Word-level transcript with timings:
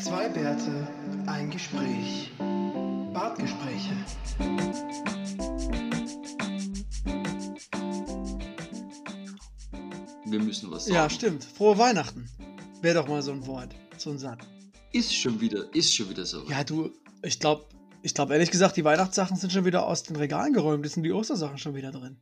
Zwei 0.00 0.28
Bärte, 0.28 0.86
ein 1.26 1.50
Gespräch. 1.50 2.30
Bartgespräche. 3.12 3.96
Wir 10.26 10.40
müssen 10.40 10.70
was 10.70 10.84
sagen. 10.84 10.94
Ja, 10.94 11.10
stimmt. 11.10 11.44
Frohe 11.44 11.76
Weihnachten. 11.78 12.28
Wäre 12.80 12.94
doch 13.02 13.08
mal 13.08 13.22
so 13.22 13.32
ein 13.32 13.44
Wort, 13.46 13.74
so 13.96 14.10
ein 14.10 14.18
Satz. 14.18 14.44
Ist 14.92 15.14
schon 15.14 15.40
wieder, 15.40 15.74
ist 15.74 15.92
schon 15.94 16.08
wieder 16.08 16.24
so. 16.24 16.48
Ja, 16.48 16.62
du, 16.62 16.92
ich 17.22 17.40
glaube, 17.40 17.66
ich 18.02 18.14
glaube 18.14 18.34
ehrlich 18.34 18.50
gesagt, 18.50 18.76
die 18.76 18.84
Weihnachtssachen 18.84 19.36
sind 19.36 19.52
schon 19.52 19.64
wieder 19.64 19.86
aus 19.86 20.04
den 20.04 20.16
Regalen 20.16 20.52
geräumt. 20.52 20.84
Jetzt 20.84 20.94
sind 20.94 21.02
die 21.02 21.12
Ostersachen 21.12 21.58
schon 21.58 21.74
wieder 21.74 21.90
drin. 21.90 22.20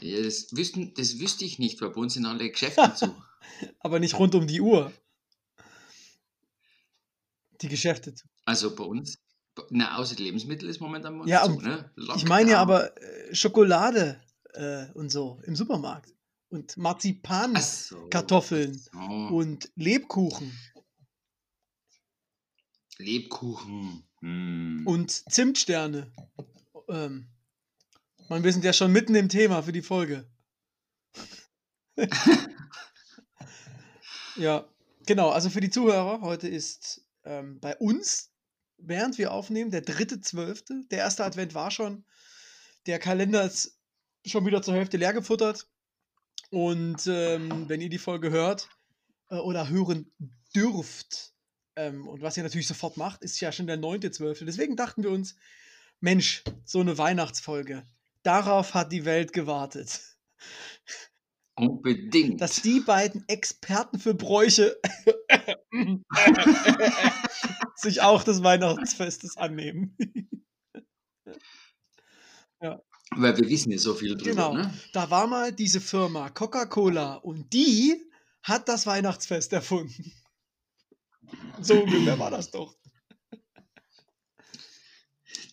Ja, 0.00 0.22
das, 0.22 0.54
wüssten, 0.56 0.94
das 0.94 1.18
wüsste 1.18 1.44
ich 1.44 1.58
nicht, 1.58 1.80
weil 1.80 1.90
bei 1.90 2.00
uns 2.00 2.14
sind 2.14 2.26
alle 2.26 2.48
Geschäfte 2.50 2.94
zu. 2.96 3.14
Aber 3.80 3.98
nicht 3.98 4.18
rund 4.18 4.34
um 4.34 4.46
die 4.46 4.60
Uhr. 4.60 4.92
Die 7.62 7.68
Geschäfte 7.68 8.14
zu. 8.14 8.26
Also 8.44 8.74
bei 8.74 8.84
uns, 8.84 9.18
na, 9.70 9.96
außer 9.98 10.16
die 10.16 10.24
Lebensmittel 10.24 10.68
ist 10.68 10.80
momentan 10.80 11.14
bei 11.14 11.20
uns 11.22 11.30
Ja, 11.30 11.44
zu, 11.44 11.60
ne? 11.60 11.90
Ich 12.16 12.26
meine 12.26 12.50
ja 12.50 12.62
Lockdown. 12.62 12.76
aber 12.76 13.02
äh, 13.02 13.34
Schokolade 13.34 14.20
äh, 14.54 14.86
und 14.92 15.10
so 15.10 15.40
im 15.44 15.54
Supermarkt. 15.56 16.12
Und 16.48 16.76
Marzipan, 16.76 17.54
Ach 17.56 17.62
so. 17.62 18.08
Kartoffeln 18.08 18.74
So. 18.74 18.98
und 18.98 19.70
Lebkuchen 19.76 20.52
Lebkuchen. 22.98 24.04
Hm. 24.20 24.82
und 24.86 25.10
Zimtsterne. 25.10 26.12
Ähm, 26.88 27.26
man, 28.28 28.44
wir 28.44 28.52
sind 28.52 28.64
ja 28.64 28.72
schon 28.72 28.92
mitten 28.92 29.14
im 29.16 29.28
Thema 29.28 29.62
für 29.62 29.72
die 29.72 29.82
Folge. 29.82 30.30
ja, 34.36 34.64
genau. 35.06 35.30
Also 35.30 35.50
für 35.50 35.60
die 35.60 35.70
Zuhörer, 35.70 36.20
heute 36.20 36.46
ist 36.48 37.04
ähm, 37.24 37.60
bei 37.60 37.76
uns, 37.76 38.30
während 38.78 39.18
wir 39.18 39.32
aufnehmen, 39.32 39.70
der 39.70 39.82
dritte 39.82 40.20
Zwölfte. 40.20 40.82
Der 40.90 40.98
erste 40.98 41.24
Advent 41.24 41.54
war 41.54 41.70
schon. 41.70 42.04
Der 42.86 42.98
Kalender 42.98 43.44
ist 43.44 43.78
schon 44.26 44.46
wieder 44.46 44.62
zur 44.62 44.74
Hälfte 44.74 44.96
leer 44.96 45.12
gefuttert. 45.12 45.68
Und 46.50 47.06
ähm, 47.06 47.68
wenn 47.68 47.80
ihr 47.80 47.88
die 47.88 47.98
Folge 47.98 48.30
hört 48.30 48.68
äh, 49.30 49.36
oder 49.36 49.68
hören 49.68 50.12
dürft, 50.54 51.32
ähm, 51.76 52.06
und 52.06 52.20
was 52.20 52.36
ihr 52.36 52.42
natürlich 52.42 52.68
sofort 52.68 52.96
macht, 52.96 53.22
ist 53.22 53.40
ja 53.40 53.52
schon 53.52 53.66
der 53.66 53.78
9.12. 53.78 54.44
Deswegen 54.44 54.76
dachten 54.76 55.02
wir 55.02 55.10
uns, 55.10 55.36
Mensch, 56.00 56.42
so 56.64 56.80
eine 56.80 56.98
Weihnachtsfolge. 56.98 57.84
Darauf 58.22 58.74
hat 58.74 58.92
die 58.92 59.04
Welt 59.04 59.32
gewartet. 59.32 60.00
Unbedingt. 61.54 62.40
Dass 62.40 62.62
die 62.62 62.80
beiden 62.80 63.24
Experten 63.28 63.98
für 63.98 64.14
Bräuche 64.14 64.80
sich 67.76 68.00
auch 68.00 68.22
des 68.24 68.42
Weihnachtsfestes 68.42 69.36
annehmen. 69.36 69.96
weil 73.14 73.36
wir 73.36 73.48
wissen 73.48 73.70
ja 73.72 73.78
so 73.78 73.94
viel 73.94 74.16
drüber, 74.16 74.30
Genau. 74.30 74.54
ne? 74.54 74.72
Da 74.94 75.10
war 75.10 75.26
mal 75.26 75.52
diese 75.52 75.80
Firma 75.80 76.30
Coca-Cola 76.30 77.16
und 77.16 77.52
die 77.52 78.02
hat 78.42 78.68
das 78.68 78.86
Weihnachtsfest 78.86 79.52
erfunden. 79.52 80.12
So 81.60 81.82
ungefähr 81.82 82.18
war 82.18 82.30
das 82.30 82.50
doch. 82.50 82.74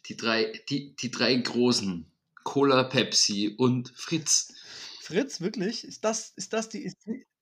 Die 0.07 0.15
drei, 0.17 0.51
die, 0.69 0.95
die 0.95 1.11
drei 1.11 1.35
großen. 1.35 2.05
Cola, 2.43 2.85
Pepsi 2.85 3.53
und 3.57 3.93
Fritz. 3.95 4.53
Fritz, 5.09 5.41
wirklich? 5.41 5.85
Ist 5.85 6.05
das, 6.05 6.33
ist 6.35 6.53
das 6.53 6.69
die. 6.69 6.83
Ist, 6.83 6.97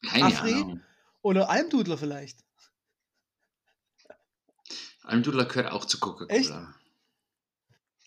Keine 0.10 0.24
Afri? 0.24 0.54
Ahnung. 0.54 0.82
oder 1.22 1.50
Almdudler 1.50 1.98
vielleicht? 1.98 2.40
Almdudler 5.04 5.44
gehört 5.44 5.74
auch 5.74 5.84
zu 5.84 6.00
Coca-Cola. 6.00 6.74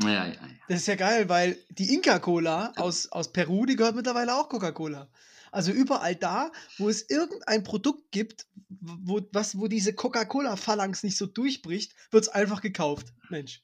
Ja, 0.01 0.09
ja, 0.09 0.27
ja. 0.29 0.41
Das 0.69 0.81
ist 0.81 0.87
ja 0.87 0.95
geil, 0.95 1.29
weil 1.29 1.63
die 1.69 1.93
Inca-Cola 1.93 2.73
aus, 2.77 3.13
aus 3.13 3.33
Peru, 3.33 3.67
die 3.67 3.77
gehört 3.77 3.97
mittlerweile 3.97 4.35
auch 4.35 4.49
Coca-Cola. 4.49 5.11
Also 5.53 5.73
überall 5.73 6.17
da, 6.17 6.53
wo 6.79 6.89
es 6.89 7.11
irgendein 7.11 7.63
Produkt 7.63 8.11
gibt, 8.13 8.47
wo, 8.71 9.21
was, 9.33 9.59
wo 9.59 9.69
diese 9.69 9.93
Coca-Cola-Phalanx 9.93 11.03
nicht 11.03 11.19
so 11.19 11.27
durchbricht, 11.27 11.95
wird 12.11 12.23
es 12.25 12.29
einfach 12.31 12.63
gekauft. 12.63 13.13
Mensch. 13.29 13.63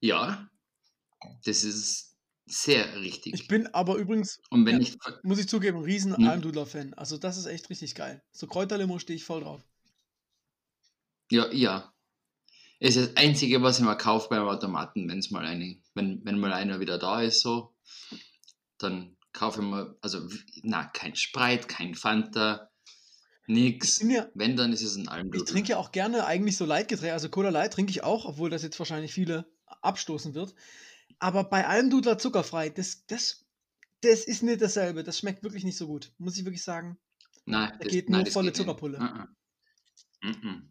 Ja, 0.00 0.50
das 1.46 1.64
ist 1.64 2.11
sehr 2.46 3.00
richtig. 3.00 3.32
Ich 3.32 3.46
bin 3.48 3.66
aber 3.74 3.96
übrigens, 3.96 4.40
Und 4.50 4.66
wenn 4.66 4.80
ja. 4.80 4.80
ich 4.80 4.96
muss 5.22 5.38
ich 5.38 5.48
zugeben, 5.48 5.78
ein 5.78 5.84
riesen 5.84 6.16
Hm. 6.16 6.24
Almdudler-Fan. 6.24 6.94
Also 6.94 7.18
das 7.18 7.36
ist 7.36 7.46
echt 7.46 7.68
richtig 7.70 7.94
geil. 7.94 8.22
So 8.32 8.46
Kräuterlimo 8.46 8.98
stehe 8.98 9.16
ich 9.16 9.24
voll 9.24 9.40
drauf. 9.42 9.62
Ja, 11.30 11.50
ja. 11.52 11.92
Es 12.80 12.96
ist 12.96 13.10
das 13.10 13.16
Einzige, 13.16 13.62
was 13.62 13.78
ich 13.78 13.84
mal 13.84 13.96
kaufe 13.96 14.28
beim 14.30 14.46
Automaten, 14.48 15.08
wenn's 15.08 15.30
mal 15.30 15.46
eine, 15.46 15.80
wenn, 15.94 16.24
wenn 16.24 16.38
mal 16.40 16.52
einer 16.52 16.80
wieder 16.80 16.98
da 16.98 17.22
ist, 17.22 17.40
so, 17.42 17.74
dann 18.78 19.16
kaufe 19.32 19.60
ich 19.62 19.66
mal, 19.66 19.96
also, 20.02 20.28
na, 20.62 20.84
kein 20.86 21.16
Sprite, 21.16 21.66
kein 21.66 21.94
Fanta, 21.94 22.70
Ich 23.86 24.00
nix. 24.00 24.00
ja, 24.00 24.28
Wenn, 24.34 24.56
dann 24.56 24.72
ist 24.72 24.82
es 24.82 24.96
ein 24.96 25.08
Ich 25.08 25.08
Almdudler. 25.08 25.44
trinke 25.46 25.70
ja 25.70 25.78
auch 25.78 25.92
gerne 25.92 26.26
eigentlich 26.26 26.56
so 26.56 26.64
Leitgetränke. 26.64 27.12
Also 27.14 27.28
Cola 27.28 27.50
Light 27.50 27.72
trinke 27.74 27.90
ich 27.90 28.02
auch, 28.04 28.24
obwohl 28.24 28.50
das 28.50 28.62
jetzt 28.62 28.78
wahrscheinlich 28.78 29.12
viele 29.12 29.50
abstoßen 29.66 30.34
wird. 30.34 30.54
Aber 31.22 31.44
bei 31.44 31.68
Almdudler 31.68 32.18
zuckerfrei, 32.18 32.68
das, 32.68 33.06
das, 33.06 33.46
das 34.00 34.24
ist 34.24 34.42
nicht 34.42 34.60
dasselbe. 34.60 35.04
Das 35.04 35.20
schmeckt 35.20 35.44
wirklich 35.44 35.62
nicht 35.62 35.76
so 35.76 35.86
gut. 35.86 36.12
Muss 36.18 36.36
ich 36.36 36.44
wirklich 36.44 36.64
sagen. 36.64 36.98
Nein, 37.44 37.72
Da 37.78 37.88
geht 37.88 38.10
nur 38.10 38.26
volle 38.26 38.52
Zuckerpulle. 38.52 38.98
Nicht. 38.98 39.12
Uh 40.24 40.46
-uh. 40.48 40.62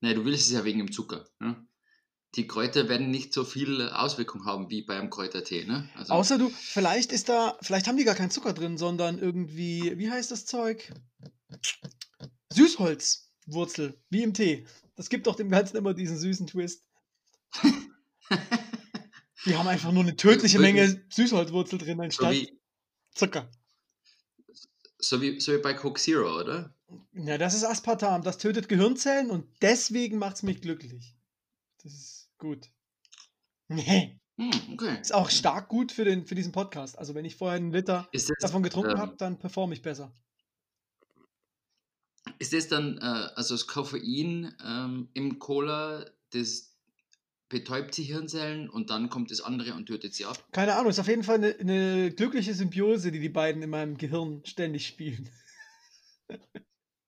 Nein, 0.00 0.16
du 0.16 0.24
willst 0.24 0.46
es 0.46 0.52
ja 0.52 0.64
wegen 0.64 0.78
dem 0.78 0.92
Zucker. 0.92 1.28
Ne? 1.40 1.62
Die 2.36 2.46
Kräuter 2.46 2.88
werden 2.88 3.10
nicht 3.10 3.34
so 3.34 3.44
viel 3.44 3.90
Auswirkung 3.90 4.46
haben 4.46 4.70
wie 4.70 4.80
beim 4.80 5.10
Kräutertee. 5.10 5.66
Ne? 5.66 5.90
Also, 5.94 6.14
Außer 6.14 6.38
du, 6.38 6.48
vielleicht 6.48 7.12
ist 7.12 7.28
da, 7.28 7.58
vielleicht 7.60 7.86
haben 7.86 7.98
die 7.98 8.04
gar 8.04 8.14
keinen 8.14 8.30
Zucker 8.30 8.54
drin, 8.54 8.78
sondern 8.78 9.18
irgendwie, 9.18 9.98
wie 9.98 10.10
heißt 10.10 10.30
das 10.30 10.46
Zeug? 10.46 10.90
Süßholzwurzel, 12.50 14.00
wie 14.08 14.22
im 14.22 14.32
Tee. 14.32 14.66
Das 14.96 15.10
gibt 15.10 15.26
doch 15.26 15.36
dem 15.36 15.50
Ganzen 15.50 15.76
immer 15.76 15.92
diesen 15.92 16.16
süßen 16.16 16.46
Twist. 16.46 16.86
Die 19.48 19.56
haben 19.56 19.68
einfach 19.68 19.92
nur 19.92 20.02
eine 20.02 20.16
tödliche? 20.16 20.58
Menge 20.58 21.02
Süßholzwurzel 21.10 21.78
drin, 21.78 21.96
so, 21.96 22.02
anstatt 22.02 22.32
wie, 22.32 22.60
Zucker. 23.14 23.50
so, 24.98 25.20
wie, 25.22 25.40
so 25.40 25.52
wie 25.52 25.58
bei 25.58 25.74
Coke 25.74 26.00
Zero, 26.00 26.40
oder? 26.40 26.74
Ja, 27.12 27.38
das 27.38 27.54
ist 27.54 27.64
Aspartam. 27.64 28.22
Das 28.22 28.38
tötet 28.38 28.68
Gehirnzellen 28.68 29.30
und 29.30 29.46
deswegen 29.62 30.18
macht 30.18 30.36
es 30.36 30.42
mich 30.42 30.60
glücklich. 30.60 31.16
Das 31.82 31.92
ist 31.92 32.30
gut. 32.38 32.70
Nee. 33.68 34.20
Hm, 34.36 34.50
okay. 34.72 35.00
Ist 35.00 35.14
auch 35.14 35.30
stark 35.30 35.68
gut 35.68 35.92
für, 35.92 36.04
den, 36.04 36.26
für 36.26 36.34
diesen 36.34 36.52
Podcast. 36.52 36.98
Also, 36.98 37.14
wenn 37.14 37.24
ich 37.24 37.36
vorher 37.36 37.56
einen 37.56 37.72
Liter 37.72 38.08
das, 38.12 38.28
davon 38.40 38.62
getrunken 38.62 38.92
ähm, 38.92 38.98
habe, 38.98 39.16
dann 39.16 39.38
performe 39.38 39.74
ich 39.74 39.82
besser. 39.82 40.14
Ist 42.38 42.52
das 42.52 42.68
dann, 42.68 42.98
äh, 42.98 43.30
also 43.34 43.54
das 43.54 43.66
Koffein 43.66 44.54
ähm, 44.64 45.08
im 45.14 45.38
Cola, 45.38 46.04
das 46.30 46.67
betäubt 47.48 47.96
die 47.96 48.02
Hirnzellen 48.02 48.68
und 48.68 48.90
dann 48.90 49.08
kommt 49.08 49.30
das 49.30 49.40
andere 49.40 49.74
und 49.74 49.86
tötet 49.86 50.14
sie 50.14 50.24
ab? 50.24 50.42
Keine 50.52 50.74
Ahnung, 50.76 50.90
ist 50.90 50.98
auf 50.98 51.08
jeden 51.08 51.22
Fall 51.22 51.36
eine, 51.36 51.56
eine 51.58 52.10
glückliche 52.12 52.54
Symbiose, 52.54 53.10
die 53.10 53.20
die 53.20 53.28
beiden 53.28 53.62
in 53.62 53.70
meinem 53.70 53.96
Gehirn 53.96 54.42
ständig 54.44 54.86
spielen. 54.86 55.28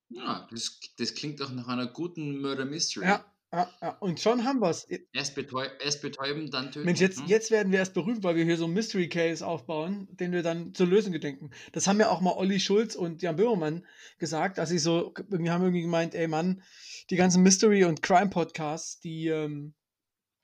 Ja, 0.08 0.48
das, 0.50 0.80
das 0.98 1.14
klingt 1.14 1.40
doch 1.40 1.52
nach 1.52 1.68
einer 1.68 1.86
guten 1.86 2.40
Murder 2.40 2.64
Mystery. 2.64 3.04
Ja, 3.06 3.24
ja, 3.52 3.70
ja. 3.80 3.90
Und 3.98 4.18
schon 4.20 4.44
haben 4.44 4.60
wir 4.60 4.70
es. 4.70 4.84
Erst, 5.12 5.34
betäu 5.34 5.66
erst 5.84 6.02
betäuben, 6.02 6.50
dann 6.50 6.72
töten. 6.72 6.86
Mensch, 6.86 7.00
jetzt, 7.00 7.20
Hm? 7.20 7.26
jetzt 7.26 7.50
werden 7.50 7.70
wir 7.70 7.78
erst 7.80 7.94
berühmt, 7.94 8.24
weil 8.24 8.34
wir 8.36 8.44
hier 8.44 8.56
so 8.56 8.64
einen 8.64 8.74
Mystery 8.74 9.08
Case 9.08 9.46
aufbauen, 9.46 10.08
den 10.10 10.32
wir 10.32 10.42
dann 10.42 10.74
zur 10.74 10.86
Lösung 10.86 11.12
gedenken. 11.12 11.50
Das 11.72 11.86
haben 11.86 12.00
ja 12.00 12.08
auch 12.08 12.20
mal 12.20 12.32
Olli 12.32 12.58
Schulz 12.60 12.96
und 12.96 13.22
Jan 13.22 13.36
Böhmermann 13.36 13.86
gesagt, 14.18 14.58
dass 14.58 14.68
sie 14.70 14.78
so, 14.78 15.12
irgendwie 15.16 15.50
haben 15.50 15.62
irgendwie 15.62 15.82
gemeint, 15.82 16.14
ey 16.14 16.26
Mann, 16.28 16.62
die 17.10 17.16
ganzen 17.16 17.42
Mystery- 17.42 17.84
und 17.84 18.02
Crime-Podcasts, 18.02 19.00
die, 19.00 19.28
ähm, 19.28 19.74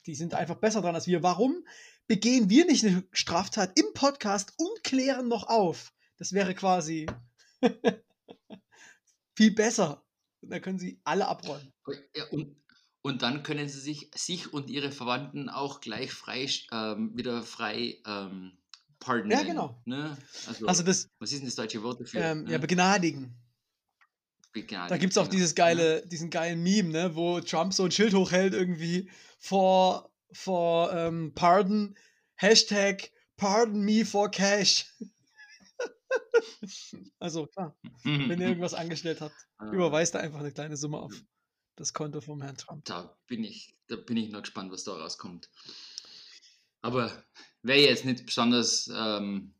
die 0.06 0.14
sind 0.14 0.35
einfach 0.35 0.56
besser 0.56 0.82
dran 0.82 0.94
als 0.94 1.06
wir. 1.06 1.23
Warum 1.23 1.67
begehen 2.06 2.49
wir 2.49 2.64
nicht 2.67 2.85
eine 2.85 3.05
Straftat 3.12 3.79
im 3.79 3.87
Podcast 3.94 4.55
und 4.56 4.85
klären 4.85 5.29
noch 5.29 5.49
auf? 5.49 5.93
Das 6.19 6.32
wäre 6.32 6.55
quasi 6.55 7.06
viel 9.37 9.50
besser. 9.53 10.05
Und 10.41 10.50
da 10.50 10.61
können 10.61 10.79
sie 10.79 11.00
alle 11.05 11.26
abräumen. 11.26 11.73
Ja, 12.14 12.25
und, 12.31 12.56
und 13.03 13.23
dann 13.23 13.43
können 13.43 13.69
sie 13.69 13.81
sich, 13.81 14.11
sich 14.14 14.53
und 14.53 14.70
ihre 14.70 14.93
Verwandten 14.93 15.49
auch 15.49 15.81
gleich 15.81 16.12
frei, 16.12 16.49
ähm, 16.73 17.17
wieder 17.17 17.43
frei 17.43 18.00
ähm, 18.06 18.59
pardonen. 19.00 19.32
Ja, 19.32 19.43
genau. 19.43 19.82
Ne? 19.85 20.17
Also, 20.47 20.67
Also 20.67 20.82
das, 20.82 21.11
was 21.19 21.32
ist 21.32 21.41
denn 21.41 21.47
das 21.47 21.56
deutsche 21.56 21.82
Wort 21.82 22.00
dafür? 22.00 22.20
ähm, 22.23 22.44
ne? 22.44 22.52
ja, 22.52 22.59
begnadigen. 22.59 23.35
Begnadigt, 24.56 24.91
Da 24.91 24.97
gibt 24.97 25.11
es 25.11 25.19
auch 25.19 25.25
genau. 25.25 25.32
dieses 25.32 25.55
geile, 25.55 26.06
diesen 26.06 26.31
geilen 26.31 26.62
Meme, 26.62 26.88
ne, 26.88 27.14
wo 27.14 27.41
Trump 27.41 27.75
so 27.75 27.85
ein 27.85 27.91
Schild 27.91 28.14
hochhält 28.14 28.55
irgendwie 28.55 29.11
vor, 29.38 30.11
vor 30.32 30.91
ähm, 30.94 31.32
Pardon, 31.35 31.94
Hashtag 32.37 33.12
Pardon 33.37 33.82
me 33.82 34.05
for 34.06 34.31
cash. 34.31 34.87
Also 37.19 37.47
klar, 37.47 37.76
wenn 38.05 38.41
ihr 38.41 38.49
irgendwas 38.49 38.73
angestellt 38.73 39.20
habt, 39.20 39.35
Ah, 39.58 39.70
überweist 39.70 40.14
da 40.14 40.20
einfach 40.20 40.41
eine 40.41 40.53
kleine 40.53 40.76
Summe 40.76 40.99
auf 40.99 41.12
das 41.76 41.93
Konto 41.93 42.20
vom 42.20 42.41
Herrn 42.41 42.56
Trump. 42.56 42.85
Da 42.85 43.17
bin 43.26 43.44
ich, 43.44 43.76
da 43.88 43.97
bin 43.97 44.17
ich 44.17 44.31
noch 44.31 44.43
gespannt, 44.43 44.73
was 44.73 44.85
da 44.85 44.93
rauskommt. 44.93 45.50
Aber 46.81 47.25
wäre 47.62 47.81
jetzt 47.81 48.05
nicht 48.05 48.25
besonders 48.25 48.88
ähm, 48.94 49.55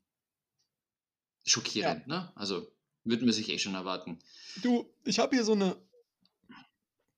schockierend, 1.45 2.07
ne? 2.07 2.33
Also 2.35 2.71
würde 3.05 3.25
man 3.25 3.35
sich 3.35 3.49
eh 3.51 3.59
schon 3.59 3.75
erwarten. 3.75 4.19
Du, 4.63 4.91
ich 5.05 5.19
habe 5.19 5.35
hier 5.37 5.45
so 5.45 5.53
eine 5.53 5.77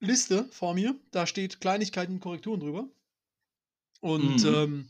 Liste 0.00 0.49
vor 0.52 0.75
mir, 0.75 0.94
da 1.11 1.26
steht 1.26 1.61
Kleinigkeiten 1.61 2.14
und 2.14 2.20
Korrekturen 2.20 2.61
drüber. 2.61 2.88
Und 4.00 4.43
Mhm. 4.44 4.55
ähm, 4.55 4.88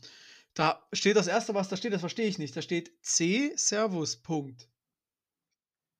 da 0.53 0.87
steht 0.93 1.15
das 1.15 1.27
erste, 1.27 1.53
was 1.55 1.69
da 1.69 1.77
steht, 1.77 1.93
das 1.93 2.01
verstehe 2.01 2.27
ich 2.27 2.37
nicht. 2.37 2.55
Da 2.55 2.61
steht 2.61 2.91
C 3.01 3.53
Servus. 3.55 4.17
Punkt. 4.17 4.67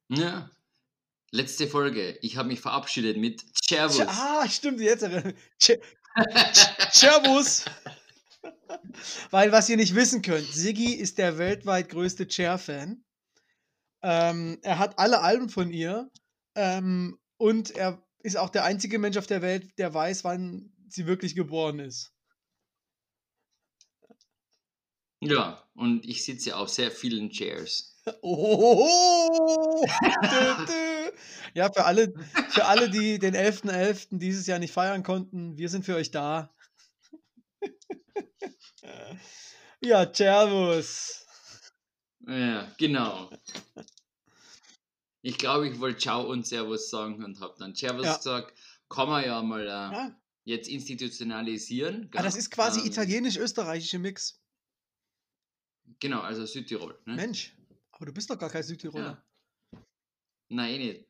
Ja. 0.09 0.49
Letzte 1.31 1.67
Folge. 1.67 2.17
Ich 2.21 2.37
habe 2.37 2.47
mich 2.47 2.59
verabschiedet 2.59 3.17
mit 3.17 3.43
Servus. 3.63 3.99
Ah, 4.01 4.47
stimmt, 4.49 4.79
jetzt. 4.81 5.01
Servus. 6.91 7.65
Weil, 9.31 9.51
was 9.51 9.69
ihr 9.69 9.77
nicht 9.77 9.95
wissen 9.95 10.21
könnt, 10.21 10.47
Siggi 10.51 10.93
ist 10.93 11.17
der 11.17 11.37
weltweit 11.37 11.89
größte 11.89 12.29
Cher-Fan. 12.29 13.03
Ähm, 14.01 14.59
er 14.61 14.79
hat 14.79 14.97
alle 14.99 15.21
Alben 15.21 15.49
von 15.49 15.71
ihr. 15.71 16.09
Ähm, 16.59 17.17
und 17.38 17.71
er 17.71 18.03
ist 18.21 18.35
auch 18.35 18.50
der 18.50 18.65
einzige 18.65 19.00
Mensch 19.00 19.15
auf 19.15 19.27
der 19.27 19.41
Welt, 19.41 19.71
der 19.77 19.94
weiß, 19.94 20.25
wann 20.25 20.73
sie 20.89 21.06
wirklich 21.07 21.33
geboren 21.33 21.79
ist. 21.79 22.13
Ja, 25.21 25.65
und 25.73 26.06
ich 26.06 26.25
sitze 26.25 26.57
auf 26.57 26.67
sehr 26.67 26.91
vielen 26.91 27.29
Chairs. 27.29 27.95
Oh. 28.23 29.85
Ja, 31.53 31.71
für 31.71 31.85
alle, 31.85 32.11
für 32.50 32.65
alle, 32.65 32.89
die 32.89 33.19
den 33.19 33.35
11.11. 33.35 34.17
dieses 34.17 34.47
Jahr 34.47 34.57
nicht 34.57 34.73
feiern 34.73 35.03
konnten, 35.03 35.57
wir 35.57 35.69
sind 35.69 35.85
für 35.85 35.95
euch 35.95 36.11
da. 36.11 36.53
Ja, 39.81 40.13
Servus. 40.13 41.25
Ja, 42.27 42.67
genau. 42.77 43.29
Ich 45.21 45.38
glaube, 45.38 45.68
ich 45.69 45.80
wollte 45.80 46.00
Ciao 46.00 46.30
und 46.30 46.45
Servus 46.48 46.89
sagen 46.89 47.24
und 47.24 47.39
habe 47.39 47.56
dann 47.60 47.75
Servus 47.75 48.06
Ja. 48.06 48.18
gesagt. 48.18 48.57
Kann 48.89 49.10
man 49.10 49.24
ja 49.24 49.42
mal 49.44 49.62
äh, 49.62 49.66
Ja, 49.68 50.21
jetzt 50.45 50.68
institutionalisieren. 50.69 52.10
ah, 52.16 52.24
das 52.24 52.33
gell? 52.33 52.39
ist 52.39 52.50
quasi 52.51 52.80
Ähm, 52.81 52.88
italienisch-österreichische 52.88 54.00
Mix. 54.00 54.42
Genau, 56.00 56.21
also 56.21 56.45
Südtirol. 56.45 57.00
Ne? 57.06 57.16
Mensch, 57.16 57.56
aber 57.92 58.06
du 58.06 58.13
bist 58.13 58.30
doch 58.30 58.38
gar 58.39 58.50
kein 58.50 58.63
Südtiroler. 58.63 59.24
Ja. 59.74 59.86
Nein, 60.50 60.74
eh 60.75 60.77
nicht. 60.94 61.06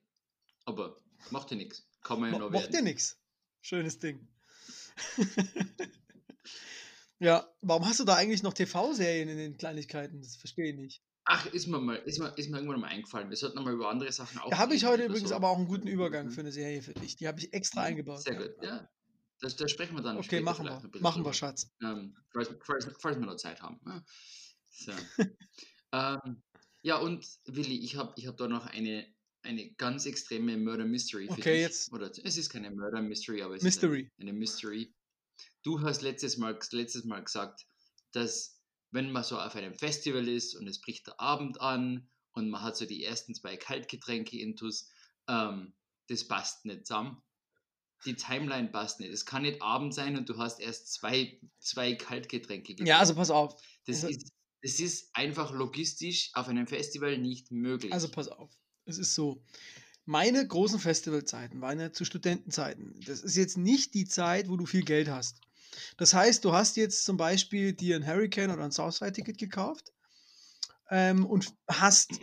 Aber 0.65 0.97
macht 1.29 1.51
ja 1.51 1.57
nichts. 1.57 1.87
Kann 2.01 2.19
man 2.19 2.31
ja 2.33 2.39
noch 2.39 2.49
mocht 2.49 2.73
dir 2.73 2.81
nix. 2.81 3.19
Schönes 3.61 3.99
Ding. 3.99 4.27
ja, 7.19 7.47
warum 7.61 7.85
hast 7.85 7.99
du 7.99 8.05
da 8.05 8.15
eigentlich 8.15 8.43
noch 8.43 8.53
TV-Serien 8.53 9.29
in 9.29 9.37
den 9.37 9.57
Kleinigkeiten? 9.57 10.21
Das 10.21 10.35
verstehe 10.35 10.71
ich 10.71 10.75
nicht. 10.75 11.03
Ach, 11.31 11.45
ist 11.53 11.67
mir 11.67 11.79
mal, 11.79 11.95
ist 11.97 12.17
mir, 12.19 12.35
ist 12.37 12.49
mir 12.49 12.57
irgendwann 12.57 12.79
mal 12.81 12.87
eingefallen. 12.87 13.29
Wir 13.29 13.37
sollten 13.37 13.55
noch 13.57 13.63
mal 13.63 13.73
über 13.73 13.89
andere 13.89 14.11
Sachen 14.11 14.39
auch 14.39 14.49
Da 14.49 14.57
habe 14.57 14.73
ich 14.73 14.83
heute 14.85 15.03
übrigens 15.05 15.29
so. 15.29 15.35
aber 15.35 15.49
auch 15.49 15.57
einen 15.57 15.67
guten 15.67 15.87
Übergang 15.87 16.25
Mhm. 16.25 16.31
für 16.31 16.41
eine 16.41 16.51
Serie 16.51 16.81
für 16.81 16.93
dich. 16.93 17.17
Die 17.17 17.27
habe 17.27 17.39
ich 17.39 17.53
extra 17.53 17.83
eingebaut. 17.83 18.23
Sehr 18.23 18.35
gut, 18.35 18.55
ja. 18.63 18.89
Das, 19.39 19.55
da 19.55 19.67
sprechen 19.67 19.95
wir 19.95 20.01
dann 20.01 20.17
Okay, 20.17 20.41
machen 20.41 20.65
wir. 20.65 20.81
Machen 21.01 21.23
wir. 21.23 21.31
Schatz. 21.33 21.69
Ähm, 21.83 22.15
falls, 22.33 22.49
falls, 22.65 22.87
falls 22.99 23.19
wir 23.19 23.25
noch 23.27 23.35
Zeit 23.37 23.61
haben. 23.61 23.79
Ja, 23.85 24.03
so. 24.69 24.91
ähm, 25.93 26.43
ja 26.81 26.97
und 26.97 27.25
Willi, 27.45 27.77
ich 27.83 27.95
habe 27.95 28.13
ich 28.17 28.27
hab 28.27 28.37
da 28.37 28.47
noch 28.47 28.65
eine, 28.65 29.07
eine 29.43 29.71
ganz 29.75 30.05
extreme 30.07 30.57
Murder 30.57 30.85
Mystery 30.85 31.27
für 31.27 31.33
Okay, 31.33 31.53
dich. 31.53 31.61
jetzt- 31.61 31.93
Oder 31.93 32.11
es 32.23 32.37
ist 32.37 32.49
keine 32.49 32.71
Murder 32.71 33.01
Mystery, 33.01 33.41
aber 33.43 33.55
es 33.55 33.63
Mystery. 33.63 34.01
ist 34.01 34.11
eine, 34.19 34.31
eine 34.31 34.39
Mystery. 34.39 34.93
Du 35.63 35.79
hast 35.81 36.01
letztes 36.01 36.37
Mal, 36.37 36.57
letztes 36.71 37.03
Mal 37.05 37.23
gesagt, 37.23 37.65
dass 38.13 38.58
wenn 38.91 39.11
man 39.11 39.23
so 39.23 39.39
auf 39.39 39.55
einem 39.55 39.73
Festival 39.73 40.27
ist 40.27 40.55
und 40.55 40.67
es 40.67 40.81
bricht 40.81 41.07
der 41.07 41.19
Abend 41.19 41.61
an 41.61 42.09
und 42.31 42.49
man 42.49 42.61
hat 42.61 42.77
so 42.77 42.85
die 42.85 43.03
ersten 43.03 43.35
zwei 43.35 43.57
Kaltgetränke 43.57 44.39
intus, 44.39 44.89
ähm, 45.27 45.73
das 46.07 46.27
passt 46.27 46.65
nicht 46.65 46.87
zusammen. 46.87 47.21
Die 48.05 48.15
Timeline 48.15 48.69
passt 48.69 48.99
nicht. 48.99 49.11
Es 49.11 49.25
kann 49.25 49.41
nicht 49.41 49.61
Abend 49.61 49.93
sein 49.93 50.17
und 50.17 50.29
du 50.29 50.37
hast 50.37 50.59
erst 50.59 50.93
zwei, 50.93 51.39
zwei 51.59 51.95
Kaltgetränke 51.95 52.75
Ja, 52.85 52.99
also 52.99 53.13
pass 53.13 53.29
auf. 53.29 53.61
das, 53.85 54.03
also- 54.03 54.07
ist, 54.07 54.31
das 54.61 54.79
ist 54.79 55.09
einfach 55.15 55.51
logistisch 55.51 56.31
auf 56.33 56.47
einem 56.47 56.67
Festival 56.67 57.17
nicht 57.17 57.51
möglich. 57.51 57.91
Also 57.93 58.09
pass 58.09 58.27
auf. 58.27 58.51
Es 58.85 58.97
ist 58.97 59.13
so. 59.15 59.43
Meine 60.05 60.45
großen 60.47 60.79
Festivalzeiten 60.79 61.61
waren 61.61 61.79
ja 61.79 61.93
zu 61.93 62.03
Studentenzeiten. 62.03 62.99
Das 63.05 63.21
ist 63.21 63.35
jetzt 63.35 63.57
nicht 63.57 63.93
die 63.93 64.05
Zeit, 64.05 64.49
wo 64.49 64.57
du 64.57 64.65
viel 64.65 64.83
Geld 64.83 65.07
hast. 65.07 65.41
Das 65.97 66.13
heißt, 66.13 66.43
du 66.45 66.53
hast 66.53 66.77
jetzt 66.77 67.05
zum 67.05 67.17
Beispiel 67.17 67.73
dir 67.73 67.95
ein 67.95 68.07
Hurricane 68.07 68.51
oder 68.51 68.63
ein 68.63 68.71
Southside-Ticket 68.71 69.37
gekauft 69.37 69.93
ähm, 70.89 71.25
und 71.25 71.53
hast 71.67 72.19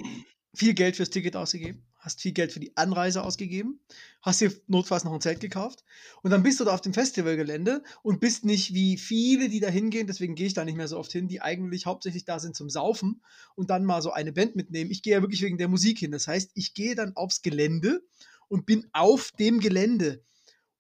viel 0.54 0.74
Geld 0.74 0.96
fürs 0.96 1.10
Ticket 1.10 1.36
ausgegeben, 1.36 1.84
hast 1.98 2.22
viel 2.22 2.32
Geld 2.32 2.52
für 2.52 2.60
die 2.60 2.76
Anreise 2.76 3.22
ausgegeben, 3.22 3.80
hast 4.22 4.40
dir 4.40 4.52
notfalls 4.66 5.04
noch 5.04 5.12
ein 5.12 5.20
Zelt 5.20 5.40
gekauft 5.40 5.84
und 6.22 6.30
dann 6.30 6.42
bist 6.42 6.58
du 6.58 6.64
da 6.64 6.72
auf 6.72 6.80
dem 6.80 6.94
Festivalgelände 6.94 7.82
und 8.02 8.20
bist 8.20 8.44
nicht 8.44 8.72
wie 8.72 8.96
viele, 8.96 9.48
die 9.48 9.60
da 9.60 9.68
hingehen, 9.68 10.06
deswegen 10.06 10.34
gehe 10.34 10.46
ich 10.46 10.54
da 10.54 10.64
nicht 10.64 10.76
mehr 10.76 10.88
so 10.88 10.98
oft 10.98 11.12
hin, 11.12 11.28
die 11.28 11.42
eigentlich 11.42 11.86
hauptsächlich 11.86 12.24
da 12.24 12.38
sind 12.38 12.56
zum 12.56 12.70
Saufen 12.70 13.22
und 13.54 13.70
dann 13.70 13.84
mal 13.84 14.00
so 14.00 14.12
eine 14.12 14.32
Band 14.32 14.56
mitnehmen. 14.56 14.90
Ich 14.90 15.02
gehe 15.02 15.14
ja 15.14 15.20
wirklich 15.20 15.42
wegen 15.42 15.58
der 15.58 15.68
Musik 15.68 15.98
hin. 15.98 16.10
Das 16.10 16.26
heißt, 16.26 16.52
ich 16.54 16.74
gehe 16.74 16.94
dann 16.94 17.14
aufs 17.16 17.42
Gelände 17.42 18.02
und 18.48 18.66
bin 18.66 18.86
auf 18.92 19.32
dem 19.38 19.60
Gelände. 19.60 20.22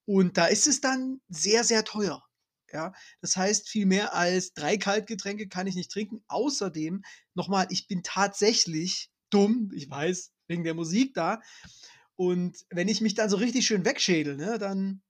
Und 0.06 0.38
da 0.38 0.46
ist 0.46 0.66
es 0.66 0.80
dann 0.80 1.20
sehr, 1.28 1.64
sehr 1.64 1.84
teuer. 1.84 2.25
Ja, 2.72 2.92
das 3.20 3.36
heißt, 3.36 3.68
viel 3.68 3.86
mehr 3.86 4.14
als 4.14 4.52
drei 4.52 4.76
Kaltgetränke 4.76 5.48
kann 5.48 5.66
ich 5.66 5.74
nicht 5.76 5.90
trinken. 5.90 6.22
Außerdem, 6.28 7.02
nochmal, 7.34 7.66
ich 7.70 7.86
bin 7.86 8.02
tatsächlich 8.02 9.10
dumm, 9.30 9.70
ich 9.74 9.88
weiß, 9.88 10.32
wegen 10.48 10.64
der 10.64 10.74
Musik 10.74 11.14
da. 11.14 11.40
Und 12.16 12.56
wenn 12.70 12.88
ich 12.88 13.00
mich 13.00 13.14
dann 13.14 13.30
so 13.30 13.36
richtig 13.36 13.66
schön 13.66 13.84
wegschädel, 13.84 14.36
ne, 14.36 14.58
dann 14.58 15.02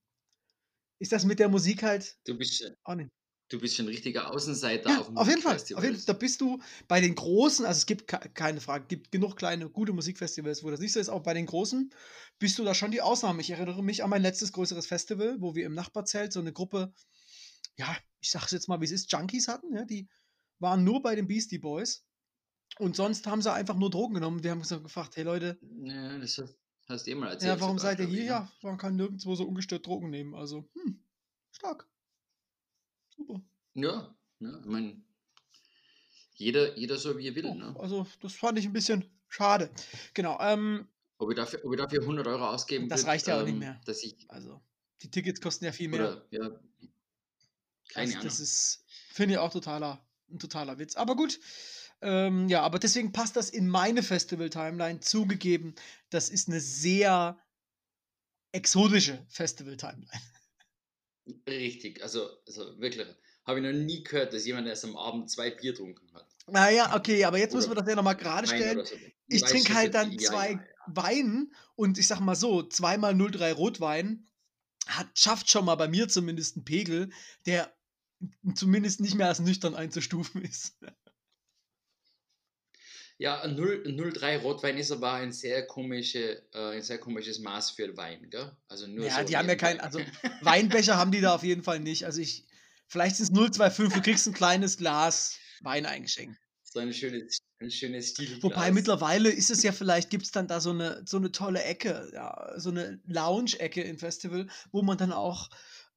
ist 0.99 1.13
das 1.13 1.25
mit 1.25 1.39
der 1.39 1.49
Musik 1.49 1.83
halt 1.83 2.17
du, 2.27 2.37
bist, 2.37 2.59
schon- 2.59 2.75
auch 2.85 2.95
nicht. 2.95 3.11
du 3.51 3.61
bist 3.61 3.79
ein 3.79 3.87
richtiger 3.87 4.31
Außenseiter 4.31 4.89
Ja, 4.91 5.01
auf 5.01 5.15
auf 5.15 5.29
jeden 5.29 5.43
Fall. 5.43 5.57
Auf 5.75 5.85
jeden, 5.85 6.05
da 6.07 6.13
bist 6.15 6.41
du 6.41 6.61
bei 6.89 7.01
den 7.01 7.15
großen, 7.15 7.65
also 7.67 7.79
es 7.79 7.87
gibt 7.87 8.09
ke- 8.09 8.31
keine 8.33 8.61
Frage, 8.61 8.87
gibt 8.89 9.13
genug 9.13 9.37
kleine, 9.37 9.69
gute 9.69 9.93
Musikfestivals, 9.93 10.63
wo 10.65 10.71
das 10.71 10.81
nicht 10.81 10.93
so 10.93 11.01
ist, 11.01 11.09
auch 11.09 11.23
bei 11.23 11.35
den 11.35 11.47
großen 11.47 11.93
bist 12.39 12.59
du 12.59 12.65
da 12.65 12.75
schon 12.75 12.91
die 12.91 13.03
Ausnahme. 13.03 13.41
Ich 13.41 13.51
erinnere 13.51 13.83
mich 13.85 14.03
an 14.03 14.11
mein 14.11 14.23
letztes 14.23 14.53
größeres 14.53 14.87
Festival, 14.87 15.37
wo 15.41 15.55
wir 15.55 15.67
im 15.67 15.75
Nachbarzelt 15.75 16.33
so 16.33 16.41
eine 16.41 16.53
Gruppe, 16.53 16.93
ja, 17.77 17.97
ich 18.21 18.31
sag's 18.31 18.51
jetzt 18.53 18.69
mal, 18.69 18.81
wie 18.81 18.85
es 18.87 18.91
ist, 18.93 19.11
Junkies 19.13 19.49
hatten, 19.49 19.75
ja, 19.75 19.85
die 19.85 20.09
waren 20.59 20.85
nur 20.85 21.03
bei 21.03 21.15
den 21.15 21.27
Beastie 21.29 21.59
Boys 21.59 22.05
und 22.79 22.97
sonst 22.97 23.27
haben 23.27 23.43
sie 23.43 23.53
einfach 23.53 23.77
nur 23.77 23.91
Drogen 23.91 24.15
genommen. 24.15 24.43
Wir 24.43 24.51
haben 24.51 24.65
so 24.65 24.83
gefragt, 24.83 25.17
hey 25.17 25.25
Leute, 25.25 25.59
Ja, 25.85 26.19
das 26.19 26.43
hast, 26.89 27.07
du 27.07 27.11
eh 27.11 27.15
mal 27.15 27.31
erzählt. 27.31 27.55
ja, 27.55 27.61
warum 27.61 27.79
seid 27.79 27.99
ihr 28.01 28.07
hier? 28.07 28.19
ich, 28.19 28.25
ne? 28.25 28.27
Ja, 28.31 28.53
man 28.63 28.79
kann 28.79 28.97
nirgendwo 28.97 29.35
so 29.35 29.45
ungestört 29.45 29.87
Drogen 29.87 30.11
nehmen. 30.11 30.35
Also, 30.35 30.69
hm, 30.75 31.05
stark. 31.53 31.89
Super. 33.17 33.43
Ja, 33.75 34.15
ja 34.41 34.59
ich 34.61 34.67
meine, 34.67 35.03
jeder, 36.35 36.77
jeder 36.77 36.97
so 36.99 37.17
wie 37.19 37.29
er 37.29 37.35
will. 37.35 37.47
Oh, 37.47 37.55
Ne? 37.55 37.75
also, 37.79 38.07
das 38.21 38.35
fand 38.35 38.59
ich 38.59 38.67
ein 38.67 38.73
bisschen 38.73 39.05
schade. 39.29 39.71
Genau, 40.15 40.39
ähm, 40.41 40.89
Ob, 41.19 41.31
ich 41.31 41.37
dafür, 41.37 41.65
ob 41.65 41.73
ich 41.73 41.81
dafür 41.81 42.01
100 42.03 42.27
Euro 42.27 42.47
ausgeben 42.49 42.89
Das 42.89 43.01
würd, 43.03 43.09
reicht 43.09 43.27
ja 43.27 43.39
auch 43.39 43.45
nicht 43.45 43.53
ähm, 43.55 43.59
mehr. 43.61 43.81
Dass 43.85 44.03
ich, 44.03 44.17
Also, 44.29 44.61
die 45.03 45.11
Tickets 45.11 45.41
kosten 45.41 45.65
ja 45.65 45.73
viel 45.73 45.89
mehr. 45.89 46.01
oder, 46.01 46.27
ja, 46.31 46.61
keine 47.89 48.07
also, 48.07 48.19
Ahnung. 48.19 48.29
das 48.29 48.41
ist, 48.41 48.85
finde 49.13 49.35
ich 49.35 49.39
auch 49.39 49.53
totaler, 49.53 50.05
ein 50.31 50.39
totaler 50.39 50.79
Witz. 50.79 50.97
Aber 50.97 51.17
gut. 51.17 51.41
Ähm, 52.03 52.49
ja, 52.49 52.61
aber 52.61 52.79
deswegen 52.79 53.13
passt 53.13 53.37
das 53.37 53.49
in 53.49 53.69
meine 53.69 54.03
Festival-Timeline. 54.03 55.01
Zugegeben, 55.01 55.75
das 56.11 56.29
ist 56.29 56.49
eine 56.49 56.61
sehr 56.61 57.39
exotische 58.53 59.25
Festival-Timeline. 59.29 60.23
Richtig, 61.49 62.03
also, 62.03 62.29
also 62.47 62.79
wirklich. 62.79 63.07
Habe 63.45 63.61
ich 63.61 63.65
noch 63.65 63.73
nie 63.73 64.03
gehört, 64.03 64.33
dass 64.33 64.45
jemand 64.45 64.67
erst 64.67 64.85
am 64.85 64.97
Abend 64.97 65.31
zwei 65.31 65.51
Bier 65.51 65.73
getrunken 65.73 66.13
hat. 66.13 66.27
Naja, 66.49 66.95
okay, 66.97 67.25
aber 67.25 67.39
jetzt 67.39 67.55
müssen 67.55 67.71
wir 67.71 67.77
das 67.77 67.89
ja 67.89 67.95
nochmal 67.95 68.17
gerade 68.17 68.47
stellen. 68.47 68.85
so. 68.85 68.95
Ich 69.29 69.43
trinke 69.43 69.75
halt 69.75 69.95
dann. 69.95 70.13
Ja, 70.13 70.19
zwei 70.19 70.51
ja, 70.51 70.59
ja. 70.59 70.65
Wein 70.89 71.53
und 71.75 71.99
ich 71.99 72.07
sag 72.07 72.21
mal 72.21 72.37
so, 72.37 72.63
zweimal 72.63 73.15
03 73.17 73.53
Rotwein 73.53 74.27
hat, 74.87 75.09
schafft 75.19 75.51
schon 75.51 75.65
mal 75.65 75.75
bei 75.75 75.89
mir 75.89 76.09
zumindest 76.09 76.57
einen 76.57 76.65
Pegel, 76.65 77.11
der 77.45 77.76
zumindest 78.55 79.01
nicht 79.01 79.15
mehr 79.15 79.29
als 79.29 79.41
nüchtern 79.41 79.75
einzustufen 79.75 80.43
ist. 80.43 80.77
Ja, 83.19 83.41
ein 83.41 83.55
0 83.57 83.85
ein 83.87 83.97
03 84.13 84.39
Rotwein 84.39 84.77
ist 84.77 84.91
aber 84.91 85.13
ein 85.13 85.33
sehr, 85.33 85.67
komische, 85.67 86.43
äh, 86.53 86.77
ein 86.77 86.83
sehr 86.83 86.99
komisches 86.99 87.39
Maß 87.39 87.71
für 87.71 87.97
Wein, 87.97 88.29
gell? 88.31 88.55
Also 88.69 88.87
nur 88.87 89.07
Ja, 89.07 89.21
so 89.21 89.25
die 89.25 89.37
haben 89.37 89.49
ja 89.49 89.55
kein, 89.57 89.79
nebenbei. 89.79 89.85
also 89.85 90.01
Weinbecher 90.43 90.97
haben 90.99 91.13
die 91.13 91.21
da 91.23 91.35
auf 91.35 91.43
jeden 91.43 91.63
Fall 91.63 91.81
nicht. 91.81 92.05
Also 92.05 92.21
ich, 92.21 92.47
vielleicht 92.89 93.17
sind 93.17 93.25
es 93.27 93.31
025, 93.57 93.95
du 93.95 94.03
kriegst 94.03 94.27
ein 94.27 94.35
kleines 94.35 94.77
Glas 94.77 95.39
Wein 95.61 95.87
eingeschenkt. 95.87 96.39
So 96.63 96.81
ein 96.81 96.93
schönes, 96.93 97.39
ein 97.61 97.71
schönes 97.71 98.11
Stilglas. 98.11 98.43
Wobei 98.43 98.71
mittlerweile 98.71 99.31
ist 99.31 99.51
es 99.51 99.63
ja 99.63 99.73
vielleicht, 99.73 100.11
gibt 100.11 100.25
es 100.25 100.33
dann 100.33 100.47
da 100.47 100.61
so 100.61 100.71
eine, 100.71 101.03
so 101.07 101.17
eine 101.17 101.33
tolle 101.33 101.63
Ecke, 101.63 102.11
ja, 102.13 102.53
so 102.59 102.69
eine 102.69 103.01
Lounge-Ecke 103.07 103.83
im 103.83 103.99
Festival, 103.99 104.47
wo 104.73 104.83
man 104.83 104.99
dann 104.99 105.13
auch 105.13 105.49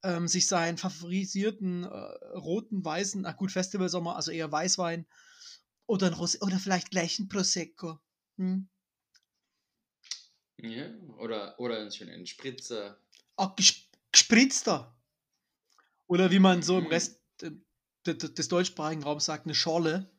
ähm, 0.02 0.28
sich 0.28 0.46
seinen 0.46 0.78
favorisierten 0.78 1.84
äh, 1.84 1.88
roten, 2.36 2.84
weißen, 2.84 3.26
ach 3.26 3.36
gut, 3.36 3.52
Festivalsommer, 3.52 4.16
also 4.16 4.30
eher 4.30 4.50
Weißwein 4.50 5.06
oder, 5.86 6.08
ein 6.08 6.14
Rosé, 6.14 6.40
oder 6.42 6.58
vielleicht 6.58 6.90
gleich 6.90 7.18
ein 7.18 7.28
Prosecco. 7.28 7.98
Hm? 8.38 8.68
Ja, 10.58 10.90
oder, 11.16 11.58
oder 11.58 11.78
einen 11.80 11.90
schönen 11.90 12.26
Spritzer. 12.26 12.98
Auch 13.36 13.56
ges 13.56 13.88
gespritzter. 14.12 14.94
Oder 16.08 16.30
wie 16.30 16.38
man 16.38 16.62
so 16.62 16.76
im 16.78 16.84
Mhm. 16.84 16.90
Rest 16.90 17.20
äh, 17.42 17.50
de- 18.06 18.14
de- 18.18 18.34
des 18.34 18.48
deutschsprachigen 18.48 19.02
Raums 19.02 19.24
sagt, 19.24 19.46
eine 19.46 19.54
Schorle. 19.54 20.10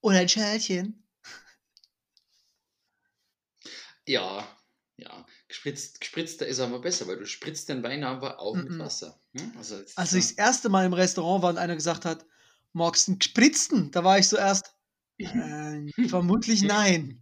Oder 0.00 0.18
ein 0.18 0.28
Schälchen. 0.28 1.02
Ja, 4.06 4.46
ja. 4.96 5.26
Gespritzt, 5.54 6.00
gespritzter 6.00 6.46
ist 6.48 6.58
aber 6.58 6.80
besser, 6.80 7.06
weil 7.06 7.16
du 7.16 7.26
spritzt 7.26 7.68
den 7.68 7.84
Wein 7.84 8.02
aber 8.02 8.40
auch 8.40 8.56
mit 8.56 8.70
Mhm. 8.70 8.80
Wasser. 8.80 9.20
hm? 9.36 9.52
Also, 9.56 9.76
jetzt, 9.76 9.96
Als 9.96 10.12
ich 10.12 10.24
das 10.26 10.32
erste 10.32 10.68
Mal 10.68 10.84
im 10.84 10.92
Restaurant 10.92 11.44
war 11.44 11.50
und 11.50 11.58
einer 11.58 11.76
gesagt 11.76 12.04
hat, 12.04 12.26
magst 12.72 13.06
du 13.06 13.12
einen 13.12 13.20
gespritzten? 13.20 13.92
Da 13.92 14.02
war 14.02 14.18
ich 14.18 14.28
so 14.28 14.36
erst, 14.36 14.74
äh, 15.18 15.86
vermutlich 16.08 16.62
nein. 16.62 17.20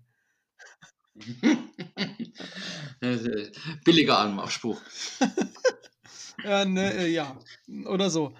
äh, 3.03 3.51
Billiger 3.85 4.19
Anmachspruch. 4.19 4.81
Ja, 6.45 6.65
ne, 6.65 6.93
äh, 6.95 7.09
ja, 7.09 7.39
oder 7.85 8.11
so. 8.11 8.35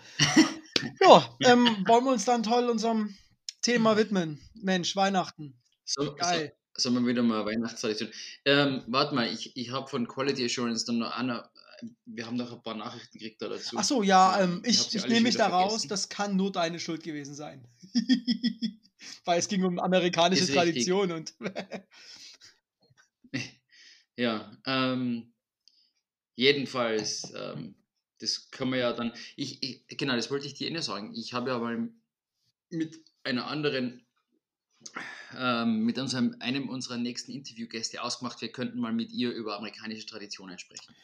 Ja, 1.01 1.39
ähm, 1.45 1.85
wollen 1.87 2.05
wir 2.05 2.13
uns 2.13 2.25
dann 2.25 2.43
toll 2.43 2.69
unserem 2.69 3.15
Thema 3.61 3.97
widmen? 3.97 4.41
Mensch, 4.55 4.97
Weihnachten. 4.97 5.61
So, 5.85 6.15
Geil. 6.17 6.53
Sollen 6.77 6.95
wir 6.97 7.07
wieder 7.07 7.23
mal 7.23 7.45
Weihnachtstradition. 7.45 8.11
Ähm, 8.45 8.83
warte 8.87 9.15
mal, 9.15 9.33
ich, 9.33 9.57
ich 9.57 9.71
habe 9.71 9.89
von 9.89 10.07
Quality 10.07 10.45
Assurance 10.45 10.85
dann 10.87 10.99
noch 10.99 11.17
einer. 11.17 11.51
Wir 12.05 12.27
haben 12.27 12.37
noch 12.37 12.53
ein 12.53 12.63
paar 12.63 12.77
Nachrichten 12.77 13.19
gekriegt 13.19 13.43
da 13.43 13.49
dazu. 13.49 13.77
Ach 13.77 13.85
so, 13.85 14.03
ja, 14.03 14.41
Ähm, 14.41 14.59
ähm, 14.59 14.63
ich 14.65 14.89
ich, 14.89 14.95
ich 14.97 15.07
nehme 15.07 15.23
mich 15.23 15.37
da 15.37 15.49
raus, 15.49 15.87
das 15.89 16.09
kann 16.09 16.37
nur 16.37 16.53
deine 16.53 16.79
Schuld 16.79 17.03
gewesen 17.03 17.35
sein. 17.35 17.67
Weil 19.25 19.41
es 19.41 19.49
ging 19.49 19.65
um 19.65 19.81
amerikanische 19.81 20.45
Ist 20.45 20.51
richtig. 20.51 20.87
Tradition 20.87 21.13
und 21.13 21.35
Ja, 24.17 24.57
ähm, 24.67 25.33
jedenfalls, 26.37 27.33
ähm, 27.35 27.75
das 28.21 28.51
können 28.51 28.73
wir 28.73 28.79
ja 28.79 28.93
dann. 28.93 29.13
Ich, 29.37 29.63
ich, 29.63 29.87
genau, 29.99 30.15
das 30.15 30.31
wollte 30.31 30.47
ich 30.47 30.55
dir 30.55 30.69
eh 30.69 30.71
nur 30.71 30.83
sagen. 30.83 31.15
Ich 31.15 31.33
habe 31.33 31.51
ja 31.51 31.59
mal 31.59 31.89
mit 32.71 33.01
einer 33.25 33.47
anderen, 33.47 34.07
ähm, 35.37 35.85
mit 35.85 35.99
unserem, 35.99 36.37
einem 36.41 36.69
unserer 36.69 36.97
nächsten 36.97 37.33
Interviewgäste 37.33 38.03
ausgemacht, 38.03 38.41
wir 38.41 38.51
könnten 38.51 38.79
mal 38.79 38.93
mit 38.93 39.13
ihr 39.13 39.33
über 39.33 39.57
amerikanische 39.57 40.07
Traditionen 40.07 40.59
sprechen. 40.59 40.95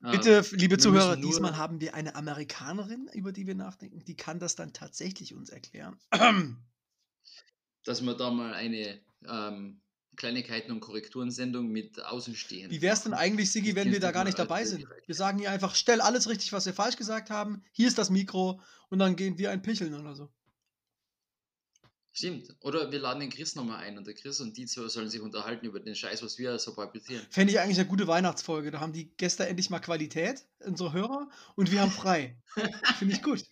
bitte, 0.00 0.38
Ähm, 0.38 0.58
liebe 0.58 0.78
Zuhörer, 0.78 1.16
diesmal 1.16 1.56
haben 1.56 1.80
wir 1.80 1.94
eine 1.94 2.14
Amerikanerin, 2.14 3.08
über 3.14 3.32
die 3.32 3.46
wir 3.46 3.54
nachdenken. 3.54 4.04
Die 4.04 4.16
kann 4.16 4.38
das 4.38 4.56
dann 4.56 4.72
tatsächlich 4.72 5.34
uns 5.34 5.50
erklären. 5.50 5.98
dass 7.84 8.02
wir 8.02 8.14
da 8.14 8.30
mal 8.30 8.54
eine 8.54 9.00
ähm, 9.26 9.80
Kleinigkeiten- 10.16 10.72
und 10.72 10.80
Korrekturensendung 10.80 11.68
mit 11.68 12.04
Außenstehenden. 12.04 12.70
Wie 12.70 12.82
wäre 12.82 12.94
es 12.94 13.02
denn 13.02 13.14
eigentlich, 13.14 13.50
Sigi, 13.50 13.74
wenn 13.74 13.90
wir 13.90 14.00
da 14.00 14.12
gar 14.12 14.24
nicht 14.24 14.38
dabei 14.38 14.64
sind? 14.64 14.86
Wir 15.06 15.14
sagen 15.14 15.38
hier 15.38 15.50
einfach, 15.50 15.74
stell 15.74 16.00
alles 16.00 16.28
richtig, 16.28 16.52
was 16.52 16.66
wir 16.66 16.74
falsch 16.74 16.96
gesagt 16.96 17.30
haben. 17.30 17.62
Hier 17.72 17.88
ist 17.88 17.98
das 17.98 18.10
Mikro 18.10 18.60
und 18.88 18.98
dann 18.98 19.16
gehen 19.16 19.38
wir 19.38 19.50
ein 19.50 19.62
Picheln 19.62 19.94
oder 19.94 20.14
so. 20.14 20.30
Stimmt. 22.20 22.54
Oder 22.60 22.92
wir 22.92 22.98
laden 22.98 23.20
den 23.20 23.30
Chris 23.30 23.54
nochmal 23.54 23.78
ein 23.78 23.96
und 23.96 24.06
der 24.06 24.12
Chris 24.12 24.40
und 24.40 24.54
die 24.54 24.66
zwei 24.66 24.88
sollen 24.88 25.08
sich 25.08 25.22
unterhalten 25.22 25.64
über 25.64 25.80
den 25.80 25.94
Scheiß, 25.94 26.22
was 26.22 26.36
wir 26.36 26.58
so 26.58 26.74
fabrizieren. 26.74 27.24
Fände 27.30 27.50
ich 27.50 27.58
eigentlich 27.58 27.78
eine 27.78 27.88
gute 27.88 28.06
Weihnachtsfolge. 28.06 28.70
Da 28.70 28.78
haben 28.80 28.92
die 28.92 29.08
Gäste 29.16 29.46
endlich 29.46 29.70
mal 29.70 29.78
Qualität, 29.78 30.44
unsere 30.58 30.92
Hörer, 30.92 31.30
und 31.56 31.72
wir 31.72 31.80
haben 31.80 31.90
frei. 31.90 32.36
Finde 32.98 33.14
ich 33.14 33.22
gut. 33.22 33.42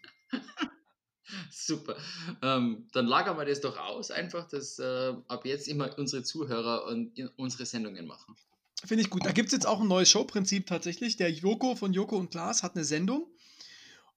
Super. 1.51 1.97
Ähm, 2.43 2.87
dann 2.93 3.07
lagern 3.07 3.39
wir 3.39 3.47
das 3.47 3.63
doch 3.63 3.79
aus, 3.79 4.11
einfach, 4.11 4.47
dass 4.47 4.79
äh, 4.79 5.15
ab 5.29 5.47
jetzt 5.47 5.67
immer 5.67 5.99
unsere 5.99 6.23
Zuhörer 6.23 6.85
und 6.89 7.19
unsere 7.37 7.65
Sendungen 7.65 8.07
machen. 8.07 8.37
Finde 8.85 9.03
ich 9.03 9.09
gut. 9.09 9.25
Da 9.25 9.33
gibt 9.33 9.47
es 9.47 9.55
jetzt 9.55 9.67
auch 9.67 9.81
ein 9.81 9.89
neues 9.89 10.11
Showprinzip 10.11 10.67
tatsächlich. 10.67 11.17
Der 11.17 11.31
Joko 11.31 11.75
von 11.75 11.95
Joko 11.95 12.19
und 12.19 12.31
Klaas 12.31 12.63
hat 12.63 12.77
eine 12.77 12.85
Sendung 12.85 13.33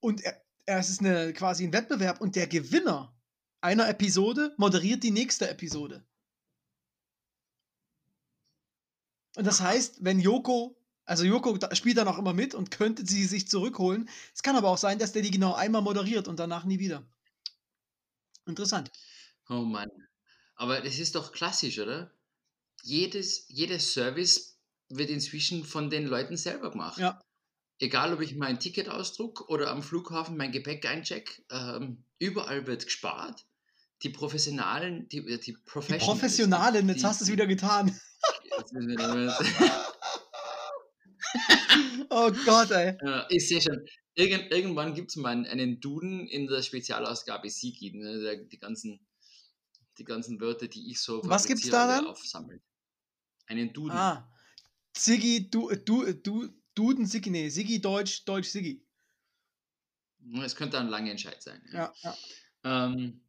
und 0.02 0.20
er, 0.20 0.44
er, 0.66 0.80
es 0.80 0.90
ist 0.90 1.00
eine, 1.00 1.32
quasi 1.32 1.64
ein 1.64 1.72
Wettbewerb 1.72 2.20
und 2.20 2.36
der 2.36 2.48
Gewinner 2.48 3.16
einer 3.62 3.88
Episode 3.88 4.54
moderiert 4.58 5.04
die 5.04 5.12
nächste 5.12 5.50
Episode. 5.50 6.04
Und 9.36 9.46
das 9.46 9.62
heißt, 9.62 10.04
wenn 10.04 10.20
Joko, 10.20 10.78
also 11.06 11.24
Joko 11.24 11.58
spielt 11.74 11.98
dann 11.98 12.08
auch 12.08 12.18
immer 12.18 12.34
mit 12.34 12.54
und 12.54 12.72
könnte 12.72 13.06
sie 13.06 13.26
sich 13.26 13.48
zurückholen. 13.48 14.10
Es 14.34 14.44
kann 14.44 14.56
aber 14.56 14.70
auch 14.70 14.78
sein, 14.78 15.00
dass 15.00 15.14
der 15.14 15.22
die 15.22 15.32
genau 15.32 15.54
einmal 15.54 15.82
moderiert 15.82 16.28
und 16.28 16.40
danach 16.40 16.66
nie 16.66 16.80
wieder. 16.80 17.06
Interessant. 18.46 18.92
Oh 19.48 19.62
Mann. 19.62 19.90
Aber 20.56 20.82
das 20.82 21.00
ist 21.00 21.16
doch 21.16 21.32
klassisch, 21.32 21.80
oder? 21.80 22.12
Jedes, 22.84 23.46
jedes 23.48 23.94
Service 23.94 24.60
wird 24.90 25.10
inzwischen 25.10 25.64
von 25.64 25.90
den 25.90 26.06
Leuten 26.06 26.36
selber 26.36 26.72
gemacht. 26.72 26.98
Ja. 26.98 27.22
Egal, 27.80 28.14
ob 28.14 28.22
ich 28.22 28.36
mein 28.36 28.60
Ticket 28.60 28.90
ausdruck 28.90 29.50
oder 29.50 29.72
am 29.72 29.82
Flughafen 29.82 30.38
mein 30.38 30.52
Gepäck 30.52 30.86
eincheck, 30.86 31.44
ähm, 31.50 32.04
überall 32.20 32.68
wird 32.68 32.86
gespart. 32.86 33.46
Die 34.04 34.10
Professionalen, 34.10 35.08
die, 35.10 35.20
äh, 35.20 35.38
die 35.38 35.54
Die 35.54 35.58
Professionalen, 35.64 36.88
jetzt 36.90 37.02
die- 37.02 37.06
hast 37.06 37.22
du 37.22 37.26
es 37.26 37.32
wieder 37.32 37.48
getan. 37.48 37.98
Oh 42.10 42.32
Gott, 42.46 42.72
ey. 42.72 42.98
Ich 43.30 43.48
sehe 43.48 43.62
schon. 43.62 43.86
Irgend, 44.16 44.52
irgendwann 44.52 44.94
gibt 44.94 45.12
es 45.12 45.16
mal 45.16 45.30
einen, 45.46 45.80
Duden 45.80 46.28
in 46.28 46.48
der 46.48 46.62
Spezialausgabe 46.62 47.50
Sigi, 47.50 47.92
ne, 47.94 48.46
die, 48.52 48.60
ganzen, 48.60 49.00
die 49.98 50.04
ganzen 50.04 50.42
Wörter, 50.42 50.68
die 50.68 50.92
ich 50.92 51.00
so 51.00 51.22
Was 51.24 51.48
gibt's 51.48 51.70
da 51.70 51.88
dann? 51.88 52.08
aufsammelt. 52.08 52.62
Einen 53.48 53.72
Duden. 53.72 53.98
Ah. 53.98 54.30
Siggi, 54.96 55.50
du, 55.50 55.72
du, 55.74 56.12
du, 56.14 56.50
Duden 56.76 57.06
Siggi, 57.06 57.30
nee, 57.30 57.48
Siggi 57.50 57.80
Deutsch, 57.80 58.26
Deutsch 58.26 58.50
Siggi. 58.50 58.86
Es 60.44 60.56
könnte 60.56 60.78
ein 60.78 60.90
langer 60.90 61.12
Entscheid 61.12 61.42
sein. 61.42 61.62
Ja. 61.72 61.94
Ja, 62.02 62.18
ja. 62.64 62.86
Ähm, 62.88 63.22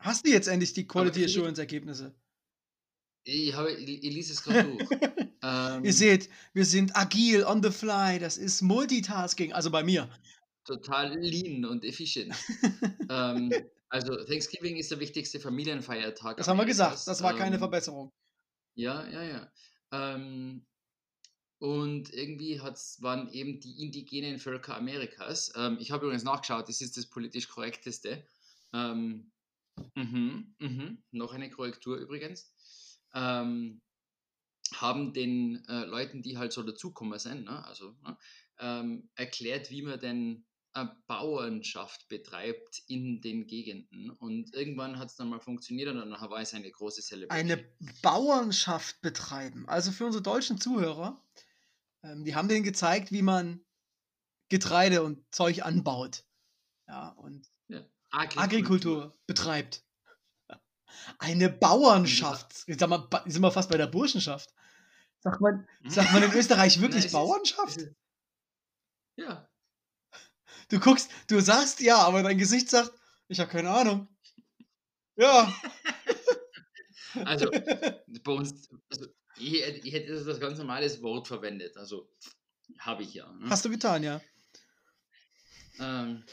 Hast 0.00 0.26
du 0.26 0.30
jetzt 0.30 0.48
endlich 0.48 0.72
die 0.72 0.86
Quality 0.86 1.24
Assurance 1.24 1.60
Ergebnisse? 1.60 2.14
ich, 3.24 3.54
habe, 3.54 3.70
ich, 3.72 4.02
ich 4.04 4.14
lese 4.14 4.32
es 4.32 4.42
gerade 4.42 4.64
durch. 4.64 4.88
ähm, 5.42 5.84
Ihr 5.84 5.92
seht, 5.92 6.30
wir 6.54 6.64
sind 6.64 6.96
agil, 6.96 7.44
on 7.44 7.62
the 7.62 7.70
fly, 7.70 8.18
das 8.18 8.38
ist 8.38 8.62
Multitasking, 8.62 9.52
also 9.52 9.70
bei 9.70 9.82
mir. 9.84 10.08
total 10.64 11.16
lean 11.18 11.64
und 11.64 11.84
effizient. 11.84 12.34
ähm, 13.10 13.52
also 13.88 14.14
Thanksgiving 14.24 14.76
ist 14.76 14.90
der 14.90 15.00
wichtigste 15.00 15.40
Familienfeiertag. 15.40 16.36
Das 16.38 16.48
haben 16.48 16.58
wir 16.58 16.64
gesagt, 16.64 16.88
Amerikas. 16.92 17.04
das 17.04 17.22
war 17.22 17.34
keine 17.36 17.56
Ähm, 17.56 17.58
Verbesserung. 17.58 18.12
Ja, 18.74 19.06
ja, 19.08 19.22
ja. 19.24 19.52
Ähm, 19.92 20.66
und 21.58 22.12
irgendwie 22.14 22.60
hat's, 22.60 23.02
waren 23.02 23.28
eben 23.32 23.60
die 23.60 23.82
indigenen 23.82 24.38
Völker 24.38 24.76
Amerikas. 24.76 25.52
Ähm, 25.56 25.76
ich 25.80 25.90
habe 25.90 26.06
übrigens 26.06 26.24
nachgeschaut, 26.24 26.68
das 26.68 26.80
ist 26.80 26.96
das 26.96 27.06
politisch 27.06 27.48
korrekteste. 27.48 28.26
Ähm, 28.72 29.32
mhm, 29.94 30.54
mhm, 30.58 31.02
noch 31.10 31.32
eine 31.32 31.50
Korrektur 31.50 31.96
übrigens. 31.96 32.52
Ähm, 33.14 33.82
haben 34.74 35.12
den 35.12 35.64
äh, 35.68 35.84
Leuten, 35.84 36.22
die 36.22 36.38
halt 36.38 36.52
so 36.52 36.62
dazukommen 36.62 37.18
sind, 37.18 37.44
ne, 37.44 37.64
also 37.64 37.96
ne, 38.02 38.16
ähm, 38.60 39.10
erklärt, 39.14 39.70
wie 39.70 39.82
man 39.82 39.98
denn 39.98 40.46
eine 40.72 40.96
Bauernschaft 41.06 42.08
betreibt 42.08 42.82
in 42.86 43.20
den 43.20 43.46
Gegenden. 43.46 44.10
Und 44.10 44.54
irgendwann 44.54 44.98
hat 44.98 45.08
es 45.08 45.16
dann 45.16 45.28
mal 45.28 45.40
funktioniert 45.40 45.88
und 45.88 45.96
dann 45.96 46.12
war 46.12 46.40
es 46.40 46.54
eine 46.54 46.70
große 46.70 47.02
Celebration. 47.02 47.50
Eine 47.50 47.64
Bauernschaft 48.02 49.00
betreiben. 49.00 49.68
Also 49.68 49.90
für 49.90 50.06
unsere 50.06 50.22
deutschen 50.22 50.60
Zuhörer, 50.60 51.24
ähm, 52.04 52.24
die 52.24 52.34
haben 52.34 52.48
denen 52.48 52.64
gezeigt, 52.64 53.10
wie 53.10 53.22
man 53.22 53.64
Getreide 54.48 55.02
und 55.02 55.24
Zeug 55.34 55.64
anbaut. 55.64 56.24
Ja, 56.86 57.10
und 57.10 57.48
Agrikultur 58.10 59.16
betreibt. 59.26 59.84
Eine 61.18 61.48
Bauernschaft. 61.48 62.64
Jetzt 62.66 62.86
mal, 62.86 62.98
ba- 62.98 63.24
sind 63.26 63.42
wir 63.42 63.50
fast 63.52 63.70
bei 63.70 63.76
der 63.78 63.86
Burschenschaft. 63.86 64.52
Sagt 65.20 65.40
man, 65.40 65.66
sagt 65.86 66.12
man 66.12 66.22
in 66.22 66.32
Österreich 66.32 66.80
wirklich 66.80 67.00
Nein, 67.00 67.06
ist- 67.06 67.12
Bauernschaft? 67.12 67.76
ist- 67.76 67.94
Ja, 69.16 69.46
Du 70.68 70.78
guckst, 70.78 71.10
du 71.28 71.40
sagst 71.40 71.80
ja, 71.80 71.98
aber 71.98 72.22
dein 72.22 72.38
Gesicht 72.38 72.70
sagt, 72.70 72.92
ich 73.28 73.40
habe 73.40 73.50
keine 73.50 73.70
Ahnung. 73.70 74.08
Ja. 75.16 75.52
also 77.24 77.50
bei 78.24 78.32
uns, 78.32 78.68
also, 78.88 79.06
ich, 79.36 79.60
hätte- 79.62 79.86
ich 79.86 79.92
hätte 79.92 80.24
das 80.24 80.40
ganz 80.40 80.58
normales 80.58 81.02
Wort 81.02 81.26
verwendet, 81.28 81.76
also 81.76 82.08
habe 82.78 83.02
ich 83.02 83.14
ja. 83.14 83.30
Ne? 83.32 83.50
Hast 83.50 83.64
du 83.64 83.70
getan, 83.70 84.02
ja. 84.04 84.20
Ähm, 85.80 86.24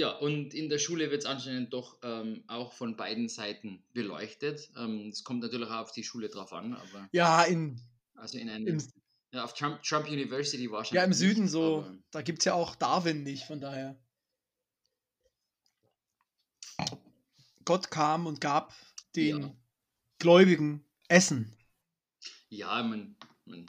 Ja, 0.00 0.12
und 0.12 0.54
in 0.54 0.70
der 0.70 0.78
Schule 0.78 1.10
wird 1.10 1.24
es 1.24 1.26
anscheinend 1.26 1.74
doch 1.74 1.98
ähm, 2.02 2.42
auch 2.46 2.72
von 2.72 2.96
beiden 2.96 3.28
Seiten 3.28 3.84
beleuchtet. 3.92 4.70
Ähm, 4.74 5.10
Es 5.10 5.24
kommt 5.24 5.42
natürlich 5.42 5.68
auch 5.68 5.80
auf 5.82 5.92
die 5.92 6.04
Schule 6.04 6.30
drauf 6.30 6.54
an, 6.54 6.72
aber 6.72 7.06
Ja, 7.12 7.42
in, 7.42 7.78
also 8.14 8.38
in 8.38 8.48
im, 8.48 8.54
einem, 8.54 8.78
ja, 9.34 9.44
auf 9.44 9.52
Trump, 9.52 9.82
Trump 9.82 10.08
University 10.08 10.62
ja, 10.64 10.68
im 10.70 10.72
wahrscheinlich 10.72 11.18
Süden 11.18 11.42
nicht, 11.42 11.50
so, 11.50 11.84
da 12.12 12.22
gibt 12.22 12.38
es 12.38 12.46
ja 12.46 12.54
auch 12.54 12.76
Darwin 12.76 13.24
nicht, 13.24 13.44
von 13.44 13.60
daher. 13.60 13.98
Gott 17.66 17.90
kam 17.90 18.26
und 18.26 18.40
gab 18.40 18.72
ja, 19.16 19.38
den 19.38 19.54
Gläubigen 20.18 20.82
Essen. 21.08 21.54
ja, 22.48 22.82
man, 22.82 23.16
man, 23.44 23.66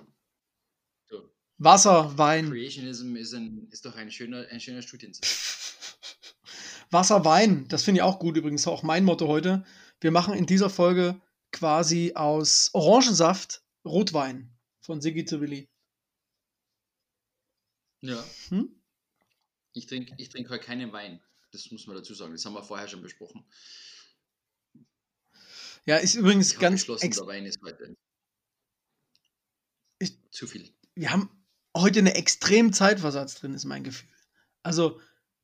so, 1.09 1.29
Wasser, 1.57 2.17
Wein. 2.17 2.49
Creationism 2.49 3.17
ist, 3.17 3.33
ein, 3.33 3.67
ist 3.69 3.85
doch 3.85 3.95
ein 3.97 4.09
schöner, 4.11 4.47
ein 4.49 4.61
schöner 4.61 4.81
Studiensatz. 4.81 5.77
Wasser, 6.91 7.23
Wein, 7.23 7.67
das 7.69 7.83
finde 7.83 7.99
ich 7.99 8.03
auch 8.03 8.19
gut 8.19 8.35
übrigens, 8.37 8.67
auch 8.67 8.83
mein 8.83 9.05
Motto 9.05 9.27
heute. 9.27 9.63
Wir 10.01 10.11
machen 10.11 10.33
in 10.33 10.45
dieser 10.45 10.69
Folge 10.69 11.21
quasi 11.51 12.13
aus 12.15 12.69
Orangensaft 12.73 13.63
Rotwein 13.85 14.53
von 14.81 15.01
Siggi 15.01 15.25
zu 15.25 15.41
Willi. 15.41 15.69
Ja, 18.01 18.23
Hm? 18.49 18.81
ich 19.73 19.85
trinke 19.85 20.13
ich 20.17 20.29
trink 20.29 20.49
heute 20.49 20.65
keinen 20.65 20.91
Wein. 20.91 21.21
Das 21.51 21.69
muss 21.71 21.87
man 21.87 21.95
dazu 21.95 22.13
sagen. 22.13 22.31
Das 22.33 22.45
haben 22.45 22.53
wir 22.53 22.63
vorher 22.63 22.87
schon 22.87 23.01
besprochen. 23.01 23.45
Ja, 25.85 25.97
ist 25.97 26.15
übrigens 26.15 26.53
Ich 26.53 26.59
ganz 26.59 26.81
beschlossen, 26.81 27.11
der 27.11 27.27
Wein 27.27 27.45
ist 27.45 27.61
heute 27.63 27.95
ich, 29.99 30.17
zu 30.31 30.47
viel. 30.47 30.73
wir 30.95 31.11
haben 31.11 31.29
heute 31.75 31.99
eine 31.99 32.15
extrem 32.15 32.73
Zeitversatz 32.73 33.35
drin, 33.35 33.53
ist 33.53 33.65
mein 33.65 33.83
Gefühl. 33.83 34.09
Also, 34.63 34.99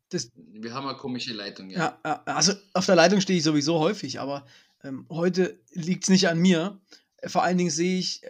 das, 0.10 0.32
Wir 0.36 0.74
haben 0.74 0.88
eine 0.88 0.98
komische 0.98 1.34
Leitung, 1.34 1.70
ja. 1.70 2.00
ja, 2.04 2.24
also 2.26 2.54
auf 2.74 2.86
der 2.86 2.96
Leitung 2.96 3.22
stehe 3.22 3.38
ich 3.38 3.44
sowieso 3.44 3.80
häufig, 3.80 4.20
aber 4.20 4.46
ähm, 4.84 5.06
heute 5.10 5.60
liegt 5.72 6.04
es 6.04 6.10
nicht 6.10 6.28
an 6.30 6.40
mir. 6.40 6.80
Vor 7.26 7.44
allen 7.44 7.58
Dingen 7.58 7.72
sehe 7.72 8.00
ich 8.00 8.22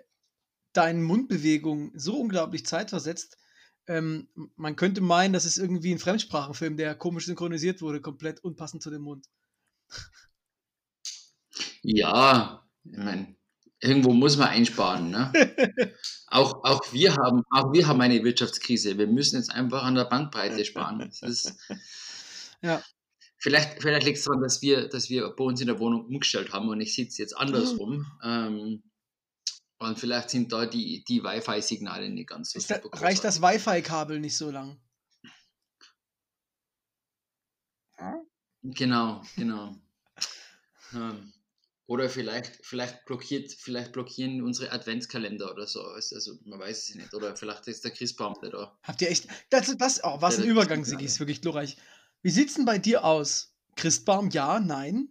deine 0.73 0.99
Mundbewegung 0.99 1.91
so 1.95 2.19
unglaublich 2.19 2.65
zeitversetzt. 2.65 3.37
Ähm, 3.87 4.27
man 4.55 4.75
könnte 4.75 5.01
meinen, 5.01 5.33
das 5.33 5.45
ist 5.45 5.57
irgendwie 5.57 5.93
ein 5.93 5.99
Fremdsprachenfilm, 5.99 6.77
der 6.77 6.95
komisch 6.95 7.25
synchronisiert 7.25 7.81
wurde, 7.81 8.01
komplett 8.01 8.43
unpassend 8.43 8.83
zu 8.83 8.89
dem 8.89 9.03
Mund. 9.03 9.27
Ja, 11.81 12.67
ich 12.83 12.97
meine, 12.97 13.36
irgendwo 13.79 14.13
muss 14.13 14.37
man 14.37 14.49
einsparen, 14.49 15.11
ne? 15.11 15.31
Auch, 16.29 16.61
auch, 16.65 16.81
wir 16.91 17.15
haben, 17.15 17.41
auch 17.51 17.71
wir 17.71 17.87
haben 17.87 18.01
eine 18.01 18.21
Wirtschaftskrise. 18.21 18.97
Wir 18.97 19.07
müssen 19.07 19.37
jetzt 19.37 19.49
einfach 19.49 19.83
an 19.83 19.95
der 19.95 20.03
Bandbreite 20.03 20.65
sparen. 20.65 21.09
Ist, 21.21 21.55
ja. 22.61 22.83
vielleicht 23.37 23.81
vielleicht 23.81 24.05
liegt 24.05 24.17
es 24.17 24.25
daran, 24.25 24.41
dass 24.41 24.61
wir, 24.61 24.89
dass 24.89 25.09
wir 25.09 25.29
bei 25.29 25.45
uns 25.45 25.61
in 25.61 25.67
der 25.67 25.79
Wohnung 25.79 26.05
umgestellt 26.05 26.51
haben 26.51 26.67
und 26.67 26.81
ich 26.81 26.93
sitze 26.93 27.21
jetzt 27.21 27.31
andersrum. 27.37 28.05
Ähm, 28.21 28.83
und 29.77 29.97
vielleicht 29.97 30.31
sind 30.31 30.51
da 30.51 30.65
die, 30.65 31.05
die 31.07 31.23
Wi-Fi-Signale 31.23 32.09
nicht 32.09 32.27
ganz 32.27 32.51
so 32.51 32.59
da, 32.59 32.81
reicht 32.99 33.23
das. 33.23 33.41
Wi-Fi-Kabel 33.41 34.19
nicht 34.19 34.35
so 34.35 34.51
lang? 34.51 34.77
Genau, 38.63 39.21
genau. 39.35 39.75
Ähm, 40.93 41.33
oder 41.87 42.09
vielleicht, 42.09 42.65
vielleicht 42.65 43.05
blockiert, 43.05 43.51
vielleicht 43.51 43.93
blockieren 43.93 44.41
unsere 44.41 44.71
Adventskalender 44.73 45.49
oder 45.49 45.65
so. 45.65 45.81
Also 45.81 46.37
man 46.43 46.59
weiß 46.59 46.89
es 46.89 46.95
nicht. 46.95 47.13
Oder 47.13 47.35
vielleicht 47.37 47.67
ist 47.67 47.85
der 47.85 47.91
Christbaum 47.91 48.35
nicht 48.41 48.53
da. 48.53 48.77
Habt 48.83 49.01
ihr 49.01 49.09
echt. 49.09 49.27
Das, 49.49 49.75
das, 49.77 50.03
oh, 50.03 50.17
was 50.19 50.35
Der 50.35 50.45
ein 50.45 50.49
Übergang, 50.51 50.83
Sigi, 50.83 51.05
ist 51.05 51.19
wirklich 51.19 51.41
glorreich. 51.41 51.77
Wie 52.21 52.29
sieht's 52.29 52.55
denn 52.55 52.65
bei 52.65 52.77
dir 52.77 53.05
aus? 53.05 53.55
Christbaum, 53.77 54.29
ja, 54.31 54.59
nein? 54.59 55.07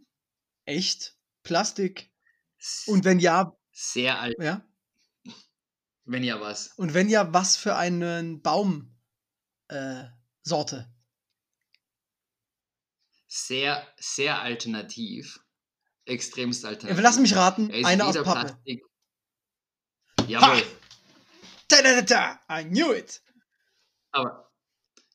Echt? 0.66 1.16
Plastik? 1.44 2.10
Und 2.86 3.04
wenn 3.04 3.20
ja, 3.20 3.56
Sehr 3.72 4.20
alt, 4.20 4.36
ja? 4.38 4.62
wenn 6.04 6.24
ja 6.24 6.40
was. 6.40 6.68
Und 6.76 6.92
wenn 6.92 7.08
ja, 7.08 7.32
was 7.32 7.56
für 7.56 7.76
einen 7.76 8.42
Baum 8.42 8.94
äh, 9.68 10.04
Sorte? 10.42 10.92
Sehr, 13.28 13.86
sehr 13.98 14.40
alternativ. 14.40 15.40
Extremst 16.06 16.62
Ja, 16.62 16.70
alternativ. 16.70 17.02
lass 17.02 17.18
mich 17.18 17.34
raten, 17.36 17.70
eine 17.84 18.06
aus 18.06 18.14
Pappe. 18.16 18.40
Plastik. 18.46 18.84
Jawohl. 20.28 20.62
Da, 21.68 21.82
da, 21.82 22.00
da, 22.00 22.40
da, 22.48 22.60
I 22.60 22.64
knew 22.64 22.92
it. 22.94 23.20
Aber 24.12 24.50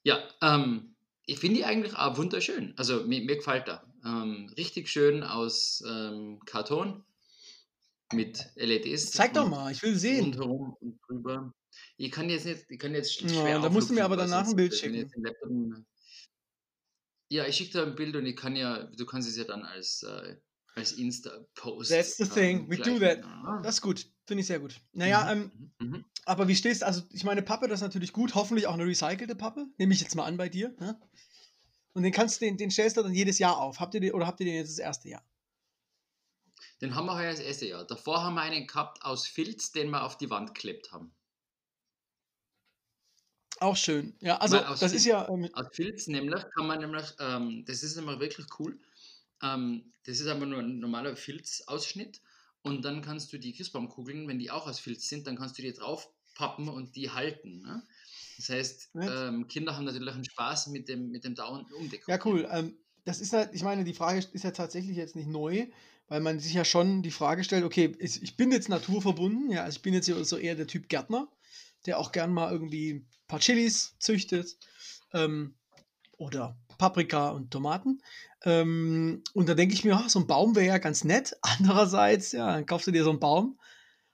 ja, 0.03 0.27
ähm, 0.41 0.95
ich 1.25 1.39
finde 1.39 1.57
die 1.57 1.65
eigentlich 1.65 1.95
auch 1.95 2.17
wunderschön. 2.17 2.73
Also 2.77 3.03
mir, 3.05 3.21
mir 3.21 3.37
gefällt 3.37 3.67
er. 3.67 3.83
Ähm, 4.03 4.51
richtig 4.57 4.89
schön 4.89 5.23
aus 5.23 5.83
ähm, 5.87 6.39
Karton 6.45 7.03
mit 8.13 8.49
LEDs 8.55 9.11
Zeig 9.11 9.33
doch 9.33 9.47
mal, 9.47 9.71
ich 9.71 9.81
will 9.83 9.95
sehen. 9.95 10.25
rundherum 10.25 10.75
und 10.81 10.99
drüber. 11.07 11.53
Ich 11.97 12.11
kann 12.11 12.29
jetzt 12.29 12.45
nicht, 12.45 12.65
ich 12.69 12.79
kann 12.79 12.93
jetzt 12.93 13.11
sch- 13.11 13.27
Ja, 13.33 13.41
schwer 13.41 13.59
da 13.59 13.69
musst 13.69 13.89
du 13.89 13.93
mir 13.93 14.03
aber 14.03 14.17
danach 14.17 14.45
ein 14.45 14.55
Bild 14.55 14.75
schicken. 14.75 15.85
Ja, 17.29 17.45
ich 17.45 17.55
schicke 17.55 17.71
dir 17.71 17.83
ein 17.83 17.95
Bild 17.95 18.13
und 18.17 18.25
ich 18.25 18.35
kann 18.35 18.57
ja, 18.57 18.83
du 18.83 19.05
kannst 19.05 19.29
es 19.29 19.37
ja 19.37 19.45
dann 19.45 19.63
als, 19.63 20.03
äh, 20.03 20.35
als 20.75 20.93
Insta-Post 20.93 21.91
That's 21.91 22.17
the 22.17 22.25
thing. 22.25 22.69
We 22.69 22.77
do 22.77 22.99
that. 22.99 23.17
miteinander. 23.17 23.61
Das 23.63 23.75
ist 23.75 23.81
gut. 23.81 24.07
Finde 24.25 24.41
ich 24.41 24.47
sehr 24.47 24.59
gut. 24.59 24.79
Naja, 24.93 25.33
Mhm, 25.35 25.41
ähm, 25.41 25.71
mhm, 25.79 25.87
mhm. 25.89 26.05
aber 26.25 26.47
wie 26.47 26.55
stehst 26.55 26.83
Also, 26.83 27.03
ich 27.11 27.23
meine, 27.23 27.41
Pappe, 27.41 27.67
das 27.67 27.79
ist 27.79 27.83
natürlich 27.83 28.13
gut. 28.13 28.35
Hoffentlich 28.35 28.67
auch 28.67 28.73
eine 28.73 28.85
recycelte 28.85 29.35
Pappe. 29.35 29.67
Nehme 29.77 29.93
ich 29.93 30.01
jetzt 30.01 30.15
mal 30.15 30.25
an 30.25 30.37
bei 30.37 30.47
dir. 30.49 30.73
Ne? 30.79 30.99
Und 31.93 32.03
den 32.03 32.13
kannst 32.13 32.39
du, 32.39 32.45
den, 32.45 32.57
den 32.57 32.71
stellst 32.71 32.95
du 32.97 33.03
dann 33.03 33.13
jedes 33.13 33.39
Jahr 33.39 33.57
auf. 33.57 33.79
Habt 33.79 33.93
ihr 33.93 33.99
den, 33.99 34.13
oder 34.13 34.27
habt 34.27 34.39
ihr 34.39 34.45
den 34.45 34.55
jetzt 34.55 34.71
das 34.71 34.79
erste 34.79 35.09
Jahr? 35.09 35.23
Den 36.79 36.95
haben 36.95 37.05
wir 37.05 37.15
heuer 37.15 37.31
das 37.31 37.39
erste 37.41 37.67
Jahr. 37.67 37.85
Davor 37.85 38.23
haben 38.23 38.35
wir 38.35 38.41
einen 38.41 38.65
gehabt 38.65 39.03
aus 39.03 39.27
Filz, 39.27 39.71
den 39.71 39.89
wir 39.89 40.03
auf 40.03 40.17
die 40.17 40.29
Wand 40.29 40.53
geklebt 40.53 40.91
haben. 40.91 41.13
Auch 43.59 43.75
schön. 43.75 44.15
Ja, 44.21 44.37
also 44.37 44.57
das 44.57 44.81
ist 44.81 44.91
Filz, 44.91 45.05
ja. 45.05 45.29
Ähm, 45.29 45.47
aus 45.53 45.67
Filz 45.73 46.07
nämlich 46.07 46.43
kann 46.55 46.65
man 46.65 46.79
nämlich, 46.79 47.05
ähm, 47.19 47.63
das 47.67 47.83
ist 47.83 47.95
nämlich 47.95 48.19
wirklich 48.19 48.47
cool. 48.57 48.79
Ähm, 49.41 49.93
das 50.05 50.19
ist 50.19 50.27
aber 50.27 50.45
nur 50.45 50.59
ein 50.59 50.79
normaler 50.79 51.15
Filzausschnitt 51.15 52.21
und 52.63 52.83
dann 52.83 53.01
kannst 53.01 53.33
du 53.33 53.37
die 53.37 53.53
Christbaumkugeln, 53.53 54.27
wenn 54.27 54.39
die 54.39 54.51
auch 54.51 54.67
aus 54.67 54.79
Filz 54.79 55.07
sind, 55.09 55.27
dann 55.27 55.35
kannst 55.35 55.57
du 55.57 55.61
die 55.61 55.73
draufpappen 55.73 56.69
und 56.69 56.95
die 56.95 57.09
halten. 57.09 57.61
Ne? 57.61 57.83
Das 58.37 58.49
heißt, 58.49 58.91
ähm, 58.95 59.47
Kinder 59.47 59.75
haben 59.75 59.85
natürlich 59.85 60.13
einen 60.13 60.25
Spaß 60.25 60.67
mit 60.67 60.87
dem, 60.87 61.11
mit 61.11 61.23
dem 61.23 61.35
dauernden 61.35 61.71
Ja, 61.71 61.77
Umdekorieren. 61.77 62.21
cool. 62.25 62.49
Ähm, 62.51 62.77
das 63.05 63.19
ist 63.19 63.33
halt, 63.33 63.53
ich 63.53 63.63
meine, 63.63 63.83
die 63.83 63.93
Frage 63.93 64.19
ist 64.31 64.43
ja 64.43 64.51
tatsächlich 64.51 64.95
jetzt 64.95 65.15
nicht 65.15 65.27
neu, 65.27 65.67
weil 66.07 66.21
man 66.21 66.39
sich 66.39 66.53
ja 66.53 66.65
schon 66.65 67.01
die 67.01 67.11
Frage 67.11 67.43
stellt, 67.43 67.63
okay, 67.63 67.95
ich 67.99 68.21
ich 68.21 68.35
bin 68.35 68.51
jetzt 68.51 68.69
naturverbunden, 68.69 69.49
ja, 69.49 69.63
also 69.63 69.77
ich 69.77 69.81
bin 69.81 69.93
jetzt 69.93 70.07
so 70.07 70.37
eher 70.37 70.55
der 70.55 70.67
Typ 70.67 70.89
Gärtner, 70.89 71.27
der 71.85 71.97
auch 71.97 72.11
gern 72.11 72.33
mal 72.33 72.51
irgendwie 72.51 72.93
ein 72.93 73.07
paar 73.27 73.39
Chilis 73.39 73.95
züchtet 73.99 74.57
ähm, 75.13 75.55
oder 76.17 76.57
Paprika 76.77 77.29
und 77.29 77.51
Tomaten. 77.51 78.01
Ähm, 78.43 79.23
und 79.33 79.49
da 79.49 79.53
denke 79.53 79.73
ich 79.73 79.83
mir, 79.83 79.95
ah, 79.95 80.09
so 80.09 80.19
ein 80.19 80.27
Baum 80.27 80.55
wäre 80.55 80.65
ja 80.65 80.77
ganz 80.77 81.03
nett. 81.03 81.37
Andererseits, 81.41 82.31
ja, 82.31 82.47
dann 82.47 82.65
kaufst 82.65 82.87
du 82.87 82.91
dir 82.91 83.03
so 83.03 83.11
einen 83.11 83.19
Baum, 83.19 83.59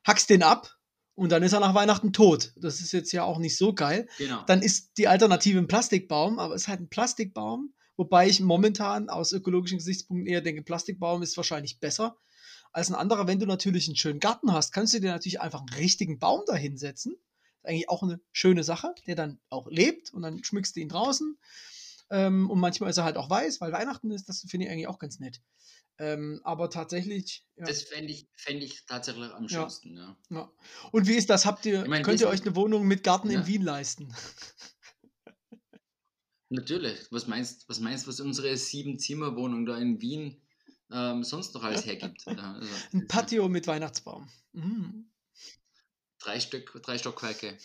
hackst 0.06 0.30
den 0.30 0.44
ab 0.44 0.78
und 1.16 1.32
dann 1.32 1.44
ist 1.44 1.54
er 1.54 1.60
nach 1.60 1.74
Weihnachten 1.74 2.14
tot. 2.14 2.54
Das 2.58 2.80
ist 2.80 2.92
jetzt 2.92 3.12
ja 3.12 3.24
auch 3.24 3.40
nicht 3.40 3.58
so 3.58 3.74
geil. 3.74 4.08
Genau. 4.18 4.44
Dann 4.46 4.62
ist 4.62 4.98
die 4.98 5.08
Alternative 5.08 5.58
ein 5.58 5.68
Plastikbaum, 5.68 6.40
aber 6.40 6.56
es 6.56 6.64
ist 6.64 6.68
halt 6.68 6.82
ein 6.82 6.90
Plastikbaum, 6.90 7.74
wobei 7.96 8.28
ich 8.28 8.40
momentan 8.40 9.10
aus 9.10 9.32
ökologischen 9.32 9.80
Gesichtspunkten 9.80 10.28
eher 10.28 10.42
denke, 10.42 10.62
Plastikbaum 10.62 11.24
ist 11.24 11.38
wahrscheinlich 11.38 11.80
besser 11.80 12.18
als 12.72 12.90
ein 12.90 12.96
anderer. 12.96 13.28
Wenn 13.28 13.40
du 13.40 13.46
natürlich 13.46 13.88
einen 13.88 13.96
schönen 13.96 14.20
Garten 14.20 14.54
hast, 14.54 14.72
kannst 14.72 14.94
du 14.94 15.00
dir 15.00 15.12
natürlich 15.12 15.42
einfach 15.42 15.62
einen 15.62 15.74
richtigen 15.74 16.20
Baum 16.20 16.44
da 16.46 16.56
hinsetzen. 16.56 17.14
Ist 17.14 17.66
eigentlich 17.66 17.90
auch 17.90 18.04
eine 18.04 18.20
schöne 18.32 18.64
Sache, 18.64 18.94
der 19.08 19.16
dann 19.16 19.40
auch 19.50 19.68
lebt 19.72 20.14
und 20.14 20.22
dann 20.22 20.44
schmückst 20.44 20.76
du 20.76 20.82
ihn 20.82 20.90
draußen. 20.90 21.38
Ähm, 22.10 22.50
und 22.50 22.60
manchmal 22.60 22.90
ist 22.90 22.98
er 22.98 23.04
halt 23.04 23.18
auch 23.18 23.30
weiß, 23.30 23.60
weil 23.62 23.72
Weihnachten 23.72 24.12
ist. 24.12 24.30
Das 24.30 24.42
finde 24.48 24.66
ich 24.66 24.72
eigentlich 24.72 24.88
auch 24.88 25.00
ganz 25.00 25.20
nett. 25.20 25.42
Ähm, 26.00 26.42
aber 26.44 26.70
tatsächlich, 26.70 27.46
ja, 27.56 27.66
Das 27.66 27.84
fände 27.84 28.12
ich, 28.14 28.30
fänd 28.36 28.64
ich 28.64 28.86
tatsächlich 28.86 29.32
am 29.32 29.48
ja, 29.48 29.62
schönsten. 29.62 29.98
Ja. 29.98 30.18
ja. 30.30 30.52
Und 30.92 31.08
wie 31.08 31.16
ist 31.16 31.30
das? 31.30 31.46
Habt 31.46 31.66
Ich 31.66 31.74
ihr, 31.74 31.88
meine, 31.88 32.04
könnt 32.04 32.20
wir 32.20 32.28
ihr 32.28 32.32
euch 32.32 32.42
eine 32.42 32.56
Wohnung 32.56 32.86
mit 32.88 33.04
Garten 33.04 33.30
in 33.30 33.42
ja, 33.42 33.48
Wien 33.48 33.64
leisten? 33.64 34.14
natürlich. 36.50 37.12
Was 37.12 37.28
meinst, 37.28 37.68
was 37.68 37.80
meinst, 37.80 38.08
was 38.08 38.20
unsere 38.20 38.56
Sieben-Zimmer-Wohnung 38.56 39.66
da 39.66 39.78
in 39.78 40.00
Wien 40.02 40.42
ähm, 40.92 41.24
sonst 41.24 41.54
noch 41.56 41.64
alles 41.64 41.86
hergibt? 41.86 42.24
Ja, 42.26 42.54
also, 42.54 42.70
Ein 42.94 43.08
Patio 43.08 43.50
mit 43.50 43.68
Weihnachtsbaum. 43.68 44.30
Mhm. 44.54 45.12
drei 46.20 46.40
Stück, 46.40 46.80
drei 46.84 46.98
Stockwerke. 46.98 47.58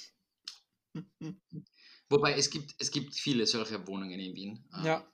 Wobei 2.12 2.34
es 2.34 2.50
gibt, 2.50 2.74
es 2.78 2.90
gibt 2.90 3.14
viele 3.14 3.46
solcher 3.46 3.86
Wohnungen 3.86 4.18
in 4.20 4.34
Wien. 4.36 4.64
Ja, 4.84 4.98
Ähm, 4.98 5.04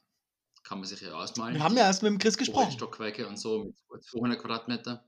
kann 0.64 0.78
man 0.80 0.88
sich 0.88 1.00
ja 1.00 1.08
wir 1.08 1.16
ausmalen. 1.16 1.62
haben 1.62 1.76
ja 1.76 1.84
erst 1.84 2.02
mit 2.02 2.11
dem 2.12 2.18
Chris 2.18 2.37
gesprochen. 2.38 2.72
Stockwerke 2.72 3.26
und 3.28 3.38
so 3.38 3.64
mit 3.92 4.04
200 4.04 4.40
Quadratmeter. 4.40 5.04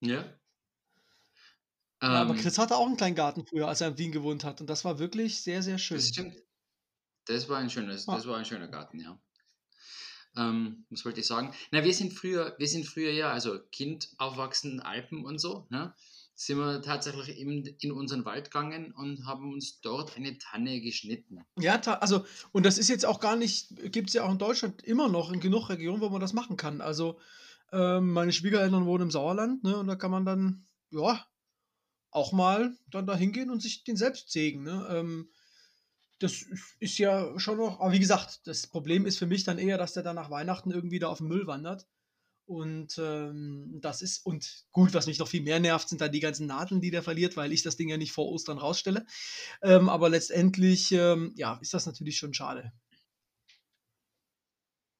Ja. 0.00 0.38
Ja, 2.02 2.20
aber 2.22 2.34
Ähm, 2.34 2.36
Chris 2.36 2.58
hatte 2.58 2.76
auch 2.76 2.86
einen 2.86 2.96
kleinen 2.96 3.14
Garten 3.16 3.46
früher, 3.46 3.68
als 3.68 3.80
er 3.80 3.88
in 3.88 3.98
Wien 3.98 4.12
gewohnt 4.12 4.44
hat. 4.44 4.60
Und 4.60 4.66
das 4.68 4.84
war 4.84 4.98
wirklich 4.98 5.40
sehr, 5.42 5.62
sehr 5.62 5.74
das 5.74 5.82
schön. 5.82 6.00
stimmt. 6.08 6.36
Das 7.26 7.48
war 7.48 7.58
ein 7.58 7.70
schönes, 7.70 8.06
Ja. 8.06 8.14
das 8.16 8.26
war 8.26 8.36
ein 8.38 8.44
schöner 8.44 8.68
Garten, 8.68 9.00
ja. 9.00 9.20
Ähm, 10.36 10.86
was 10.90 11.04
wollte 11.04 11.20
ich 11.20 11.26
sagen? 11.26 11.54
Na, 11.70 11.84
wir 11.84 11.92
sind 11.94 12.12
früher, 12.12 12.54
wir 12.58 12.68
sind 12.68 12.86
früher 12.86 13.12
ja, 13.12 13.30
also 13.30 13.60
Kind 13.70 14.10
aufwachsen, 14.18 14.80
Alpen 14.80 15.24
und 15.24 15.38
so, 15.38 15.66
ne? 15.70 15.94
Sind 16.44 16.58
wir 16.58 16.82
tatsächlich 16.82 17.38
in, 17.38 17.64
in 17.78 17.92
unseren 17.92 18.24
Wald 18.24 18.50
gegangen 18.50 18.90
und 18.90 19.24
haben 19.26 19.52
uns 19.52 19.80
dort 19.80 20.16
eine 20.16 20.38
Tanne 20.38 20.80
geschnitten. 20.80 21.44
Ja, 21.56 21.76
also 21.76 22.24
und 22.50 22.66
das 22.66 22.78
ist 22.78 22.88
jetzt 22.88 23.06
auch 23.06 23.20
gar 23.20 23.36
nicht 23.36 23.68
gibt's 23.92 24.12
ja 24.12 24.24
auch 24.24 24.32
in 24.32 24.38
Deutschland 24.38 24.82
immer 24.82 25.08
noch 25.08 25.30
in 25.30 25.38
genug 25.38 25.68
Regionen, 25.68 26.00
wo 26.00 26.08
man 26.08 26.20
das 26.20 26.32
machen 26.32 26.56
kann. 26.56 26.80
Also, 26.80 27.20
ähm, 27.70 28.10
meine 28.12 28.32
Schwiegereltern 28.32 28.86
wohnen 28.86 29.04
im 29.04 29.10
Sauerland, 29.12 29.62
ne, 29.62 29.76
und 29.76 29.86
da 29.86 29.94
kann 29.94 30.10
man 30.10 30.24
dann, 30.24 30.66
ja, 30.90 31.24
auch 32.10 32.32
mal 32.32 32.76
dann 32.90 33.06
da 33.06 33.14
hingehen 33.16 33.48
und 33.48 33.62
sich 33.62 33.84
den 33.84 33.96
selbst 33.96 34.32
sägen, 34.32 34.64
ne? 34.64 34.84
Ähm, 34.90 35.30
das 36.18 36.44
ist 36.80 36.98
ja 36.98 37.38
schon 37.38 37.58
noch 37.58 37.78
aber 37.78 37.92
wie 37.92 38.00
gesagt, 38.00 38.40
das 38.48 38.66
Problem 38.66 39.06
ist 39.06 39.18
für 39.18 39.26
mich 39.26 39.44
dann 39.44 39.58
eher, 39.58 39.78
dass 39.78 39.92
der 39.92 40.02
dann 40.02 40.16
nach 40.16 40.30
Weihnachten 40.30 40.72
irgendwie 40.72 40.98
da 40.98 41.06
auf 41.06 41.18
den 41.18 41.28
Müll 41.28 41.46
wandert. 41.46 41.86
Und, 42.44 42.98
ähm, 42.98 43.78
das 43.80 44.02
ist 44.02 44.26
und 44.26 44.64
gut, 44.72 44.94
was 44.94 45.06
mich 45.06 45.18
noch 45.18 45.28
viel 45.28 45.42
mehr 45.42 45.60
nervt, 45.60 45.88
sind 45.88 46.00
dann 46.00 46.12
die 46.12 46.20
ganzen 46.20 46.46
Nadeln, 46.46 46.80
die 46.80 46.90
der 46.90 47.02
verliert, 47.02 47.36
weil 47.36 47.52
ich 47.52 47.62
das 47.62 47.76
Ding 47.76 47.88
ja 47.88 47.96
nicht 47.96 48.12
vor 48.12 48.28
Ostern 48.28 48.58
rausstelle. 48.58 49.06
Ähm, 49.62 49.88
aber 49.88 50.08
letztendlich, 50.08 50.90
ähm, 50.92 51.32
ja, 51.36 51.58
ist 51.62 51.72
das 51.72 51.86
natürlich 51.86 52.18
schon 52.18 52.34
schade. 52.34 52.72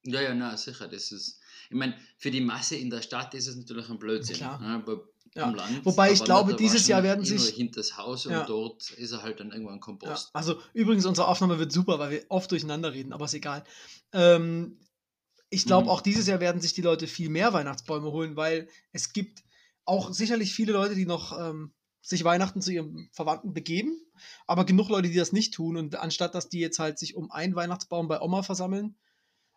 Ja, 0.04 0.20
ja, 0.20 0.34
na, 0.34 0.56
sicher, 0.56 0.88
das 0.88 1.12
ist, 1.12 1.40
ich 1.70 1.76
meine, 1.76 1.94
für 2.18 2.30
die 2.30 2.40
Masse 2.40 2.76
in 2.76 2.90
der 2.90 3.02
Stadt 3.02 3.34
ist 3.34 3.46
es 3.46 3.56
natürlich 3.56 3.88
ein 3.88 3.98
Blödsinn, 3.98 4.36
Klar. 4.36 4.60
ne? 4.60 4.66
aber 4.66 5.08
Ja. 5.34 5.50
Land, 5.50 5.86
Wobei 5.86 6.12
ich 6.12 6.22
glaube, 6.24 6.54
dieses 6.54 6.88
Jahr 6.88 7.02
werden 7.02 7.24
sich 7.24 7.54
hinter 7.54 7.76
das 7.80 7.96
Haus 7.96 8.24
Ja. 8.24 8.40
und 8.42 8.48
dort 8.48 8.90
ist 8.90 9.12
er 9.12 9.22
halt 9.22 9.40
dann 9.40 9.50
irgendwann 9.52 9.76
Ja, 9.76 9.80
Kompost. 9.80 10.30
also 10.34 10.60
übrigens, 10.74 11.06
unsere 11.06 11.28
Aufnahme 11.28 11.58
wird 11.58 11.72
super, 11.72 11.98
weil 11.98 12.10
wir 12.10 12.24
oft 12.28 12.50
durcheinander 12.50 12.92
reden, 12.92 13.12
aber 13.12 13.24
ist 13.26 13.34
egal. 13.34 13.64
Ähm, 14.12 14.78
ich 15.52 15.66
glaube, 15.66 15.88
Mhm. 15.88 15.90
auch 15.90 16.00
dieses 16.00 16.26
Jahr 16.26 16.40
werden 16.40 16.60
sich 16.60 16.74
die 16.74 16.82
Leute 16.82 17.06
viel 17.06 17.28
mehr 17.28 17.52
Weihnachtsbäume 17.52 18.10
holen, 18.12 18.36
weil 18.36 18.68
es 18.92 19.12
gibt 19.12 19.44
auch 19.84 20.12
sicherlich 20.12 20.54
viele 20.54 20.72
Leute, 20.72 20.94
die 20.94 21.06
noch 21.06 21.38
ähm, 21.38 21.74
sich 22.02 22.24
Weihnachten 22.24 22.62
zu 22.62 22.72
ihrem 22.72 23.08
Verwandten 23.12 23.54
begeben, 23.54 23.96
aber 24.46 24.64
genug 24.64 24.88
Leute, 24.88 25.08
die 25.08 25.16
das 25.16 25.32
nicht 25.32 25.54
tun. 25.54 25.76
Und 25.76 25.96
anstatt 25.96 26.34
dass 26.34 26.48
die 26.48 26.60
jetzt 26.60 26.78
halt 26.78 26.98
sich 26.98 27.16
um 27.16 27.30
einen 27.30 27.54
Weihnachtsbaum 27.56 28.08
bei 28.08 28.20
Oma 28.20 28.42
versammeln, 28.42 28.96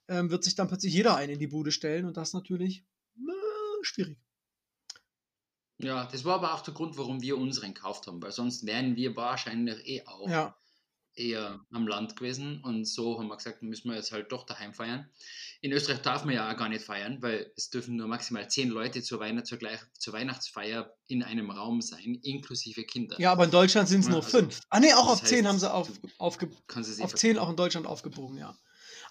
ähm, 0.10 0.31
wird 0.31 0.43
sich 0.43 0.55
dann 0.55 0.67
plötzlich 0.69 0.93
jeder 0.93 1.15
einen 1.15 1.34
in 1.34 1.39
die 1.39 1.47
Bude 1.47 1.71
stellen 1.71 2.05
und 2.05 2.17
das 2.17 2.29
ist 2.29 2.36
natürlich 2.36 2.86
äh, 3.17 3.84
schwierig. 3.84 4.19
Ja, 5.77 6.05
das 6.05 6.23
war 6.25 6.36
aber 6.36 6.53
auch 6.53 6.62
der 6.62 6.73
Grund, 6.73 6.97
warum 6.97 7.21
wir 7.21 7.38
unseren 7.38 7.73
gekauft 7.73 8.08
haben, 8.08 8.21
weil 8.21 8.31
sonst 8.34 8.65
wären 8.65 8.95
wir 8.97 9.15
wahrscheinlich 9.15 9.86
eh 9.88 10.05
auch 10.05 10.31
Ja, 10.31 10.55
eher 11.15 11.60
am 11.71 11.88
Land 11.88 12.15
gewesen 12.15 12.62
und 12.63 12.86
so 12.86 13.19
haben 13.19 13.28
wir 13.28 13.38
gesagt, 13.38 13.62
müssen 13.62 13.89
wir 13.89 13.95
jetzt 13.95 14.12
halt 14.12 14.32
doch 14.32 14.45
daheim 14.45 14.73
feiern. 14.73 15.10
In 15.62 15.71
Österreich 15.71 16.01
darf 16.01 16.25
man 16.25 16.36
ja 16.36 16.51
auch 16.51 16.58
gar 16.58 16.69
nicht 16.69 16.84
feiern, 16.84 17.21
weil 17.21 17.51
es 17.56 17.69
dürfen 17.69 17.95
nur 17.95 18.08
maximal 18.08 18.49
zehn 18.49 18.69
Leute 18.69 19.01
zur, 19.01 19.19
Weihnacht, 19.19 19.47
zur, 19.47 19.58
gleich, 19.58 19.80
zur 19.97 20.13
Weihnachtsfeier 20.13 20.93
in 21.08 21.23
einem 21.23 21.49
Raum 21.49 21.82
sein, 21.82 22.19
inklusive 22.21 22.84
Kinder. 22.84 23.19
ja, 23.19 23.32
aber 23.32 23.45
in 23.45 23.51
Deutschland 23.51 23.88
sind 23.88 24.01
es 24.01 24.08
nur 24.08 24.23
also, 24.23 24.39
fünf. 24.39 24.62
Ah, 24.69 24.80
nee, 24.80 24.93
auch 24.93 25.08
auf 25.08 25.23
zehn 25.23 25.47
haben 25.47 25.56
heißt, 25.56 25.62
sie 25.62 25.73
auf, 25.73 25.89
aufge, 26.17 26.47
du 26.47 26.84
sie 26.84 27.04
auf 27.04 27.15
10 27.15 27.39
auch 27.39 27.49
in 27.49 27.56
Deutschland 27.56 27.88
aufgebogen, 27.88 28.38
ja. 28.38 28.58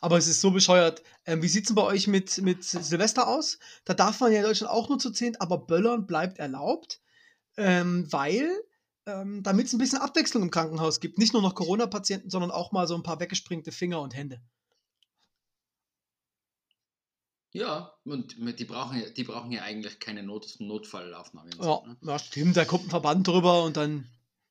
Aber 0.00 0.18
es 0.18 0.28
ist 0.28 0.40
so 0.40 0.50
bescheuert. 0.50 1.02
Ähm, 1.24 1.42
wie 1.42 1.48
sieht 1.48 1.64
es 1.64 1.68
denn 1.68 1.76
bei 1.76 1.82
euch 1.82 2.06
mit, 2.06 2.42
mit 2.42 2.62
Silvester 2.62 3.26
aus? 3.26 3.58
Da 3.84 3.94
darf 3.94 4.20
man 4.20 4.32
ja 4.32 4.40
in 4.40 4.44
Deutschland 4.44 4.70
auch 4.70 4.88
nur 4.88 4.98
zu 4.98 5.10
10, 5.10 5.40
aber 5.40 5.58
Böllern 5.58 6.06
bleibt 6.06 6.38
erlaubt, 6.38 7.00
ähm, 7.56 8.06
weil, 8.12 8.50
ähm, 9.06 9.42
damit 9.42 9.66
es 9.66 9.72
ein 9.72 9.78
bisschen 9.78 9.98
Abwechslung 9.98 10.42
im 10.42 10.50
Krankenhaus 10.50 11.00
gibt. 11.00 11.18
Nicht 11.18 11.32
nur 11.32 11.42
noch 11.42 11.54
Corona-Patienten, 11.54 12.30
sondern 12.30 12.50
auch 12.50 12.72
mal 12.72 12.86
so 12.86 12.94
ein 12.94 13.02
paar 13.02 13.20
weggespringte 13.20 13.72
Finger 13.72 14.00
und 14.00 14.14
Hände. 14.14 14.40
Ja, 17.52 17.94
und 18.04 18.34
die 18.58 18.64
brauchen, 18.64 19.00
ja- 19.00 19.10
die 19.10 19.22
brauchen 19.22 19.52
ja 19.52 19.62
eigentlich 19.62 20.00
keine 20.00 20.22
Not 20.24 20.56
Notfallaufnahme. 20.58 21.50
Ja, 21.60 21.82
ne? 21.86 21.96
ja, 22.02 22.18
stimmt. 22.18 22.56
Da 22.56 22.64
kommt 22.64 22.86
ein 22.86 22.90
Verband 22.90 23.28
drüber 23.28 23.62
und 23.62 23.76
dann 23.76 24.08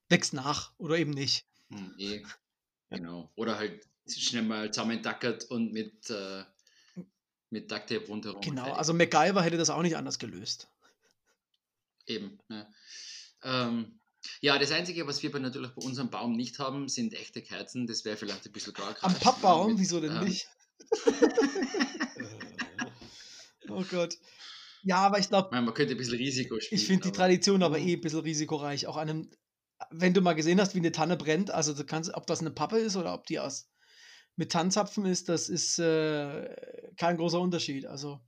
wächst 0.08 0.34
nach 0.34 0.72
oder 0.78 0.98
eben 0.98 1.12
nicht. 1.12 1.46
Hm, 1.70 1.94
eh, 1.98 2.24
genau. 2.90 3.30
Oder 3.36 3.58
halt 3.58 3.86
schnell 4.08 4.44
mal 4.44 4.72
zusammentackert 4.72 5.46
und 5.46 5.74
mit, 5.74 6.10
äh, 6.10 6.44
mit 7.50 7.70
Duct 7.70 7.90
Tape 7.90 8.08
rundherum. 8.08 8.38
und 8.38 8.46
Genau, 8.46 8.72
also 8.72 8.94
MacGyver 8.94 9.42
hätte 9.44 9.58
das 9.58 9.70
auch 9.70 9.82
nicht 9.82 9.98
anders 9.98 10.18
gelöst. 10.18 10.70
Eben. 12.06 12.40
Ne? 12.48 12.74
Ähm, 13.44 14.00
ja, 14.42 14.58
das 14.58 14.72
Einzige, 14.72 15.08
was 15.08 15.24
wir 15.24 15.32
bei, 15.32 15.40
natürlich 15.40 15.72
bei 15.72 15.82
unserem 15.82 16.10
Baum 16.10 16.34
nicht 16.34 16.60
haben, 16.60 16.90
sind 16.90 17.14
echte 17.14 17.42
Kerzen. 17.42 17.88
Das 17.88 18.06
wäre 18.06 18.18
vielleicht 18.18 18.46
ein 18.46 18.52
bisschen 18.52 18.74
gar 18.74 18.96
Am 19.02 19.14
Pappbaum? 19.16 19.80
Wieso 19.80 20.00
denn 20.00 20.16
ähm, 20.16 20.26
nicht? 20.26 20.48
oh 23.70 23.84
Gott. 23.90 24.18
Ja, 24.84 24.98
aber 24.98 25.20
ich 25.20 25.30
glaube, 25.30 25.56
Man, 25.56 25.74
könnte 25.74 25.94
ein 25.94 25.98
bisschen 25.98 26.18
Risiko 26.18 26.60
spielen. 26.60 26.82
Ich 26.82 26.88
finde 26.88 27.04
die 27.04 27.12
Tradition 27.12 27.64
aber 27.64 27.80
eh 27.80 27.94
ein 27.94 28.02
bisschen 28.02 28.20
risikoreich. 28.20 28.88
Auch 28.88 28.98
einem, 28.98 29.32
wenn 29.92 30.14
du 30.14 30.22
mal 30.22 30.34
gesehen 30.34 30.60
hast, 30.60 30.76
wie 30.76 30.80
eine 30.80 30.92
Tanne 30.92 31.16
brennt, 31.16 31.52
also 31.52 31.74
du 31.74 31.86
kannst, 31.86 32.14
ob 32.14 32.28
das 32.28 32.42
eine 32.42 32.52
Pappe 32.52 32.80
ist 32.80 32.98
oder 32.98 33.14
ob 33.14 33.26
die 33.26 33.40
aus 33.40 33.70
mit 34.36 34.52
Tannenzapfen 34.52 35.06
ist, 35.06 35.30
das 35.30 35.48
ist 35.48 35.80
äh, 35.80 36.54
kein 36.98 37.18
großer 37.18 37.40
Unterschied. 37.40 37.86
Also, 37.86 38.20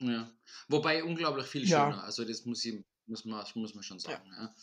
Ja. 0.00 0.30
Wobei 0.68 1.04
unglaublich 1.04 1.46
viel 1.46 1.68
Ja. 1.68 1.90
schöner. 1.90 2.04
Also 2.04 2.24
das 2.24 2.44
muss, 2.44 2.64
ich, 2.64 2.82
muss, 3.06 3.24
man, 3.24 3.44
muss 3.54 3.74
man 3.74 3.82
schon 3.84 3.98
sagen. 3.98 4.28
Ja. 4.30 4.54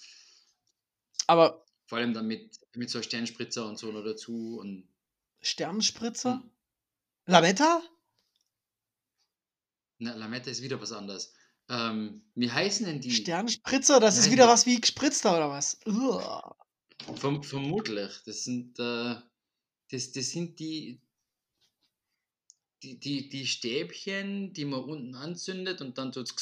aber 1.27 1.65
Vor 1.85 1.97
allem 1.97 2.13
dann 2.13 2.27
mit, 2.27 2.59
mit 2.75 2.89
so 2.89 3.01
Sternspritzer 3.01 3.65
und 3.67 3.77
so 3.77 3.91
noch 3.91 4.03
dazu. 4.03 4.57
Und, 4.59 4.87
Sternspritzer? 5.41 6.35
Hm. 6.41 6.49
Lametta? 7.25 7.81
na, 9.99 10.13
Lametta 10.15 10.49
ist 10.51 10.61
wieder 10.61 10.81
was 10.81 10.91
anderes. 10.91 11.33
Ähm, 11.69 12.23
wie 12.35 12.51
heißen 12.51 12.85
denn 12.85 12.99
die? 12.99 13.11
Sternspritzer? 13.11 13.99
Das 14.01 14.17
ist 14.17 14.25
Nein, 14.25 14.33
wieder 14.33 14.45
die- 14.45 14.49
was 14.51 14.65
wie 14.65 14.81
gespritzter 14.81 15.31
oder 15.37 15.49
was? 15.49 15.79
Verm 17.15 17.41
vermutlich. 17.43 18.11
Das 18.25 18.43
sind, 18.43 18.77
äh, 18.79 19.15
das, 19.89 20.11
das 20.11 20.29
sind 20.31 20.59
die, 20.59 21.01
die, 22.81 22.99
die, 22.99 23.29
die 23.29 23.47
Stäbchen, 23.47 24.51
die 24.53 24.65
man 24.65 24.83
unten 24.83 25.15
anzündet 25.15 25.79
und 25.81 25.97
dann 25.97 26.11
tut 26.11 26.33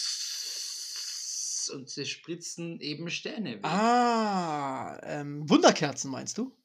und 1.69 1.89
sie 1.89 2.05
spritzen 2.05 2.79
eben 2.79 3.09
Sterne 3.09 3.55
weg. 3.55 3.65
Ah, 3.65 4.99
ähm, 5.03 5.49
Wunderkerzen 5.49 6.11
meinst 6.11 6.37
du? 6.37 6.55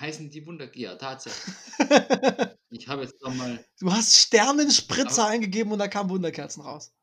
Heißen 0.00 0.30
die 0.30 0.46
Wunder... 0.46 0.74
Ja, 0.76 0.96
tatsächlich. 0.96 1.54
Ich 2.70 2.86
habe 2.86 3.02
jetzt 3.02 3.22
nochmal... 3.22 3.64
du 3.80 3.90
hast 3.90 4.14
Sternenspritzer 4.18 5.22
Aber- 5.22 5.30
eingegeben 5.32 5.72
und 5.72 5.78
da 5.78 5.88
kamen 5.88 6.10
Wunderkerzen 6.10 6.62
raus. 6.62 6.94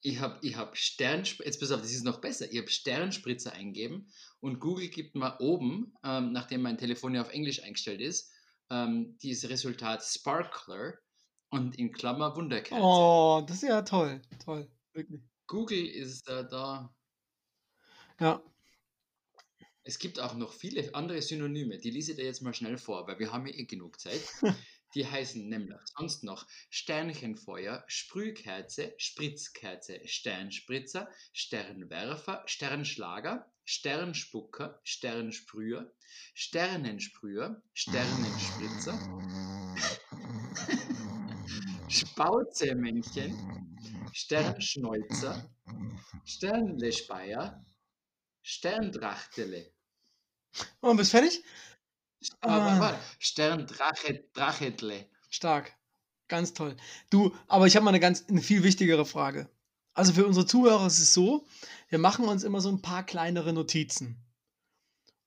Ich 0.00 0.20
habe 0.20 0.38
ich 0.42 0.56
hab 0.56 0.76
Sternspritzer... 0.76 1.46
Jetzt 1.46 1.58
pass 1.58 1.72
auf, 1.72 1.80
das 1.80 1.90
ist 1.90 2.04
noch 2.04 2.20
besser. 2.20 2.50
Ich 2.50 2.56
habe 2.56 2.68
Sternspritzer 2.68 3.52
eingeben 3.52 4.12
und 4.38 4.60
Google 4.60 4.88
gibt 4.88 5.16
mal 5.16 5.36
oben, 5.40 5.92
ähm, 6.04 6.30
nachdem 6.32 6.62
mein 6.62 6.78
Telefon 6.78 7.14
ja 7.14 7.22
auf 7.22 7.32
Englisch 7.32 7.62
eingestellt 7.64 8.00
ist, 8.00 8.30
ähm, 8.70 9.18
dieses 9.22 9.50
Resultat 9.50 10.04
Sparkler 10.04 10.94
und 11.50 11.76
in 11.76 11.92
Klammer 11.92 12.36
Wunderkerze. 12.36 12.80
Oh, 12.82 13.42
das 13.46 13.56
ist 13.56 13.68
ja 13.68 13.82
toll. 13.82 14.22
Toll. 14.44 14.70
Google 15.46 15.86
ist 15.86 16.28
äh, 16.28 16.46
da. 16.48 16.94
Ja. 18.18 18.42
Es 19.82 19.98
gibt 19.98 20.20
auch 20.20 20.34
noch 20.34 20.52
viele 20.52 20.94
andere 20.94 21.22
Synonyme, 21.22 21.78
die 21.78 21.90
lese 21.90 22.12
ich 22.12 22.18
dir 22.18 22.24
jetzt 22.24 22.42
mal 22.42 22.54
schnell 22.54 22.76
vor, 22.76 23.06
weil 23.06 23.18
wir 23.18 23.32
haben 23.32 23.46
ja 23.46 23.54
eh 23.54 23.64
genug 23.64 23.98
Zeit. 23.98 24.22
Die 24.94 25.06
heißen 25.06 25.48
nämlich 25.48 25.78
sonst 25.96 26.24
noch 26.24 26.48
Sternchenfeuer, 26.68 27.84
Sprühkerze, 27.86 28.92
Spritzkerze, 28.98 30.00
Sternspritzer, 30.04 31.08
Sternwerfer, 31.32 32.42
Sternschlager, 32.46 33.48
Sternspucker, 33.64 34.80
Sternsprüher, 34.82 35.94
Sternensprüher, 36.34 37.62
Sternenspritzer, 37.72 38.98
Spauzemännchen, 41.90 43.76
Sternschneuzer, 44.12 45.50
Sternlespeier, 46.24 47.64
Sterndrachtele. 48.42 49.72
Und 50.80 50.96
bist 50.96 51.10
fertig? 51.10 51.42
Ah. 52.40 52.78
warte, 52.80 52.98
Sterndrache, 53.18 54.24
Drachetle. 54.32 55.08
Stark. 55.30 55.76
Ganz 56.28 56.54
toll. 56.54 56.76
Du, 57.10 57.34
aber 57.48 57.66
ich 57.66 57.74
habe 57.74 57.84
mal 57.84 57.90
eine 57.90 57.98
ganz 57.98 58.24
eine 58.28 58.40
viel 58.40 58.62
wichtigere 58.62 59.04
Frage. 59.04 59.50
Also 59.92 60.12
für 60.12 60.26
unsere 60.26 60.46
Zuhörer 60.46 60.86
ist 60.86 61.00
es 61.00 61.12
so, 61.12 61.44
wir 61.88 61.98
machen 61.98 62.26
uns 62.26 62.44
immer 62.44 62.60
so 62.60 62.68
ein 62.68 62.82
paar 62.82 63.04
kleinere 63.04 63.52
Notizen. 63.52 64.24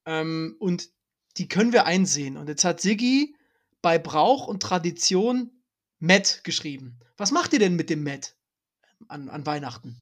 Ähm, 0.06 0.56
und 0.60 0.90
die 1.36 1.50
können 1.50 1.74
wir 1.74 1.86
einsehen. 1.86 2.38
Und 2.38 2.48
jetzt 2.48 2.64
hat 2.64 2.80
Siggi 2.80 3.36
bei 3.82 4.00
Brauch 4.00 4.48
und 4.48 4.64
Tradition 4.64 5.53
Met 6.04 6.42
geschrieben. 6.44 7.00
Was 7.16 7.32
macht 7.32 7.54
ihr 7.54 7.60
denn 7.60 7.78
mit 7.78 7.90
dem 7.90 8.04
Met 8.04 8.36
an, 9.08 9.30
an 9.30 9.46
Weihnachten? 9.46 10.02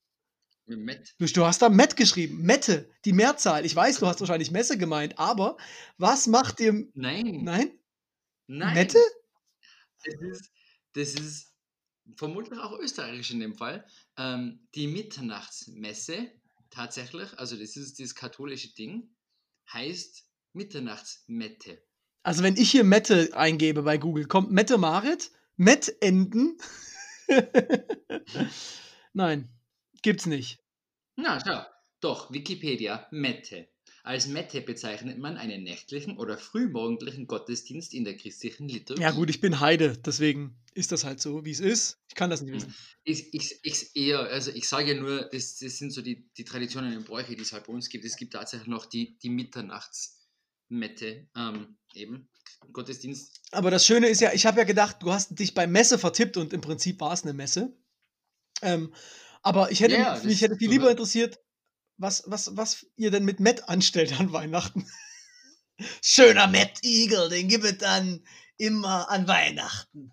Mit 0.66 0.80
Met. 0.80 1.14
Du, 1.20 1.28
du 1.28 1.46
hast 1.46 1.62
da 1.62 1.70
Met 1.70 1.96
geschrieben. 1.96 2.42
Mette, 2.42 2.90
die 3.06 3.14
Mehrzahl. 3.14 3.68
Ich 3.68 3.76
weiß, 3.76 4.00
du 4.00 4.08
hast 4.08 4.20
wahrscheinlich 4.20 4.50
Messe 4.50 4.80
gemeint, 4.80 5.20
aber 5.20 5.58
was 6.00 6.26
macht 6.26 6.58
dir. 6.58 6.74
Nein. 6.96 7.44
Nein? 7.44 7.78
Nein. 8.48 8.74
Mette? 8.74 8.98
Das 10.04 10.16
ist, 10.22 10.52
das 10.94 11.14
ist 11.14 11.54
vermutlich 12.16 12.58
auch 12.58 12.80
österreichisch 12.80 13.30
in 13.30 13.40
dem 13.40 13.54
Fall. 13.54 13.86
Ähm, 14.18 14.68
die 14.74 14.88
Mitternachtsmesse 14.88 16.32
tatsächlich, 16.72 17.38
also 17.38 17.56
das 17.56 17.76
ist 17.76 18.00
das 18.00 18.16
katholische 18.16 18.74
Ding, 18.74 19.16
heißt 19.72 20.26
Mitternachtsmette. 20.54 21.84
Also, 22.24 22.42
wenn 22.42 22.58
ich 22.58 22.72
hier 22.72 22.86
Mette 22.86 23.30
eingebe 23.34 23.84
bei 23.84 24.00
Google, 24.00 24.26
kommt 24.26 24.52
Mette 24.52 24.80
Marit, 24.80 25.32
Mettenden. 25.62 26.58
Nein, 29.14 29.48
gibt's 30.02 30.26
nicht. 30.26 30.58
Na, 31.16 31.40
schau. 31.40 31.64
Doch, 32.00 32.34
Wikipedia, 32.34 33.08
Mette. 33.12 33.68
Als 34.02 34.26
Mette 34.26 34.62
bezeichnet 34.62 35.20
man 35.20 35.38
einen 35.38 35.62
nächtlichen 35.62 36.18
oder 36.18 36.40
frühmorgendlichen 36.40 37.28
Gottesdienst 37.28 37.94
in 37.94 38.06
der 38.06 38.18
christlichen 38.18 38.68
Liturgie. 38.70 39.04
Ja, 39.04 39.12
gut, 39.12 39.30
ich 39.30 39.40
bin 39.40 39.60
Heide, 39.60 39.96
deswegen 40.00 40.56
ist 40.74 40.92
das 40.92 41.04
halt 41.04 41.22
so, 41.22 41.46
wie 41.46 41.52
es 41.52 41.60
ist. 41.60 42.00
Ich 42.10 42.16
kann 42.16 42.32
das 42.32 42.42
nicht 42.42 42.56
wissen. 42.56 42.74
Ich, 43.04 43.32
ich, 43.36 43.60
ich 43.62 43.96
eher, 43.96 44.22
also 44.22 44.50
ich 44.50 44.68
sage 44.68 44.96
ja 44.96 45.00
nur, 45.00 45.30
das, 45.32 45.60
das 45.60 45.78
sind 45.78 45.92
so 45.92 46.02
die, 46.02 46.28
die 46.38 46.44
Traditionen 46.44 46.98
und 46.98 47.06
Bräuche, 47.06 47.36
die 47.36 47.42
es 47.44 47.54
halt 47.54 47.68
bei 47.68 47.74
uns 47.74 47.88
gibt. 47.88 48.04
Es 48.04 48.18
gibt 48.18 48.34
tatsächlich 48.34 48.68
noch 48.68 48.88
die, 48.88 49.16
die 49.20 49.30
Mitternachtsmette, 49.30 51.28
ähm, 51.36 51.78
eben, 51.94 52.31
Gottesdienst. 52.72 53.42
Aber 53.52 53.72
das 53.72 53.86
Schöne 53.86 54.08
ist 54.08 54.22
ja, 54.22 54.32
ich 54.34 54.46
habe 54.46 54.60
ja 54.60 54.64
gedacht, 54.64 54.98
du 55.02 55.12
hast 55.12 55.38
dich 55.40 55.54
bei 55.54 55.68
Messe 55.68 55.98
vertippt 55.98 56.38
und 56.38 56.54
im 56.54 56.62
Prinzip 56.62 57.02
war 57.02 57.14
es 57.14 57.24
eine 57.24 57.34
Messe. 57.34 57.76
Ähm, 58.62 58.94
aber 59.42 59.72
ich 59.72 59.82
hätte, 59.82 59.96
ja, 59.96 60.22
mich 60.24 60.42
hätte 60.42 60.56
viel 60.56 60.70
lieber 60.70 60.90
interessiert, 60.90 61.40
was, 61.98 62.24
was, 62.28 62.56
was 62.56 62.86
ihr 62.96 63.12
denn 63.12 63.26
mit 63.26 63.40
Matt 63.40 63.68
anstellt 63.68 64.20
an 64.20 64.32
Weihnachten. 64.32 64.88
Schöner 66.04 66.48
Matt 66.48 66.84
Igel, 66.84 67.30
den 67.30 67.48
gibt 67.48 67.64
es 67.64 67.78
dann 67.78 68.26
immer 68.58 69.10
an 69.10 69.28
Weihnachten. 69.28 70.12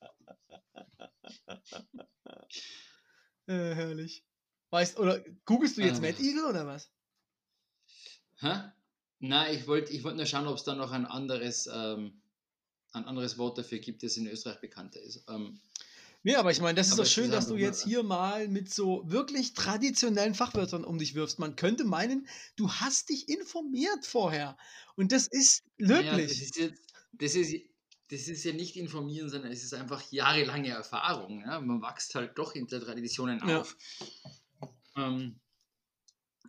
äh, 3.46 3.74
herrlich. 3.74 4.24
Weißt, 4.70 4.98
oder 4.98 5.20
googelst 5.44 5.76
du 5.76 5.82
jetzt 5.82 5.98
Ähm. 5.98 6.02
Matt 6.02 6.18
Igel 6.18 6.46
oder 6.46 6.66
was? 6.66 6.90
Hä? 8.38 8.72
Nein, 9.22 9.56
ich 9.56 9.68
wollte 9.68 9.92
ich 9.92 10.02
wollt 10.02 10.16
nur 10.16 10.26
schauen, 10.26 10.48
ob 10.48 10.56
es 10.56 10.64
da 10.64 10.74
noch 10.74 10.90
ein 10.90 11.06
anderes, 11.06 11.68
ähm, 11.72 12.20
ein 12.92 13.04
anderes 13.04 13.38
Wort 13.38 13.56
dafür 13.56 13.78
gibt, 13.78 14.02
das 14.02 14.16
in 14.16 14.26
Österreich 14.26 14.60
bekannter 14.60 15.00
ist. 15.00 15.24
Ähm, 15.28 15.60
Nee, 16.24 16.36
aber 16.36 16.52
ich 16.52 16.60
meine, 16.60 16.76
das 16.76 16.86
ist 16.86 16.92
Aber 16.92 17.02
doch 17.02 17.10
schön, 17.10 17.32
dass 17.32 17.48
du 17.48 17.56
jetzt 17.56 17.82
hier 17.82 18.04
mal 18.04 18.46
mit 18.46 18.72
so 18.72 19.02
wirklich 19.06 19.54
traditionellen 19.54 20.36
Fachwörtern 20.36 20.84
um 20.84 20.96
dich 20.98 21.16
wirfst. 21.16 21.40
Man 21.40 21.56
könnte 21.56 21.84
meinen, 21.84 22.28
du 22.54 22.70
hast 22.70 23.08
dich 23.08 23.28
informiert 23.28 24.06
vorher. 24.06 24.56
Und 24.94 25.10
das 25.10 25.26
ist 25.26 25.64
naja, 25.78 26.12
löblich. 26.12 26.28
das, 26.28 26.40
ist 26.40 26.56
jetzt, 26.56 26.82
das, 27.12 27.34
ist, 27.34 27.62
das 28.08 28.28
ist 28.28 28.44
ja 28.44 28.52
nicht 28.52 28.76
informieren, 28.76 29.30
sondern 29.30 29.50
es 29.50 29.64
ist 29.64 29.74
einfach 29.74 30.00
jahrelange 30.12 30.68
Erfahrung. 30.68 31.40
Ja? 31.40 31.60
Man 31.60 31.82
wächst 31.82 32.14
halt 32.14 32.38
doch 32.38 32.52
hinter 32.52 32.80
Traditionen 32.80 33.40
Ja. 33.48 33.60
auf. 33.60 33.76
Ähm, 34.96 35.40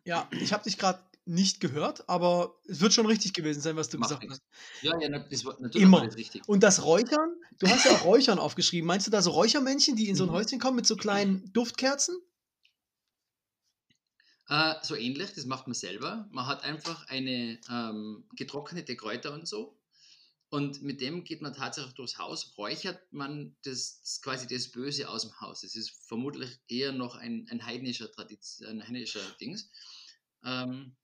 Ja, 0.06 0.30
ich 0.40 0.54
habe 0.54 0.64
dich 0.66 0.78
gerade 0.78 1.00
nicht 1.26 1.60
gehört, 1.60 2.10
aber 2.10 2.60
es 2.68 2.82
wird 2.82 2.94
schon 2.94 3.06
richtig 3.06 3.34
gewesen 3.34 3.62
sein, 3.62 3.76
was 3.76 3.90
du 3.90 3.98
Macht 3.98 4.00
gesagt 4.00 4.22
nix. 4.22 4.30
hast. 4.30 4.42
ja, 4.82 4.92
ja, 5.02 5.10
das 5.10 5.46
war 5.46 5.60
natürlich 5.60 5.84
Immer. 5.84 5.98
war 5.98 6.04
das 6.06 6.16
richtig. 6.16 6.44
Und 6.46 6.62
das 6.64 6.84
Räuchern, 6.84 7.36
du 7.60 7.70
hast 7.70 7.86
ja 7.86 7.94
auch 7.94 8.04
Räuchern 8.04 8.38
aufgeschrieben. 8.40 8.88
Meinst 8.88 9.08
du 9.08 9.12
da 9.12 9.22
so 9.22 9.32
Räuchermännchen, 9.32 9.96
die 9.96 10.10
in 10.10 10.16
so 10.16 10.24
ein 10.26 10.30
Mhm. 10.30 10.32
Häuschen 10.32 10.60
kommen 10.60 10.76
mit 10.76 10.86
so 10.86 10.96
kleinen 10.98 11.52
Duftkerzen? 11.54 12.16
Äh, 14.48 14.76
so 14.84 14.96
ähnlich, 14.96 15.34
das 15.34 15.46
macht 15.46 15.68
man 15.68 15.74
selber. 15.74 16.28
Man 16.32 16.48
hat 16.48 16.64
einfach 16.64 17.08
eine 17.08 17.60
ähm, 17.70 18.26
getrocknete 18.36 18.96
Kräuter 18.96 19.34
und 19.34 19.48
so. 19.48 19.80
Und 20.50 20.84
mit 20.84 21.02
dem 21.02 21.24
geht 21.24 21.42
man 21.42 21.54
tatsächlich 21.54 21.96
durchs 21.96 22.20
Haus, 22.20 22.58
räuchert 22.58 23.12
man 23.14 23.58
das, 23.64 24.02
das 24.02 24.22
quasi 24.22 24.48
das 24.48 24.72
Böse 24.72 25.10
aus 25.10 25.24
dem 25.24 25.42
Haus. 25.42 25.64
Es 25.64 25.76
ist 25.76 25.92
vermutlich 26.08 26.60
eher 26.68 26.92
noch 26.92 27.16
ein, 27.16 27.48
ein 27.50 27.66
heidnischer 27.66 28.12
Tradition, 28.12 28.70
ein 28.70 28.84
heidnischer 28.84 29.32
Dings. 29.42 29.72
Ähm, 30.46 30.96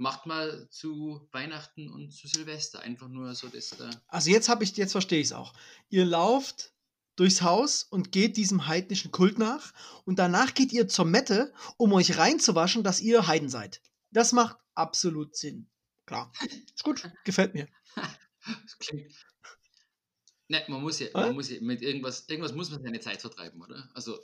macht 0.00 0.24
man 0.24 0.66
zu 0.70 1.28
Weihnachten 1.30 1.90
und 1.90 2.10
zu 2.10 2.26
Silvester 2.26 2.80
einfach 2.80 3.08
nur 3.08 3.34
so 3.34 3.48
das 3.48 3.70
da. 3.70 3.90
Also 4.08 4.30
jetzt 4.30 4.48
habe 4.48 4.64
ich, 4.64 4.74
jetzt 4.78 4.92
verstehe 4.92 5.20
ich 5.20 5.26
es 5.26 5.32
auch. 5.32 5.52
Ihr 5.90 6.06
lauft 6.06 6.72
durchs 7.16 7.42
Haus 7.42 7.84
und 7.84 8.10
geht 8.10 8.38
diesem 8.38 8.66
heidnischen 8.66 9.12
Kult 9.12 9.38
nach 9.38 9.74
und 10.06 10.18
danach 10.18 10.54
geht 10.54 10.72
ihr 10.72 10.88
zur 10.88 11.04
Mette, 11.04 11.52
um 11.76 11.92
euch 11.92 12.16
reinzuwaschen, 12.16 12.82
dass 12.82 13.00
ihr 13.00 13.26
Heiden 13.26 13.50
seid. 13.50 13.82
Das 14.10 14.32
macht 14.32 14.56
absolut 14.74 15.36
Sinn. 15.36 15.68
Klar. 16.06 16.32
Ist 16.74 16.82
gut, 16.82 17.02
gefällt 17.24 17.52
mir. 17.52 17.68
Das 17.94 18.78
klingt. 18.78 19.12
Ne, 20.48 20.64
man 20.68 20.80
muss 20.80 20.98
ja, 20.98 21.08
man 21.12 21.34
muss 21.34 21.50
ja 21.50 21.60
mit 21.60 21.82
irgendwas, 21.82 22.26
irgendwas 22.26 22.54
muss 22.54 22.70
man 22.70 22.82
seine 22.82 23.00
Zeit 23.00 23.20
vertreiben, 23.20 23.60
oder? 23.60 23.88
Also 23.92 24.18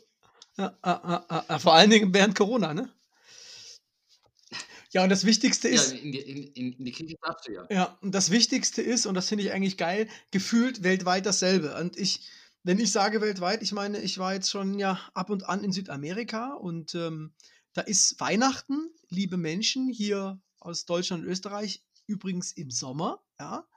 Ja, 0.56 0.76
ah, 0.80 1.24
ah, 1.28 1.44
ah, 1.48 1.58
vor 1.58 1.74
allen 1.74 1.90
Dingen 1.90 2.14
während 2.14 2.34
Corona, 2.34 2.72
ne? 2.72 2.90
Ja, 4.96 5.02
und 5.02 5.10
das 5.10 5.26
Wichtigste 5.26 5.68
ja, 5.68 5.74
ist, 5.74 5.92
die, 5.92 6.18
in, 6.18 6.42
in, 6.54 6.72
in 6.72 6.84
die 6.86 6.92
Kirche 6.92 7.16
darfst 7.20 7.46
du 7.46 7.52
ja. 7.52 7.66
Ja, 7.68 7.98
und 8.00 8.14
das 8.14 8.30
Wichtigste 8.30 8.80
ist, 8.80 9.04
und 9.04 9.14
das 9.14 9.28
finde 9.28 9.44
ich 9.44 9.52
eigentlich 9.52 9.76
geil, 9.76 10.08
gefühlt 10.30 10.84
weltweit 10.84 11.26
dasselbe. 11.26 11.78
Und 11.78 11.98
ich, 11.98 12.26
wenn 12.62 12.78
ich 12.78 12.92
sage 12.92 13.20
weltweit, 13.20 13.60
ich 13.60 13.72
meine, 13.72 14.00
ich 14.00 14.16
war 14.16 14.32
jetzt 14.32 14.50
schon 14.50 14.78
ja 14.78 14.98
ab 15.12 15.28
und 15.28 15.46
an 15.50 15.62
in 15.62 15.70
Südamerika 15.70 16.54
und 16.54 16.94
ähm, 16.94 17.34
da 17.74 17.82
ist 17.82 18.18
Weihnachten, 18.20 18.88
liebe 19.10 19.36
Menschen 19.36 19.90
hier 19.90 20.40
aus 20.60 20.86
Deutschland 20.86 21.24
und 21.24 21.28
Österreich, 21.28 21.84
übrigens 22.06 22.52
im 22.52 22.70
Sommer, 22.70 23.22
ja. 23.38 23.68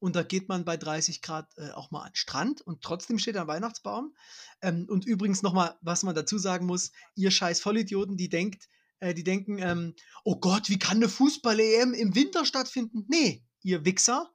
Und 0.00 0.16
da 0.16 0.24
geht 0.24 0.48
man 0.48 0.64
bei 0.64 0.76
30 0.76 1.22
Grad 1.22 1.56
äh, 1.56 1.70
auch 1.70 1.92
mal 1.92 2.02
an 2.02 2.10
den 2.10 2.16
Strand 2.16 2.62
und 2.62 2.82
trotzdem 2.82 3.20
steht 3.20 3.36
ein 3.36 3.46
Weihnachtsbaum. 3.46 4.12
Ähm, 4.60 4.86
und 4.90 5.06
übrigens 5.06 5.42
nochmal, 5.42 5.78
was 5.82 6.02
man 6.02 6.16
dazu 6.16 6.36
sagen 6.36 6.66
muss, 6.66 6.90
ihr 7.14 7.30
scheiß 7.30 7.60
Vollidioten, 7.60 8.16
die 8.16 8.28
denkt, 8.28 8.68
äh, 9.00 9.14
die 9.14 9.24
denken, 9.24 9.58
ähm, 9.58 9.94
oh 10.24 10.36
Gott, 10.36 10.68
wie 10.68 10.78
kann 10.78 10.98
eine 10.98 11.08
Fußball-EM 11.08 11.94
im 11.94 12.14
Winter 12.14 12.44
stattfinden? 12.44 13.04
Nee, 13.08 13.44
ihr 13.62 13.84
Wichser, 13.84 14.30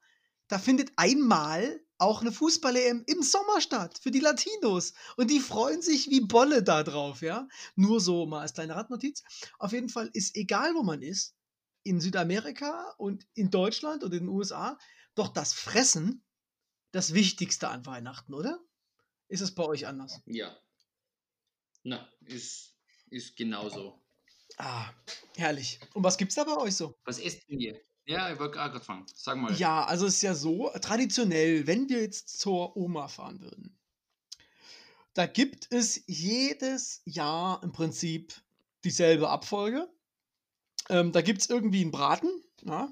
da 0.48 0.60
findet 0.60 0.92
einmal 0.96 1.82
auch 2.00 2.22
eine 2.22 2.32
Fußball-EM 2.32 3.04
im 3.08 3.22
Sommer 3.22 3.62
statt 3.62 4.00
für 4.02 4.12
die 4.12 4.22
Latinos. 4.22 4.94
Und 5.18 5.30
die 5.30 5.40
freuen 5.40 5.82
sich 5.82 6.10
wie 6.10 6.22
Bolle 6.22 6.64
da 6.64 6.84
drauf, 6.84 7.22
ja. 7.22 7.48
Nur 7.76 8.00
so 8.00 8.26
mal 8.26 8.42
als 8.42 8.54
kleine 8.54 8.76
Randnotiz. 8.76 9.24
Auf 9.60 9.74
jeden 9.74 9.90
Fall 9.90 10.10
ist 10.14 10.36
egal, 10.36 10.74
wo 10.76 10.84
man 10.84 11.02
ist, 11.02 11.36
in 11.84 12.00
Südamerika 12.00 12.94
und 12.98 13.28
in 13.34 13.50
Deutschland 13.50 14.04
oder 14.04 14.18
in 14.18 14.24
den 14.26 14.30
USA, 14.30 14.78
doch 15.16 15.30
das 15.30 15.54
Fressen 15.54 16.24
das 16.92 17.14
Wichtigste 17.14 17.70
an 17.70 17.86
Weihnachten, 17.86 18.34
oder? 18.34 18.60
Ist 19.28 19.42
es 19.42 19.54
bei 19.54 19.64
euch 19.64 19.86
anders? 19.86 20.22
Ja. 20.26 20.58
Na, 21.84 22.12
ist, 22.26 22.76
ist 23.10 23.36
genauso. 23.36 23.99
Ah, 24.58 24.90
herrlich. 25.36 25.80
Und 25.94 26.04
was 26.04 26.18
gibt's 26.18 26.36
da 26.36 26.44
bei 26.44 26.58
euch 26.58 26.76
so? 26.76 26.96
Was 27.06 27.20
esst 27.20 27.48
ihr? 27.48 27.80
Ja, 28.06 28.32
ich 28.32 28.40
wollte 28.40 28.56
gerade 28.56 28.80
fangen. 28.80 29.06
Sag 29.14 29.38
mal. 29.38 29.54
Ja, 29.54 29.86
also 29.86 30.08
es 30.08 30.16
ist 30.16 30.22
ja 30.24 30.34
so, 30.34 30.72
traditionell, 30.82 31.68
wenn 31.68 31.90
wir 31.90 32.02
jetzt 32.02 32.40
zur 32.40 32.76
Oma 32.76 33.08
fahren 33.08 33.40
würden, 33.42 33.78
da 35.14 35.28
gibt 35.28 35.72
es 35.72 36.02
jedes 36.08 37.02
Jahr 37.06 37.62
im 37.64 37.72
Prinzip 37.72 38.34
dieselbe 38.84 39.30
Abfolge. 39.30 39.88
Ähm, 40.90 41.12
da 41.12 41.22
gibt 41.22 41.42
es 41.42 41.50
irgendwie 41.50 41.82
einen 41.82 41.92
Braten. 41.92 42.32
Ja? 42.64 42.92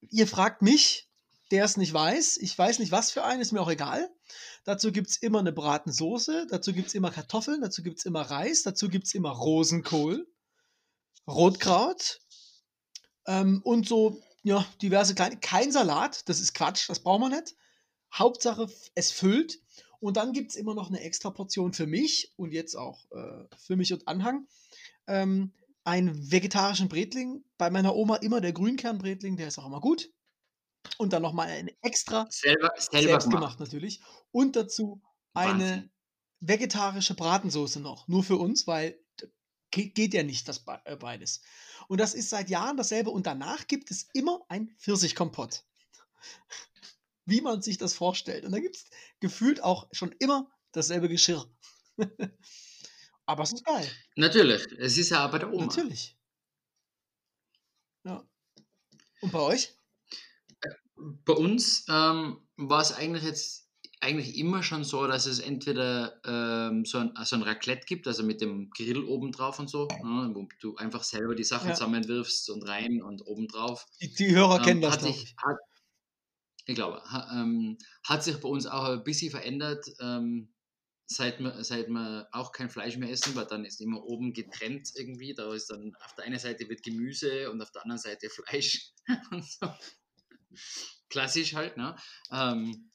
Ihr 0.00 0.26
fragt 0.26 0.62
mich, 0.62 1.08
der 1.50 1.64
es 1.64 1.76
nicht 1.76 1.92
weiß. 1.92 2.38
Ich 2.38 2.56
weiß 2.56 2.78
nicht, 2.78 2.92
was 2.92 3.10
für 3.10 3.24
einen, 3.24 3.40
ist 3.40 3.52
mir 3.52 3.60
auch 3.60 3.70
egal. 3.70 4.08
Dazu 4.64 4.92
gibt 4.92 5.10
es 5.10 5.16
immer 5.16 5.40
eine 5.40 5.52
Bratensoße, 5.52 6.46
dazu 6.48 6.72
gibt 6.72 6.88
es 6.88 6.94
immer 6.94 7.10
Kartoffeln, 7.10 7.60
dazu 7.60 7.82
gibt 7.82 7.98
es 7.98 8.04
immer 8.04 8.22
Reis, 8.22 8.62
dazu 8.62 8.88
gibt 8.88 9.06
es 9.06 9.14
immer 9.14 9.30
Rosenkohl, 9.30 10.26
Rotkraut 11.30 12.20
ähm, 13.26 13.60
und 13.64 13.88
so 13.88 14.20
ja, 14.42 14.64
diverse 14.82 15.14
kleine. 15.14 15.38
Kein 15.38 15.72
Salat, 15.72 16.28
das 16.28 16.40
ist 16.40 16.54
Quatsch, 16.54 16.88
das 16.88 17.00
brauchen 17.00 17.22
wir 17.22 17.40
nicht. 17.40 17.54
Hauptsache, 18.12 18.68
es 18.94 19.12
füllt. 19.12 19.60
Und 20.00 20.16
dann 20.16 20.32
gibt 20.32 20.50
es 20.50 20.56
immer 20.56 20.74
noch 20.74 20.88
eine 20.88 21.00
extra 21.00 21.30
Portion 21.30 21.74
für 21.74 21.86
mich 21.86 22.32
und 22.36 22.52
jetzt 22.52 22.74
auch 22.74 23.04
äh, 23.12 23.44
für 23.58 23.76
mich 23.76 23.92
und 23.92 24.08
Anhang. 24.08 24.46
Ähm, 25.06 25.52
einen 25.84 26.30
vegetarischen 26.30 26.88
Bretling. 26.88 27.44
Bei 27.58 27.70
meiner 27.70 27.94
Oma 27.94 28.16
immer 28.16 28.40
der 28.40 28.52
Grünkernbretling, 28.52 29.36
der 29.36 29.48
ist 29.48 29.58
auch 29.58 29.66
immer 29.66 29.80
gut. 29.80 30.10
Und 30.96 31.12
dann 31.12 31.22
nochmal 31.22 31.48
eine 31.48 31.72
extra, 31.82 32.26
Selber, 32.30 32.70
selber 32.78 33.08
selbst 33.08 33.24
gemacht. 33.24 33.42
gemacht 33.42 33.60
natürlich. 33.60 34.00
Und 34.32 34.56
dazu 34.56 35.02
eine 35.34 35.62
Wahnsinn. 35.62 35.90
vegetarische 36.40 37.14
Bratensoße 37.14 37.80
noch. 37.80 38.08
Nur 38.08 38.24
für 38.24 38.36
uns, 38.36 38.66
weil 38.66 38.98
ge- 39.70 39.90
geht 39.90 40.14
ja 40.14 40.22
nicht 40.22 40.48
das 40.48 40.60
be- 40.60 40.80
äh, 40.84 40.96
beides. 40.96 41.40
Und 41.88 41.98
das 41.98 42.14
ist 42.14 42.30
seit 42.30 42.50
Jahren 42.50 42.76
dasselbe. 42.76 43.10
Und 43.10 43.26
danach 43.26 43.66
gibt 43.66 43.90
es 43.90 44.08
immer 44.14 44.40
ein 44.48 44.74
Pfirsichkompott. 44.78 45.64
Wie 47.26 47.40
man 47.40 47.62
sich 47.62 47.78
das 47.78 47.94
vorstellt. 47.94 48.44
Und 48.44 48.52
da 48.52 48.58
gibt 48.58 48.76
es 48.76 48.84
gefühlt 49.20 49.62
auch 49.62 49.88
schon 49.92 50.12
immer 50.18 50.50
dasselbe 50.72 51.08
Geschirr. 51.08 51.44
Aber 53.26 53.44
es 53.44 53.52
ist 53.52 53.64
geil. 53.64 53.88
Natürlich. 54.16 54.66
Es 54.78 54.98
ist 54.98 55.10
ja 55.10 55.26
bei 55.28 55.38
der 55.38 55.52
Oma. 55.52 55.66
Natürlich. 55.66 56.18
Ja. 58.04 58.28
Und 59.20 59.32
bei 59.32 59.38
euch? 59.40 59.76
Bei 60.96 61.32
uns 61.34 61.84
ähm, 61.88 62.48
war 62.56 62.82
es 62.82 62.92
eigentlich 62.92 63.24
jetzt 63.24 63.69
eigentlich 64.00 64.38
immer 64.38 64.62
schon 64.62 64.84
so, 64.84 65.06
dass 65.06 65.26
es 65.26 65.40
entweder 65.40 66.20
ähm, 66.24 66.84
so, 66.84 66.98
ein, 66.98 67.12
so 67.24 67.36
ein 67.36 67.42
Raclette 67.42 67.84
gibt, 67.86 68.06
also 68.06 68.22
mit 68.22 68.40
dem 68.40 68.70
Grill 68.70 69.04
oben 69.04 69.32
drauf 69.32 69.58
und 69.58 69.68
so, 69.68 69.88
ne, 70.02 70.30
wo 70.34 70.48
du 70.60 70.76
einfach 70.76 71.02
selber 71.04 71.34
die 71.34 71.44
Sachen 71.44 71.68
Ja. 71.68 71.74
zusammenwirfst 71.74 72.48
und 72.50 72.62
rein 72.68 73.02
und 73.02 73.26
oben 73.26 73.46
drauf. 73.48 73.86
Die, 74.00 74.12
die 74.12 74.30
Hörer 74.34 74.58
Ähm, 74.58 74.62
kennen 74.62 74.80
das, 74.80 75.02
ich. 75.04 75.34
hat, 75.36 75.56
ich 76.66 76.74
glaube, 76.74 77.02
ha, 77.04 77.40
ähm, 77.40 77.78
hat 78.04 78.22
sich 78.24 78.36
bei 78.40 78.48
uns 78.48 78.66
auch 78.66 78.84
ein 78.84 79.04
bisschen 79.04 79.30
verändert, 79.30 79.86
ähm, 80.00 80.54
seit, 81.06 81.40
wir, 81.40 81.64
seit 81.64 81.88
wir 81.88 82.28
auch 82.32 82.52
kein 82.52 82.70
Fleisch 82.70 82.96
mehr 82.96 83.10
essen, 83.10 83.34
weil 83.34 83.46
dann 83.46 83.64
ist 83.64 83.80
immer 83.80 84.04
oben 84.04 84.32
getrennt 84.32 84.90
irgendwie. 84.96 85.34
Da 85.34 85.52
ist 85.52 85.68
dann 85.70 85.94
auf 86.04 86.14
der 86.14 86.24
einen 86.26 86.38
Seite 86.38 86.68
wird 86.68 86.82
Gemüse 86.82 87.50
und 87.50 87.60
auf 87.62 87.72
der 87.72 87.82
anderen 87.82 88.00
Seite 88.00 88.30
Fleisch 88.30 88.92
und 89.32 89.44
so. 89.44 89.68
Klassisch 91.08 91.54
halt, 91.54 91.76
ne? 91.76 91.96
Ähm, 92.30 92.89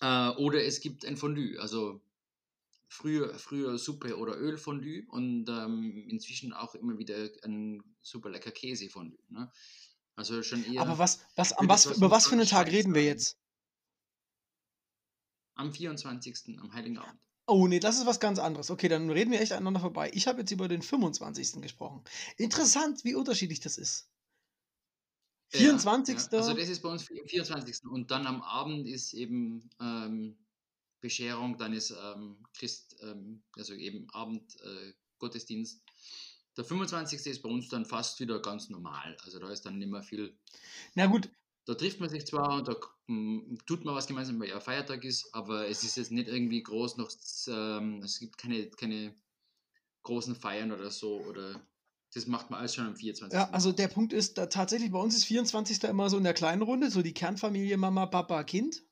äh, 0.00 0.30
oder 0.30 0.64
es 0.64 0.80
gibt 0.80 1.04
ein 1.04 1.16
Fondue, 1.16 1.58
also 1.60 2.00
früher, 2.88 3.38
früher 3.38 3.78
Suppe 3.78 4.16
oder 4.18 4.36
Ölfondue 4.36 5.04
und 5.08 5.48
ähm, 5.48 6.06
inzwischen 6.08 6.52
auch 6.52 6.74
immer 6.74 6.98
wieder 6.98 7.28
ein 7.44 7.82
super 8.00 8.30
lecker 8.30 8.50
Käsefondue. 8.50 9.18
Ne? 9.28 9.50
Also 10.16 10.42
schon 10.42 10.64
eher 10.64 10.82
Aber 10.82 10.98
was, 10.98 11.20
was, 11.36 11.52
an 11.52 11.68
was, 11.68 11.86
was 11.86 11.96
über 11.96 12.10
was 12.10 12.26
für 12.26 12.34
einen 12.34 12.46
Tag 12.46 12.68
reden 12.68 12.94
wir 12.94 13.04
jetzt? 13.04 13.40
am 15.60 15.72
24. 15.72 16.58
am 16.58 16.72
Heiligen 16.72 16.98
Abend. 16.98 17.20
Oh 17.46 17.66
nee, 17.66 17.80
das 17.80 17.98
ist 17.98 18.06
was 18.06 18.20
ganz 18.20 18.38
anderes. 18.38 18.70
Okay, 18.70 18.88
dann 18.88 19.10
reden 19.10 19.30
wir 19.30 19.40
echt 19.40 19.52
aneinander 19.52 19.80
vorbei. 19.80 20.10
Ich 20.14 20.26
habe 20.26 20.40
jetzt 20.40 20.50
über 20.50 20.68
den 20.68 20.82
25. 20.82 21.60
gesprochen. 21.60 22.02
Interessant, 22.36 23.04
wie 23.04 23.14
unterschiedlich 23.14 23.60
das 23.60 23.76
ist. 23.76 24.08
Ja, 25.52 25.60
24. 25.60 26.16
Ja, 26.16 26.38
also 26.38 26.54
das 26.54 26.68
ist 26.68 26.82
bei 26.82 26.88
uns 26.88 27.10
am 27.10 27.26
24. 27.26 27.84
Und 27.84 28.10
dann 28.10 28.26
am 28.26 28.42
Abend 28.42 28.86
ist 28.88 29.14
eben 29.14 29.70
ähm, 29.80 30.36
Bescherung, 31.00 31.58
dann 31.58 31.72
ist 31.72 31.90
ähm, 31.90 32.44
Christ, 32.54 32.96
ähm, 33.02 33.42
also 33.56 33.74
eben 33.74 34.08
Abend 34.10 34.56
äh, 34.62 34.92
Gottesdienst. 35.18 35.82
Der 36.56 36.64
25. 36.64 37.26
ist 37.26 37.42
bei 37.42 37.48
uns 37.48 37.68
dann 37.68 37.84
fast 37.86 38.20
wieder 38.20 38.40
ganz 38.40 38.68
normal. 38.70 39.16
Also 39.24 39.38
da 39.38 39.50
ist 39.50 39.62
dann 39.66 39.78
nicht 39.78 39.90
mehr 39.90 40.02
viel. 40.02 40.38
Na 40.94 41.06
gut, 41.06 41.30
Da 41.66 41.74
trifft 41.74 42.00
man 42.00 42.08
sich 42.08 42.26
zwar 42.26 42.56
und 42.56 42.68
da 42.68 42.76
mm, 43.06 43.58
tut 43.66 43.84
man 43.84 43.94
was 43.94 44.06
gemeinsam, 44.06 44.40
weil 44.40 44.48
ja 44.48 44.60
Feiertag 44.60 45.04
ist, 45.04 45.32
aber 45.34 45.68
es 45.68 45.84
ist 45.84 45.96
jetzt 45.96 46.10
nicht 46.10 46.28
irgendwie 46.28 46.62
groß 46.62 46.96
noch, 46.96 47.10
ähm, 47.48 48.02
es 48.02 48.18
gibt 48.18 48.38
keine, 48.38 48.68
keine 48.70 49.14
großen 50.02 50.34
Feiern 50.34 50.72
oder 50.72 50.90
so 50.90 51.20
oder 51.20 51.60
das 52.14 52.26
macht 52.26 52.50
man 52.50 52.60
alles 52.60 52.74
schon 52.74 52.86
am 52.86 52.96
24. 52.96 53.36
Ja, 53.36 53.50
also 53.50 53.72
der 53.72 53.88
Punkt 53.88 54.12
ist, 54.12 54.36
da 54.36 54.46
tatsächlich 54.46 54.90
bei 54.90 54.98
uns 54.98 55.16
ist 55.16 55.24
24. 55.24 55.84
immer 55.84 56.10
so 56.10 56.18
in 56.18 56.24
der 56.24 56.34
kleinen 56.34 56.62
Runde, 56.62 56.90
so 56.90 57.02
die 57.02 57.14
Kernfamilie 57.14 57.76
Mama, 57.76 58.06
Papa, 58.06 58.42
Kind 58.44 58.82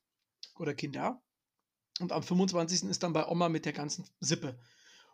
oder 0.56 0.74
Kinder. 0.74 1.20
Und 2.00 2.12
am 2.12 2.22
25. 2.22 2.84
ist 2.84 3.02
dann 3.02 3.12
bei 3.12 3.26
Oma 3.26 3.48
mit 3.48 3.64
der 3.64 3.72
ganzen 3.72 4.06
Sippe. 4.20 4.58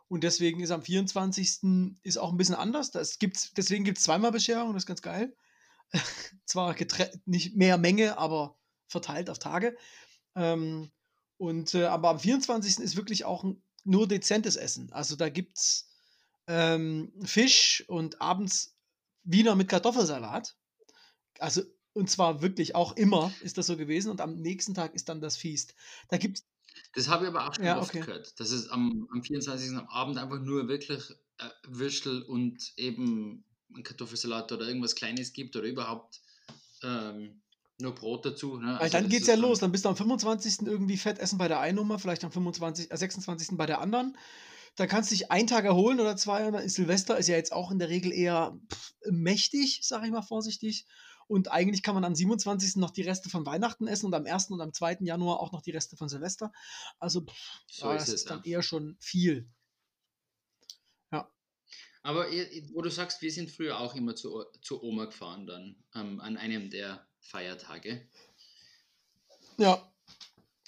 Und 0.08 0.22
deswegen 0.22 0.60
ist 0.60 0.70
am 0.70 0.82
24. 0.82 1.98
ist 2.02 2.18
auch 2.18 2.30
ein 2.30 2.36
bisschen 2.36 2.54
anders. 2.54 2.90
Das 2.90 3.18
gibt's, 3.18 3.52
deswegen 3.56 3.84
gibt 3.84 3.98
es 3.98 4.04
zweimal 4.04 4.32
Bescherung, 4.32 4.74
das 4.74 4.82
ist 4.82 4.86
ganz 4.86 5.00
geil. 5.00 5.34
Zwar 6.44 6.76
nicht 7.24 7.56
mehr 7.56 7.78
Menge, 7.78 8.18
aber 8.18 8.58
verteilt 8.86 9.30
auf 9.30 9.38
Tage. 9.38 9.76
Ähm, 10.34 10.90
und, 11.38 11.74
äh, 11.74 11.86
aber 11.86 12.10
am 12.10 12.18
24. 12.18 12.80
ist 12.80 12.96
wirklich 12.96 13.24
auch 13.24 13.44
ein, 13.44 13.62
nur 13.84 14.06
dezentes 14.06 14.56
Essen. 14.56 14.92
Also 14.92 15.16
da 15.16 15.30
gibt 15.30 15.58
es 15.58 15.93
ähm, 16.46 17.12
Fisch 17.24 17.84
und 17.88 18.20
abends 18.20 18.76
Wiener 19.22 19.54
mit 19.54 19.68
Kartoffelsalat. 19.68 20.56
Also, 21.38 21.62
und 21.92 22.10
zwar 22.10 22.42
wirklich 22.42 22.74
auch 22.74 22.96
immer 22.96 23.32
ist 23.40 23.56
das 23.58 23.66
so 23.66 23.76
gewesen. 23.76 24.10
Und 24.10 24.20
am 24.20 24.36
nächsten 24.36 24.74
Tag 24.74 24.94
ist 24.94 25.08
dann 25.08 25.20
das 25.20 25.36
Feast. 25.36 25.74
Da 26.08 26.18
gibt 26.18 26.38
es, 26.38 26.44
Das 26.94 27.08
habe 27.08 27.24
ich 27.24 27.30
aber 27.30 27.48
auch 27.48 27.54
schon 27.54 27.64
Ja, 27.64 27.78
oft 27.78 27.90
okay. 27.90 28.00
gehört, 28.00 28.38
dass 28.40 28.50
es 28.50 28.68
am, 28.68 29.08
am 29.12 29.22
24. 29.22 29.70
am 29.76 29.88
Abend 29.88 30.18
einfach 30.18 30.40
nur 30.40 30.68
wirklich 30.68 31.10
äh, 31.38 31.48
Würstel 31.66 32.22
und 32.22 32.72
eben 32.76 33.44
Kartoffelsalat 33.82 34.52
oder 34.52 34.66
irgendwas 34.66 34.94
Kleines 34.94 35.32
gibt 35.32 35.56
oder 35.56 35.66
überhaupt 35.66 36.20
ähm, 36.82 37.42
nur 37.78 37.94
Brot 37.94 38.24
dazu. 38.26 38.56
Ne? 38.58 38.78
weil 38.78 38.78
Also 38.78 38.92
dann 38.98 39.04
es 39.04 39.10
geht's 39.10 39.26
ja 39.26 39.34
los. 39.34 39.58
Dann 39.60 39.72
bist 39.72 39.84
du 39.84 39.88
am 39.88 39.96
25. 39.96 40.62
irgendwie 40.66 40.96
fett 40.96 41.18
essen 41.18 41.38
bei 41.38 41.48
der 41.48 41.60
einen 41.60 41.76
Nummer, 41.76 41.98
vielleicht 41.98 42.24
am 42.24 42.32
25, 42.32 42.90
äh, 42.90 42.96
26. 42.96 43.56
bei 43.56 43.66
der 43.66 43.80
anderen. 43.80 44.16
Dann 44.76 44.88
kannst 44.88 45.10
du 45.10 45.14
dich 45.14 45.30
einen 45.30 45.46
Tag 45.46 45.64
erholen 45.64 46.00
oder 46.00 46.16
zwei. 46.16 46.46
Und 46.46 46.52
dann 46.54 46.64
ist 46.64 46.74
Silvester 46.74 47.16
ist 47.16 47.28
ja 47.28 47.36
jetzt 47.36 47.52
auch 47.52 47.70
in 47.70 47.78
der 47.78 47.88
Regel 47.88 48.12
eher 48.12 48.58
pff, 48.72 48.94
mächtig, 49.10 49.80
sage 49.82 50.06
ich 50.06 50.12
mal 50.12 50.22
vorsichtig. 50.22 50.86
Und 51.26 51.50
eigentlich 51.50 51.82
kann 51.82 51.94
man 51.94 52.04
am 52.04 52.14
27. 52.14 52.76
noch 52.76 52.90
die 52.90 53.02
Reste 53.02 53.30
von 53.30 53.46
Weihnachten 53.46 53.86
essen 53.86 54.06
und 54.06 54.14
am 54.14 54.26
1. 54.26 54.50
und 54.50 54.60
am 54.60 54.72
2. 54.74 54.98
Januar 55.00 55.40
auch 55.40 55.52
noch 55.52 55.62
die 55.62 55.70
Reste 55.70 55.96
von 55.96 56.08
Silvester. 56.08 56.52
Also 56.98 57.22
pff, 57.22 57.60
So 57.70 57.86
ja, 57.86 57.94
ist 57.94 58.02
das 58.02 58.08
es, 58.08 58.14
ist 58.22 58.30
dann 58.30 58.42
ja. 58.44 58.56
eher 58.56 58.62
schon 58.62 58.96
viel. 59.00 59.48
Aber 62.04 62.28
ihr- 62.28 62.68
wo 62.74 62.82
du 62.82 62.90
sagst, 62.90 63.22
wir 63.22 63.32
sind 63.32 63.50
früher 63.50 63.80
auch 63.80 63.94
immer 63.94 64.14
zu, 64.14 64.44
zu 64.60 64.82
Oma 64.82 65.06
gefahren 65.06 65.46
dann 65.46 65.74
ähm, 65.94 66.20
an 66.20 66.36
einem 66.36 66.68
der 66.68 67.08
Feiertage. 67.18 68.06
Ja. 69.56 69.90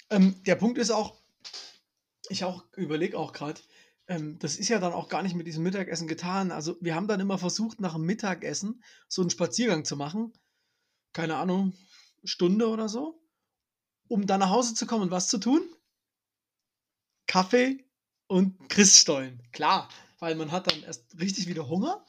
Ähm, 0.09 0.41
der 0.45 0.55
Punkt 0.55 0.79
ist 0.79 0.89
auch, 0.89 1.15
ich 2.29 2.43
auch 2.43 2.63
überlege 2.75 3.19
auch 3.19 3.33
gerade, 3.33 3.61
ähm, 4.07 4.39
das 4.39 4.55
ist 4.55 4.69
ja 4.69 4.79
dann 4.79 4.93
auch 4.93 5.09
gar 5.09 5.23
nicht 5.23 5.35
mit 5.35 5.47
diesem 5.47 5.63
Mittagessen 5.63 6.07
getan. 6.07 6.51
Also 6.51 6.77
wir 6.81 6.95
haben 6.95 7.07
dann 7.07 7.19
immer 7.19 7.37
versucht, 7.37 7.79
nach 7.79 7.93
dem 7.93 8.03
Mittagessen 8.03 8.83
so 9.07 9.21
einen 9.21 9.29
Spaziergang 9.29 9.85
zu 9.85 9.95
machen. 9.95 10.33
Keine 11.13 11.35
Ahnung, 11.35 11.73
Stunde 12.23 12.69
oder 12.69 12.89
so. 12.89 13.21
Um 14.07 14.25
dann 14.25 14.39
nach 14.39 14.49
Hause 14.49 14.73
zu 14.73 14.85
kommen 14.85 15.03
und 15.03 15.11
was 15.11 15.27
zu 15.27 15.37
tun? 15.37 15.61
Kaffee 17.27 17.85
und 18.27 18.69
Christstollen. 18.69 19.41
Klar, 19.51 19.89
weil 20.19 20.35
man 20.35 20.51
hat 20.51 20.71
dann 20.71 20.83
erst 20.83 21.19
richtig 21.19 21.47
wieder 21.47 21.67
Hunger. 21.67 22.05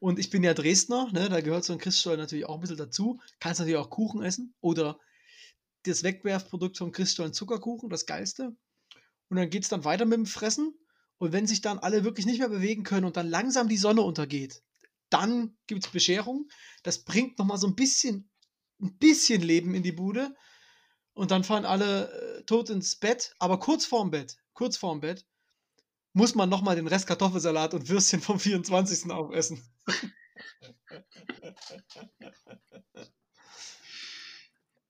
Und 0.00 0.18
ich 0.18 0.30
bin 0.30 0.44
ja 0.44 0.54
Dresdner, 0.54 1.10
ne, 1.12 1.28
da 1.28 1.40
gehört 1.40 1.64
so 1.64 1.72
ein 1.72 1.78
Christstollen 1.78 2.20
natürlich 2.20 2.46
auch 2.46 2.54
ein 2.54 2.60
bisschen 2.60 2.76
dazu. 2.76 3.20
Kannst 3.40 3.58
natürlich 3.58 3.78
auch 3.78 3.90
Kuchen 3.90 4.22
essen 4.22 4.54
oder 4.60 4.98
das 5.82 6.02
Wegwerfprodukt 6.02 6.78
vom 6.78 6.92
Christstollen 6.92 7.32
Zuckerkuchen, 7.32 7.90
das 7.90 8.06
geilste. 8.06 8.56
Und 9.28 9.36
dann 9.36 9.50
geht 9.50 9.64
es 9.64 9.68
dann 9.68 9.84
weiter 9.84 10.06
mit 10.06 10.16
dem 10.16 10.26
Fressen. 10.26 10.74
Und 11.18 11.32
wenn 11.32 11.46
sich 11.46 11.60
dann 11.60 11.78
alle 11.78 12.04
wirklich 12.04 12.26
nicht 12.26 12.38
mehr 12.38 12.48
bewegen 12.48 12.84
können 12.84 13.04
und 13.04 13.16
dann 13.16 13.28
langsam 13.28 13.68
die 13.68 13.76
Sonne 13.76 14.02
untergeht, 14.02 14.62
dann 15.10 15.56
gibt 15.66 15.84
es 15.86 15.90
Bescherung. 15.92 16.48
Das 16.82 17.04
bringt 17.04 17.38
nochmal 17.38 17.58
so 17.58 17.66
ein 17.66 17.74
bisschen, 17.74 18.30
ein 18.80 18.96
bisschen 18.98 19.42
Leben 19.42 19.74
in 19.74 19.82
die 19.82 19.92
Bude. 19.92 20.34
Und 21.14 21.30
dann 21.32 21.42
fahren 21.44 21.64
alle 21.64 22.10
äh, 22.38 22.44
tot 22.44 22.70
ins 22.70 22.96
Bett. 22.96 23.34
Aber 23.38 23.58
kurz 23.58 23.84
vorm 23.84 24.10
Bett, 24.10 24.36
kurz 24.52 24.76
vorm 24.76 25.00
Bett, 25.00 25.26
muss 26.12 26.34
man 26.34 26.48
nochmal 26.48 26.76
den 26.76 26.86
Rest 26.86 27.06
Kartoffelsalat 27.06 27.74
und 27.74 27.88
Würstchen 27.88 28.20
vom 28.20 28.38
24. 28.38 29.10
aufessen. 29.10 29.62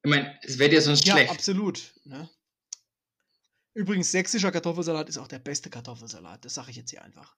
Ich 0.03 0.11
meine, 0.11 0.39
es 0.43 0.59
wäre 0.59 0.75
ja 0.75 0.81
sonst 0.81 1.07
Ja, 1.07 1.15
schlecht. 1.15 1.31
absolut. 1.31 1.95
Ne? 2.05 2.29
Übrigens, 3.75 4.11
sächsischer 4.11 4.51
Kartoffelsalat 4.51 5.09
ist 5.09 5.19
auch 5.19 5.29
der 5.29 5.39
beste 5.39 5.71
Kartoffelsalat. 5.71 6.45
Das 6.45 6.55
sage 6.55 6.71
ich 6.71 6.77
jetzt 6.77 6.91
hier 6.91 7.03
einfach. 7.03 7.37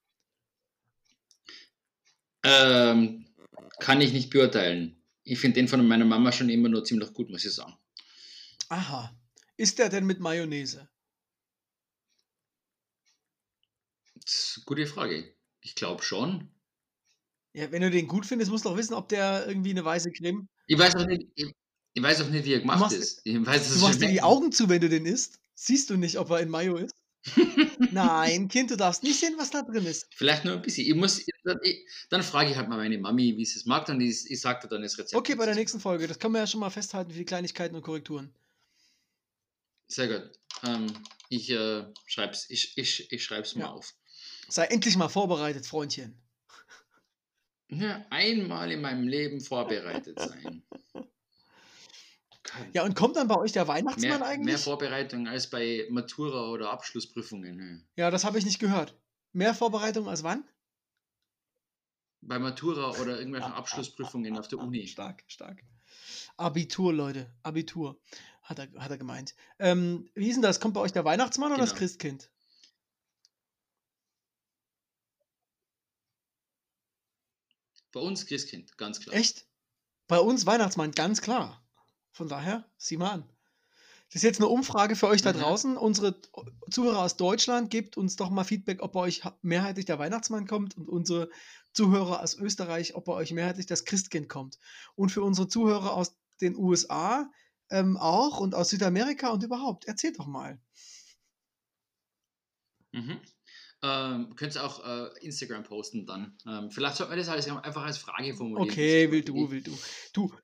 Ähm, 2.42 3.26
kann 3.78 4.00
ich 4.00 4.12
nicht 4.12 4.30
beurteilen. 4.30 5.02
Ich 5.24 5.38
finde 5.38 5.56
den 5.56 5.68
von 5.68 5.86
meiner 5.86 6.06
Mama 6.06 6.32
schon 6.32 6.48
immer 6.48 6.68
nur 6.68 6.84
ziemlich 6.84 7.12
gut, 7.12 7.28
muss 7.28 7.44
ich 7.44 7.52
sagen. 7.52 7.74
Aha. 8.70 9.14
Ist 9.56 9.78
der 9.78 9.90
denn 9.90 10.06
mit 10.06 10.20
Mayonnaise? 10.20 10.88
Das 14.14 14.34
ist 14.34 14.56
eine 14.56 14.64
gute 14.64 14.86
Frage. 14.86 15.34
Ich 15.60 15.74
glaube 15.74 16.02
schon. 16.02 16.50
Ja, 17.52 17.70
wenn 17.72 17.82
du 17.82 17.90
den 17.90 18.06
gut 18.06 18.24
findest, 18.24 18.50
musst 18.50 18.64
du 18.64 18.70
auch 18.70 18.76
wissen, 18.76 18.94
ob 18.94 19.08
der 19.08 19.46
irgendwie 19.46 19.70
eine 19.70 19.84
weiße 19.84 20.12
Creme. 20.12 20.48
Ich 20.66 20.78
weiß 20.78 20.96
auch 20.96 21.06
nicht, 21.06 21.26
ich, 21.34 21.52
ich 21.94 22.02
weiß 22.02 22.22
auch 22.22 22.28
nicht 22.28 22.44
wie 22.44 22.54
er 22.54 22.60
gemacht 22.60 22.80
machst- 22.80 22.96
ist. 22.96 23.20
Ich 23.24 23.44
weiß, 23.44 23.74
Du 23.74 23.80
machst 23.80 24.00
dir 24.00 24.08
die. 24.08 24.22
Augen 24.22 24.52
zu, 24.52 24.68
wenn 24.68 24.80
du 24.80 24.88
den 24.88 25.04
isst. 25.04 25.39
Siehst 25.62 25.90
du 25.90 25.98
nicht, 25.98 26.16
ob 26.16 26.30
er 26.30 26.40
in 26.40 26.48
Mayo 26.48 26.76
ist? 26.76 26.94
Nein, 27.92 28.48
Kind, 28.48 28.70
du 28.70 28.76
darfst 28.78 29.02
nicht 29.02 29.20
sehen, 29.20 29.34
was 29.36 29.50
da 29.50 29.60
drin 29.60 29.84
ist. 29.84 30.06
Vielleicht 30.14 30.46
nur 30.46 30.54
ein 30.54 30.62
bisschen. 30.62 30.86
Ich 30.86 30.94
muss, 30.94 31.22
dann, 31.44 31.58
ich, 31.62 31.86
dann 32.08 32.22
frage 32.22 32.50
ich 32.50 32.56
halt 32.56 32.70
mal 32.70 32.78
meine 32.78 32.96
Mami, 32.96 33.36
wie 33.36 33.44
sie 33.44 33.58
es 33.58 33.66
mag, 33.66 33.86
und 33.90 34.00
ich, 34.00 34.30
ich 34.30 34.40
sage 34.40 34.62
dir 34.62 34.68
dann 34.68 34.80
das 34.80 34.96
Rezept. 34.96 35.14
Okay, 35.18 35.34
bei 35.34 35.44
der 35.44 35.54
nächsten 35.54 35.78
Folge. 35.78 36.06
Das 36.06 36.18
können 36.18 36.32
wir 36.32 36.38
ja 36.38 36.46
schon 36.46 36.60
mal 36.60 36.70
festhalten 36.70 37.10
für 37.10 37.18
die 37.18 37.26
Kleinigkeiten 37.26 37.76
und 37.76 37.82
Korrekturen. 37.82 38.34
Sehr 39.88 40.08
gut. 40.08 40.32
Ähm, 40.62 40.86
ich 41.28 41.50
äh, 41.50 41.84
schreib's, 42.06 42.48
ich, 42.48 42.78
ich, 42.78 43.12
ich 43.12 43.22
schreib's 43.22 43.54
mal 43.54 43.64
Ja. 43.64 43.70
auf. 43.72 43.92
Sei 44.48 44.64
endlich 44.64 44.96
mal 44.96 45.10
vorbereitet, 45.10 45.66
Freundchen. 45.66 46.22
Ja, 47.68 48.06
einmal 48.08 48.72
in 48.72 48.80
meinem 48.80 49.06
Leben 49.06 49.42
vorbereitet 49.42 50.18
sein. 50.18 50.62
Ja, 52.72 52.84
und 52.84 52.94
kommt 52.96 53.16
dann 53.16 53.28
bei 53.28 53.36
euch 53.36 53.52
der 53.52 53.68
Weihnachtsmann 53.68 54.20
mehr, 54.20 54.28
eigentlich? 54.28 54.46
mehr 54.46 54.58
Vorbereitung 54.58 55.28
als 55.28 55.48
bei 55.50 55.86
Matura 55.90 56.48
oder 56.50 56.70
Abschlussprüfungen. 56.70 57.86
ja, 57.96 58.10
das 58.10 58.24
habe 58.24 58.38
ich 58.38 58.44
nicht 58.44 58.58
gehört. 58.58 58.96
Mehr 59.32 59.54
Vorbereitung 59.54 60.08
als 60.08 60.22
wann? 60.22 60.44
Bei 62.22 62.38
Matura 62.38 62.90
oder 63.00 63.18
irgendwelchen 63.18 63.52
Abschlussprüfungen 63.52 64.38
auf 64.38 64.48
der 64.48 64.58
Uni. 64.58 64.86
Stark, 64.86 65.24
stark. 65.26 65.62
Abitur, 66.36 66.92
Leute. 66.92 67.32
Abitur, 67.42 68.00
hat 68.42 68.58
er, 68.58 68.68
hat 68.78 68.90
er 68.90 68.98
gemeint. 68.98 69.34
Ähm, 69.58 70.10
wie 70.14 70.28
ist 70.28 70.34
denn 70.34 70.42
das? 70.42 70.60
Kommt 70.60 70.74
bei 70.74 70.80
euch 70.80 70.92
der 70.92 71.04
Weihnachtsmann 71.04 71.52
oder 71.52 71.60
das 71.60 71.70
Genau. 71.70 71.78
Christkind? 71.80 72.30
Bei 77.92 78.00
uns 78.00 78.26
Christkind, 78.26 78.76
ganz 78.78 79.00
klar. 79.00 79.16
Echt? 79.16 79.46
Bei 80.06 80.18
uns 80.18 80.46
Weihnachtsmann, 80.46 80.92
ganz 80.92 81.20
klar. 81.20 81.62
Von 82.12 82.28
daher, 82.28 82.64
sieh 82.76 82.96
mal 82.96 83.10
an. 83.10 83.24
Das 84.08 84.16
ist 84.16 84.22
jetzt 84.22 84.40
eine 84.40 84.48
Umfrage 84.48 84.96
für 84.96 85.06
euch 85.06 85.22
da 85.22 85.32
Mhm. 85.32 85.38
draußen. 85.38 85.76
Unsere 85.76 86.20
Zuhörer 86.68 86.98
aus 87.02 87.16
Deutschland, 87.16 87.70
gebt 87.70 87.96
uns 87.96 88.16
doch 88.16 88.30
mal 88.30 88.42
Feedback, 88.42 88.82
ob 88.82 88.92
bei 88.92 89.00
euch 89.00 89.22
mehrheitlich 89.42 89.86
der 89.86 90.00
Weihnachtsmann 90.00 90.48
kommt 90.48 90.76
und 90.76 90.88
unsere 90.88 91.30
Zuhörer 91.72 92.20
aus 92.20 92.34
Österreich, 92.34 92.96
ob 92.96 93.04
bei 93.04 93.12
euch 93.12 93.30
mehrheitlich 93.32 93.66
das 93.66 93.84
Christkind 93.84 94.28
kommt. 94.28 94.58
Und 94.96 95.10
für 95.10 95.22
unsere 95.22 95.46
Zuhörer 95.46 95.92
aus 95.92 96.16
den 96.40 96.56
USA 96.56 97.30
ähm, 97.70 97.96
auch 97.96 98.40
und 98.40 98.56
aus 98.56 98.70
Südamerika 98.70 99.28
und 99.28 99.44
überhaupt. 99.44 99.84
Erzählt 99.84 100.18
doch 100.18 100.26
mal. 100.26 100.58
Mhm. 102.92 103.20
Ähm, 103.82 104.34
könnt 104.36 104.56
ihr 104.56 104.64
auch 104.64 104.84
äh, 104.84 105.24
Instagram 105.24 105.62
posten 105.62 106.04
dann. 106.04 106.36
Ähm, 106.46 106.70
vielleicht 106.70 106.96
sollte 106.96 107.10
man 107.10 107.18
das 107.18 107.28
alles 107.28 107.48
einfach 107.48 107.84
als 107.84 107.98
Frage 107.98 108.34
formulieren. 108.34 108.68
Okay, 108.68 109.10
will 109.10 109.22
du, 109.22 109.50
will 109.50 109.62
du. 109.62 109.78
Du, 110.12 110.34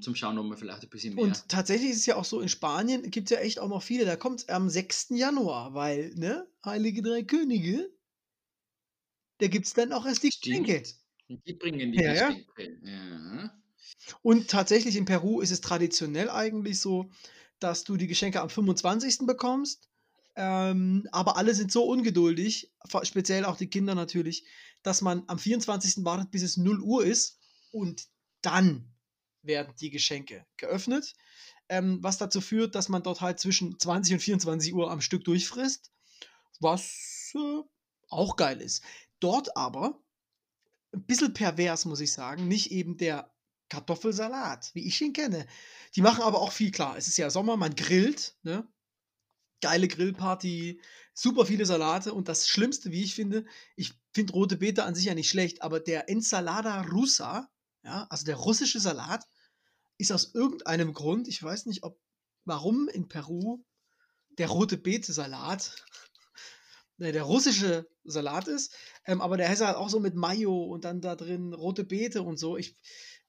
zum 0.00 0.14
Schauen, 0.14 0.38
ob 0.38 0.46
wir 0.48 0.56
vielleicht 0.56 0.82
ein 0.82 0.90
bisschen 0.90 1.14
mehr. 1.14 1.24
Und 1.24 1.48
tatsächlich 1.48 1.90
ist 1.90 1.98
es 1.98 2.06
ja 2.06 2.16
auch 2.16 2.24
so, 2.24 2.40
in 2.40 2.48
Spanien 2.48 3.10
gibt 3.10 3.30
es 3.30 3.36
ja 3.36 3.42
echt 3.42 3.58
auch 3.58 3.68
noch 3.68 3.82
viele. 3.82 4.04
Da 4.04 4.16
kommt 4.16 4.40
es 4.40 4.48
am 4.48 4.68
6. 4.68 5.16
Januar, 5.16 5.74
weil, 5.74 6.14
ne, 6.14 6.46
Heilige 6.64 7.02
Drei 7.02 7.22
Könige, 7.22 7.90
da 9.38 9.48
gibt 9.48 9.66
es 9.66 9.74
dann 9.74 9.92
auch 9.92 10.06
erst 10.06 10.22
die 10.22 10.30
Geschenke. 10.30 10.82
Die 11.28 11.52
bringen 11.54 11.92
die 11.92 11.98
Ja. 11.98 12.12
Geschenke. 12.12 12.78
Ja. 12.82 13.50
Und 14.22 14.48
tatsächlich 14.48 14.96
in 14.96 15.04
Peru 15.04 15.40
ist 15.40 15.50
es 15.50 15.60
traditionell 15.60 16.30
eigentlich 16.30 16.80
so, 16.80 17.10
dass 17.58 17.84
du 17.84 17.96
die 17.96 18.06
Geschenke 18.06 18.40
am 18.40 18.50
25. 18.50 19.26
bekommst. 19.26 19.88
Ähm, 20.36 21.08
aber 21.12 21.36
alle 21.38 21.54
sind 21.54 21.72
so 21.72 21.84
ungeduldig, 21.84 22.72
speziell 23.04 23.44
auch 23.46 23.56
die 23.56 23.70
Kinder 23.70 23.94
natürlich, 23.94 24.44
dass 24.82 25.00
man 25.00 25.24
am 25.28 25.38
24. 25.38 26.04
wartet, 26.04 26.30
bis 26.30 26.42
es 26.42 26.56
0 26.58 26.80
Uhr 26.80 27.04
ist 27.04 27.38
und 27.72 28.06
dann 28.42 28.95
werden 29.46 29.74
die 29.80 29.90
Geschenke 29.90 30.46
geöffnet. 30.56 31.14
Ähm, 31.68 31.98
was 32.02 32.18
dazu 32.18 32.40
führt, 32.40 32.74
dass 32.74 32.88
man 32.88 33.02
dort 33.02 33.20
halt 33.20 33.40
zwischen 33.40 33.78
20 33.78 34.14
und 34.14 34.20
24 34.20 34.74
Uhr 34.74 34.90
am 34.90 35.00
Stück 35.00 35.24
durchfrisst, 35.24 35.90
was 36.60 37.32
äh, 37.34 37.62
auch 38.08 38.36
geil 38.36 38.60
ist. 38.60 38.84
Dort 39.18 39.56
aber, 39.56 40.00
ein 40.92 41.04
bisschen 41.04 41.34
pervers, 41.34 41.84
muss 41.84 42.00
ich 42.00 42.12
sagen, 42.12 42.46
nicht 42.48 42.70
eben 42.70 42.96
der 42.96 43.32
Kartoffelsalat, 43.68 44.70
wie 44.74 44.86
ich 44.86 45.00
ihn 45.00 45.12
kenne. 45.12 45.46
Die 45.94 46.02
machen 46.02 46.22
aber 46.22 46.40
auch 46.40 46.52
viel 46.52 46.70
klar. 46.70 46.96
Es 46.96 47.08
ist 47.08 47.18
ja 47.18 47.30
Sommer, 47.30 47.56
man 47.56 47.74
grillt, 47.74 48.36
ne? 48.42 48.66
Geile 49.62 49.88
Grillparty, 49.88 50.80
super 51.14 51.46
viele 51.46 51.64
Salate 51.64 52.12
und 52.12 52.28
das 52.28 52.46
Schlimmste, 52.46 52.92
wie 52.92 53.02
ich 53.02 53.14
finde, 53.14 53.46
ich 53.74 53.94
finde 54.12 54.34
rote 54.34 54.58
Beete 54.58 54.84
an 54.84 54.94
sich 54.94 55.06
ja 55.06 55.14
nicht 55.14 55.30
schlecht, 55.30 55.62
aber 55.62 55.80
der 55.80 56.10
Ensalada 56.10 56.82
Russa, 56.82 57.48
ja, 57.82 58.06
also 58.10 58.26
der 58.26 58.36
russische 58.36 58.80
Salat, 58.80 59.26
ist 59.98 60.12
aus 60.12 60.34
irgendeinem 60.34 60.92
Grund, 60.92 61.28
ich 61.28 61.42
weiß 61.42 61.66
nicht, 61.66 61.82
ob 61.82 62.00
warum 62.44 62.88
in 62.88 63.08
Peru 63.08 63.64
der 64.38 64.48
rote 64.48 64.76
Beete 64.76 65.12
Salat 65.12 65.84
ne, 66.98 67.12
der 67.12 67.24
russische 67.24 67.88
Salat 68.04 68.48
ist, 68.48 68.74
ähm, 69.04 69.20
aber 69.20 69.36
der 69.36 69.48
heißt 69.48 69.62
halt 69.62 69.76
auch 69.76 69.88
so 69.88 70.00
mit 70.00 70.14
Mayo 70.14 70.64
und 70.64 70.84
dann 70.84 71.00
da 71.00 71.16
drin 71.16 71.52
rote 71.52 71.84
Beete 71.84 72.22
und 72.22 72.38
so. 72.38 72.56
Ich, 72.56 72.76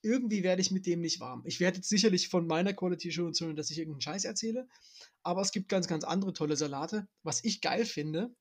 irgendwie 0.01 0.43
werde 0.43 0.61
ich 0.61 0.71
mit 0.71 0.85
dem 0.85 1.01
nicht 1.01 1.19
warm. 1.19 1.43
Ich 1.45 1.59
werde 1.59 1.77
jetzt 1.77 1.89
sicherlich 1.89 2.29
von 2.29 2.47
meiner 2.47 2.73
Quality 2.73 3.09
Assurance 3.09 3.43
hören, 3.43 3.55
dass 3.55 3.71
ich 3.71 3.79
irgendeinen 3.79 4.01
Scheiß 4.01 4.25
erzähle, 4.25 4.67
aber 5.23 5.41
es 5.41 5.51
gibt 5.51 5.69
ganz, 5.69 5.87
ganz 5.87 6.03
andere 6.03 6.33
tolle 6.33 6.55
Salate. 6.55 7.07
Was 7.23 7.43
ich 7.43 7.61
geil 7.61 7.85
finde, 7.85 8.33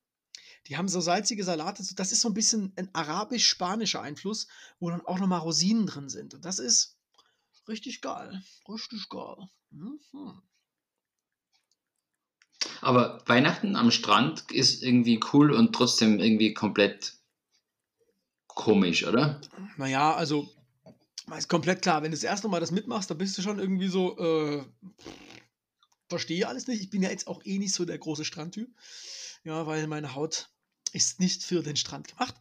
die 0.66 0.76
haben 0.76 0.88
so 0.88 1.00
salzige 1.00 1.44
Salate, 1.44 1.82
das 1.94 2.12
ist 2.12 2.20
so 2.20 2.28
ein 2.28 2.34
bisschen 2.34 2.72
ein 2.76 2.94
arabisch-spanischer 2.94 4.02
Einfluss, 4.02 4.48
wo 4.78 4.90
dann 4.90 5.04
auch 5.06 5.18
nochmal 5.18 5.40
Rosinen 5.40 5.86
drin 5.86 6.08
sind. 6.08 6.34
Und 6.34 6.44
das 6.44 6.58
ist 6.58 6.95
richtig 7.68 8.00
geil. 8.00 8.42
Richtig 8.68 9.08
geil. 9.08 9.48
Mhm. 9.70 10.00
Aber 12.80 13.22
Weihnachten 13.26 13.76
am 13.76 13.90
Strand 13.90 14.50
ist 14.50 14.82
irgendwie 14.82 15.20
cool 15.32 15.50
und 15.52 15.74
trotzdem 15.74 16.18
irgendwie 16.20 16.54
komplett 16.54 17.14
komisch, 18.48 19.06
oder? 19.06 19.40
Naja, 19.76 20.14
also, 20.14 20.48
ist 21.36 21.48
komplett 21.48 21.82
klar, 21.82 22.02
wenn 22.02 22.10
du 22.10 22.16
das 22.16 22.24
erste 22.24 22.48
Mal 22.48 22.60
das 22.60 22.70
mitmachst, 22.70 23.10
dann 23.10 23.18
bist 23.18 23.36
du 23.36 23.42
schon 23.42 23.58
irgendwie 23.58 23.88
so, 23.88 24.16
äh, 24.18 24.64
verstehe 26.08 26.48
alles 26.48 26.66
nicht. 26.66 26.80
Ich 26.80 26.90
bin 26.90 27.02
ja 27.02 27.10
jetzt 27.10 27.26
auch 27.26 27.44
eh 27.44 27.58
nicht 27.58 27.74
so 27.74 27.84
der 27.84 27.98
große 27.98 28.24
Strandtyp. 28.24 28.68
Ja, 29.44 29.66
weil 29.66 29.86
meine 29.86 30.14
Haut 30.14 30.50
ist 30.92 31.20
nicht 31.20 31.42
für 31.42 31.62
den 31.62 31.76
Strand 31.76 32.08
gemacht. 32.08 32.34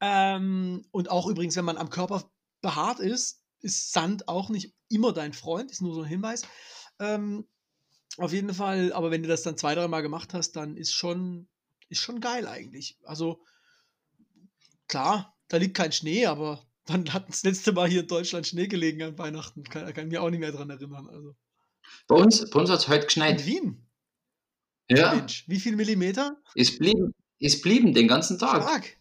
Ähm, 0.00 0.84
und 0.90 1.10
auch 1.10 1.26
übrigens, 1.26 1.56
wenn 1.56 1.64
man 1.64 1.78
am 1.78 1.90
Körper 1.90 2.30
behaart 2.60 3.00
ist, 3.00 3.43
ist 3.64 3.92
Sand 3.92 4.28
auch 4.28 4.50
nicht 4.50 4.74
immer 4.88 5.12
dein 5.12 5.32
Freund, 5.32 5.70
ist 5.70 5.82
nur 5.82 5.94
so 5.94 6.02
ein 6.02 6.08
Hinweis. 6.08 6.42
Ähm, 7.00 7.48
auf 8.18 8.32
jeden 8.32 8.54
Fall, 8.54 8.92
aber 8.92 9.10
wenn 9.10 9.22
du 9.22 9.28
das 9.28 9.42
dann 9.42 9.56
zwei, 9.56 9.74
dreimal 9.74 10.02
gemacht 10.02 10.34
hast, 10.34 10.52
dann 10.52 10.76
ist 10.76 10.92
schon, 10.92 11.48
ist 11.88 12.00
schon 12.00 12.20
geil 12.20 12.46
eigentlich. 12.46 12.96
Also, 13.02 13.42
klar, 14.86 15.36
da 15.48 15.56
liegt 15.56 15.76
kein 15.76 15.92
Schnee, 15.92 16.26
aber 16.26 16.64
wann 16.86 17.12
hat 17.12 17.28
das 17.28 17.42
letzte 17.42 17.72
Mal 17.72 17.88
hier 17.88 18.02
in 18.02 18.06
Deutschland 18.08 18.46
Schnee 18.46 18.68
gelegen 18.68 19.02
an 19.02 19.18
Weihnachten? 19.18 19.64
Kann, 19.64 19.92
kann 19.92 20.06
ich 20.06 20.12
mich 20.12 20.18
auch 20.18 20.30
nicht 20.30 20.40
mehr 20.40 20.52
dran 20.52 20.70
erinnern. 20.70 21.08
Also. 21.08 21.34
Bei 22.06 22.16
uns, 22.16 22.48
bei 22.50 22.60
uns 22.60 22.70
hat 22.70 22.80
es 22.80 22.88
heute 22.88 23.00
In 23.00 23.06
geschneit. 23.06 23.46
Wien, 23.46 23.86
Ja, 24.90 25.14
Mensch, 25.14 25.44
wie 25.48 25.58
viel 25.58 25.74
Millimeter? 25.76 26.40
ist 26.54 26.78
blieben, 26.78 27.14
ist 27.38 27.62
blieben 27.62 27.94
den 27.94 28.06
ganzen 28.08 28.38
Tag. 28.38 28.62
Stark. 28.62 28.96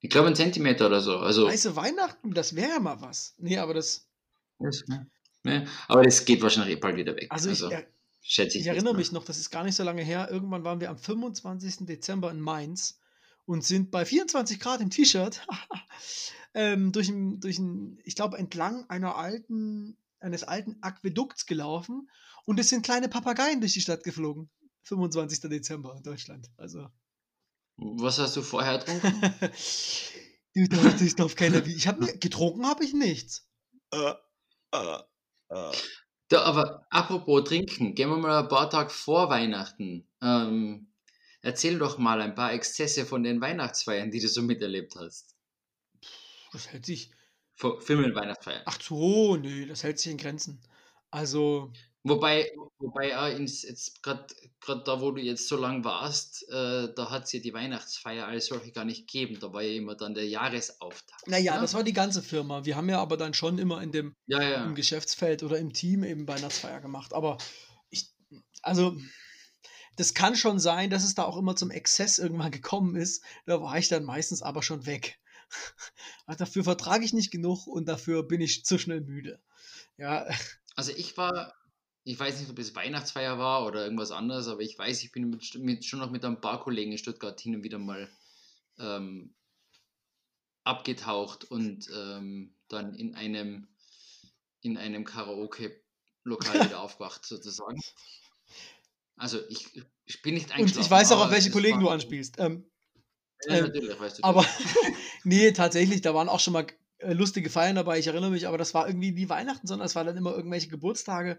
Ich 0.00 0.10
glaube, 0.10 0.28
ein 0.28 0.36
Zentimeter 0.36 0.86
oder 0.86 1.00
so. 1.00 1.18
Also, 1.18 1.46
Weiße 1.46 1.74
Weihnachten, 1.76 2.32
das 2.32 2.54
wäre 2.54 2.70
ja 2.70 2.80
mal 2.80 3.00
was. 3.00 3.34
Nee, 3.38 3.58
aber 3.58 3.74
das, 3.74 4.08
das, 4.58 4.84
ne? 4.86 5.10
Ne? 5.46 5.66
Aber 5.86 6.02
das 6.02 6.24
geht 6.24 6.42
wahrscheinlich 6.42 6.76
eh 6.76 6.80
bald 6.80 6.96
wieder 6.96 7.14
weg. 7.14 7.28
also 7.30 7.50
ich, 7.50 7.62
er, 7.62 7.86
schätze 8.20 8.58
ich. 8.58 8.64
ich 8.64 8.66
erinnere 8.66 8.94
mal. 8.94 8.98
mich 8.98 9.12
noch, 9.12 9.24
das 9.24 9.38
ist 9.38 9.50
gar 9.50 9.62
nicht 9.62 9.76
so 9.76 9.84
lange 9.84 10.02
her. 10.02 10.28
Irgendwann 10.30 10.64
waren 10.64 10.80
wir 10.80 10.90
am 10.90 10.98
25. 10.98 11.86
Dezember 11.86 12.32
in 12.32 12.40
Mainz 12.40 12.98
und 13.44 13.64
sind 13.64 13.92
bei 13.92 14.04
24 14.04 14.58
Grad 14.58 14.80
im 14.80 14.90
T-Shirt 14.90 15.46
ähm, 16.54 16.90
durch 16.90 17.08
ein, 17.08 17.38
durch 17.38 17.60
ein, 17.60 17.98
ich 18.02 18.16
glaube, 18.16 18.38
entlang 18.38 18.90
einer 18.90 19.16
alten, 19.16 19.96
eines 20.18 20.42
alten 20.42 20.76
Aquädukts 20.80 21.46
gelaufen 21.46 22.10
und 22.44 22.58
es 22.58 22.68
sind 22.68 22.84
kleine 22.84 23.08
Papageien 23.08 23.60
durch 23.60 23.72
die 23.72 23.80
Stadt 23.80 24.02
geflogen. 24.02 24.50
25. 24.82 25.40
Dezember 25.48 25.94
in 25.96 26.02
Deutschland. 26.02 26.50
Also. 26.56 26.88
Was 27.76 28.18
hast 28.18 28.36
du 28.36 28.42
vorher 28.42 28.78
getrunken? 28.78 29.10
du 30.54 30.68
darfst, 30.68 31.02
ich 31.02 31.14
darf 31.14 31.34
keiner. 31.34 31.64
Ich 31.66 31.86
habe 31.86 32.06
getrunken 32.18 32.66
habe 32.66 32.84
ich 32.84 32.94
nichts. 32.94 33.48
Äh, 33.92 34.14
äh, 34.72 34.98
äh. 35.50 35.72
Da, 36.28 36.42
aber 36.42 36.86
apropos 36.90 37.44
trinken, 37.44 37.94
gehen 37.94 38.08
wir 38.08 38.16
mal 38.16 38.42
ein 38.42 38.48
paar 38.48 38.68
Tage 38.68 38.90
vor 38.90 39.28
Weihnachten. 39.30 40.08
Ähm, 40.20 40.92
erzähl 41.40 41.78
doch 41.78 41.98
mal 41.98 42.20
ein 42.20 42.34
paar 42.34 42.52
Exzesse 42.52 43.06
von 43.06 43.22
den 43.22 43.40
Weihnachtsfeiern, 43.40 44.10
die 44.10 44.20
du 44.20 44.28
so 44.28 44.42
miterlebt 44.42 44.96
hast. 44.96 45.36
Das 46.52 46.72
hält 46.72 46.86
sich. 46.86 47.12
Vor 47.54 47.80
Filmen 47.80 48.14
Weihnachtsfeiern. 48.14 48.62
Ach 48.66 48.80
so, 48.80 49.36
nö, 49.36 49.66
das 49.66 49.82
hält 49.82 49.98
sich 49.98 50.12
in 50.12 50.18
Grenzen. 50.18 50.60
Also, 51.10 51.72
Wobei, 52.08 52.52
wobei 52.78 53.18
auch 53.18 53.36
ins, 53.36 53.62
jetzt 53.62 54.02
gerade 54.02 54.26
da, 54.84 55.00
wo 55.00 55.10
du 55.10 55.20
jetzt 55.20 55.48
so 55.48 55.56
lang 55.56 55.84
warst, 55.84 56.48
äh, 56.48 56.92
da 56.94 57.10
hat 57.10 57.24
es 57.24 57.32
ja 57.32 57.40
die 57.40 57.52
Weihnachtsfeier 57.52 58.26
als 58.26 58.46
solche 58.46 58.72
gar 58.72 58.84
nicht 58.84 59.08
gegeben. 59.08 59.38
Da 59.40 59.52
war 59.52 59.62
ja 59.62 59.74
immer 59.76 59.96
dann 59.96 60.14
der 60.14 60.26
Jahresauftakt. 60.28 61.26
naja, 61.26 61.54
ne? 61.54 61.60
das 61.60 61.74
war 61.74 61.82
die 61.82 61.92
ganze 61.92 62.22
Firma. 62.22 62.64
Wir 62.64 62.76
haben 62.76 62.88
ja 62.88 63.00
aber 63.00 63.16
dann 63.16 63.34
schon 63.34 63.58
immer 63.58 63.82
in 63.82 63.92
dem 63.92 64.14
Ja, 64.26 64.42
ja. 64.42 64.64
im 64.64 64.74
Geschäftsfeld 64.74 65.42
oder 65.42 65.58
im 65.58 65.72
Team 65.72 66.04
eben 66.04 66.28
Weihnachtsfeier 66.28 66.80
gemacht. 66.80 67.12
Aber 67.12 67.38
ich, 67.90 68.12
also, 68.62 68.96
das 69.96 70.14
kann 70.14 70.36
schon 70.36 70.58
sein, 70.58 70.90
dass 70.90 71.04
es 71.04 71.14
da 71.14 71.24
auch 71.24 71.36
immer 71.36 71.56
zum 71.56 71.70
Exzess 71.70 72.18
irgendwann 72.18 72.50
gekommen 72.52 72.96
ist. 72.96 73.24
Da 73.46 73.60
war 73.60 73.76
ich 73.78 73.88
dann 73.88 74.04
meistens 74.04 74.42
aber 74.42 74.62
schon 74.62 74.86
weg. 74.86 75.18
Dafür 76.38 76.64
vertrage 76.64 77.04
ich 77.04 77.12
nicht 77.12 77.30
genug 77.30 77.66
und 77.66 77.86
dafür 77.88 78.24
bin 78.24 78.40
ich 78.40 78.64
zu 78.64 78.78
schnell 78.78 79.00
müde. 79.00 79.40
Ja, 79.96 80.26
Also 80.76 80.92
ich 80.92 81.16
war, 81.16 81.54
ich 82.06 82.20
weiß 82.20 82.38
nicht, 82.38 82.48
ob 82.48 82.58
es 82.60 82.76
Weihnachtsfeier 82.76 83.36
war 83.36 83.66
oder 83.66 83.82
irgendwas 83.82 84.12
anderes, 84.12 84.46
aber 84.46 84.60
ich 84.60 84.78
weiß, 84.78 85.02
ich 85.02 85.10
bin 85.10 85.28
mit, 85.28 85.54
mit, 85.56 85.84
schon 85.84 85.98
noch 85.98 86.12
mit 86.12 86.24
ein 86.24 86.40
paar 86.40 86.62
Kollegen 86.62 86.92
in 86.92 86.98
Stuttgart 86.98 87.38
hin 87.40 87.56
und 87.56 87.64
wieder 87.64 87.80
mal 87.80 88.08
ähm, 88.78 89.34
abgetaucht 90.62 91.50
und 91.50 91.90
ähm, 91.92 92.54
dann 92.68 92.94
in 92.94 93.16
einem, 93.16 93.66
in 94.60 94.78
einem 94.78 95.04
Karaoke-Lokal 95.04 96.54
wieder 96.66 96.80
aufgewacht, 96.80 97.26
sozusagen. 97.26 97.80
Also 99.16 99.40
ich, 99.48 99.82
ich 100.04 100.22
bin 100.22 100.34
nicht 100.34 100.50
und 100.50 100.52
eingeschlafen. 100.52 100.86
ich 100.86 100.90
weiß 100.90 101.10
auch, 101.10 101.24
auf 101.24 101.32
welche 101.32 101.50
Kollegen 101.50 101.80
du 101.80 101.88
anspielst. 101.88 102.36
Ähm, 102.38 102.70
Ja, 103.48 103.56
Ähm, 103.56 103.64
natürlich, 103.64 103.98
weißt 103.98 104.18
du. 104.18 104.22
Aber 104.22 104.46
nee, 105.24 105.50
tatsächlich, 105.50 106.02
da 106.02 106.14
waren 106.14 106.28
auch 106.28 106.40
schon 106.40 106.52
mal 106.52 106.68
lustige 107.14 107.50
Feiern 107.50 107.76
dabei. 107.76 107.98
Ich 107.98 108.06
erinnere 108.06 108.30
mich, 108.30 108.46
aber 108.46 108.58
das 108.58 108.74
war 108.74 108.86
irgendwie 108.86 109.12
nie 109.12 109.28
Weihnachten, 109.28 109.66
sondern 109.66 109.86
es 109.86 109.94
war 109.94 110.04
dann 110.04 110.16
immer 110.16 110.34
irgendwelche 110.34 110.68
Geburtstage, 110.68 111.38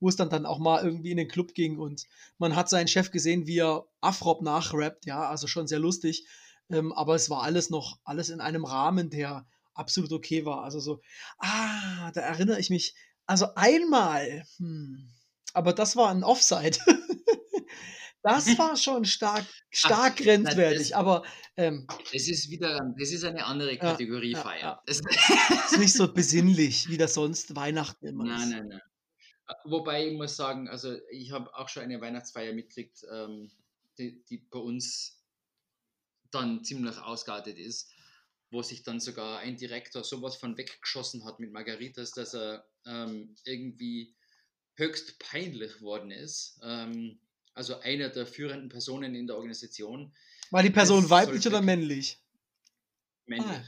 wo 0.00 0.08
es 0.08 0.16
dann, 0.16 0.30
dann 0.30 0.46
auch 0.46 0.58
mal 0.58 0.84
irgendwie 0.84 1.10
in 1.10 1.16
den 1.16 1.28
Club 1.28 1.54
ging 1.54 1.78
und 1.78 2.04
man 2.38 2.56
hat 2.56 2.68
seinen 2.68 2.88
Chef 2.88 3.10
gesehen, 3.10 3.46
wie 3.46 3.58
er 3.58 3.86
Afrop 4.00 4.42
nachrappt, 4.42 5.06
ja, 5.06 5.28
also 5.28 5.46
schon 5.46 5.66
sehr 5.66 5.78
lustig. 5.78 6.26
Ähm, 6.70 6.92
aber 6.92 7.14
es 7.14 7.30
war 7.30 7.42
alles 7.42 7.70
noch, 7.70 7.98
alles 8.04 8.28
in 8.28 8.40
einem 8.40 8.64
Rahmen, 8.64 9.10
der 9.10 9.46
absolut 9.74 10.12
okay 10.12 10.44
war. 10.44 10.64
Also 10.64 10.80
so, 10.80 11.00
ah, 11.38 12.10
da 12.12 12.20
erinnere 12.20 12.60
ich 12.60 12.70
mich. 12.70 12.94
Also 13.26 13.54
einmal, 13.54 14.44
hm, 14.58 15.08
aber 15.54 15.72
das 15.72 15.96
war 15.96 16.10
ein 16.10 16.24
Offside. 16.24 16.78
Das 18.28 18.58
war 18.58 18.76
schon 18.76 19.04
stark, 19.04 19.44
stark 19.70 20.20
nein, 20.20 20.42
grenzwertig, 20.44 20.88
das- 20.90 20.92
aber 20.92 21.24
ähm, 21.56 21.86
Das 22.12 22.28
ist 22.28 22.50
wieder, 22.50 22.80
das 22.98 23.10
ist 23.10 23.24
eine 23.24 23.44
andere 23.44 23.76
Kategorie 23.78 24.32
ja, 24.32 24.42
Feier. 24.42 24.60
ja. 24.60 24.82
Das, 24.86 25.00
ist 25.72 25.78
nicht 25.78 25.92
so 25.92 26.12
besinnlich, 26.12 26.88
wie 26.88 26.96
das 26.96 27.14
sonst 27.14 27.54
Weihnachten 27.56 28.06
immer 28.06 28.24
nein, 28.24 28.40
ist. 28.40 28.50
nein, 28.50 28.68
nein. 28.68 28.80
Äh, 29.48 29.54
Wobei 29.64 30.06
ich 30.08 30.16
muss 30.16 30.36
sagen, 30.36 30.68
also 30.68 30.96
ich 31.10 31.30
habe 31.32 31.54
auch 31.54 31.68
schon 31.68 31.82
eine 31.82 32.00
Weihnachtsfeier 32.00 32.52
mitgekriegt, 32.52 33.04
ähm, 33.10 33.50
die, 33.98 34.22
die 34.24 34.38
bei 34.38 34.58
uns 34.58 35.24
dann 36.30 36.62
ziemlich 36.64 36.98
ausgeartet 36.98 37.58
ist, 37.58 37.90
wo 38.50 38.62
sich 38.62 38.82
dann 38.82 39.00
sogar 39.00 39.38
ein 39.40 39.56
Direktor 39.56 40.04
sowas 40.04 40.36
von 40.36 40.56
weggeschossen 40.56 41.24
hat 41.24 41.40
mit 41.40 41.52
Margaritas, 41.52 42.12
dass 42.12 42.34
er 42.34 42.66
ähm, 42.86 43.34
irgendwie 43.44 44.14
höchst 44.74 45.18
peinlich 45.18 45.80
worden 45.80 46.10
ist. 46.10 46.60
Ähm, 46.62 47.18
also 47.58 47.78
einer 47.80 48.08
der 48.08 48.26
führenden 48.26 48.68
Personen 48.70 49.14
in 49.14 49.26
der 49.26 49.36
Organisation, 49.36 50.14
War 50.50 50.62
die 50.62 50.70
Person 50.70 51.08
weiblich 51.10 51.46
oder 51.46 51.62
männlich? 51.62 52.18
männlich. 53.26 53.48
Ah. 53.48 53.64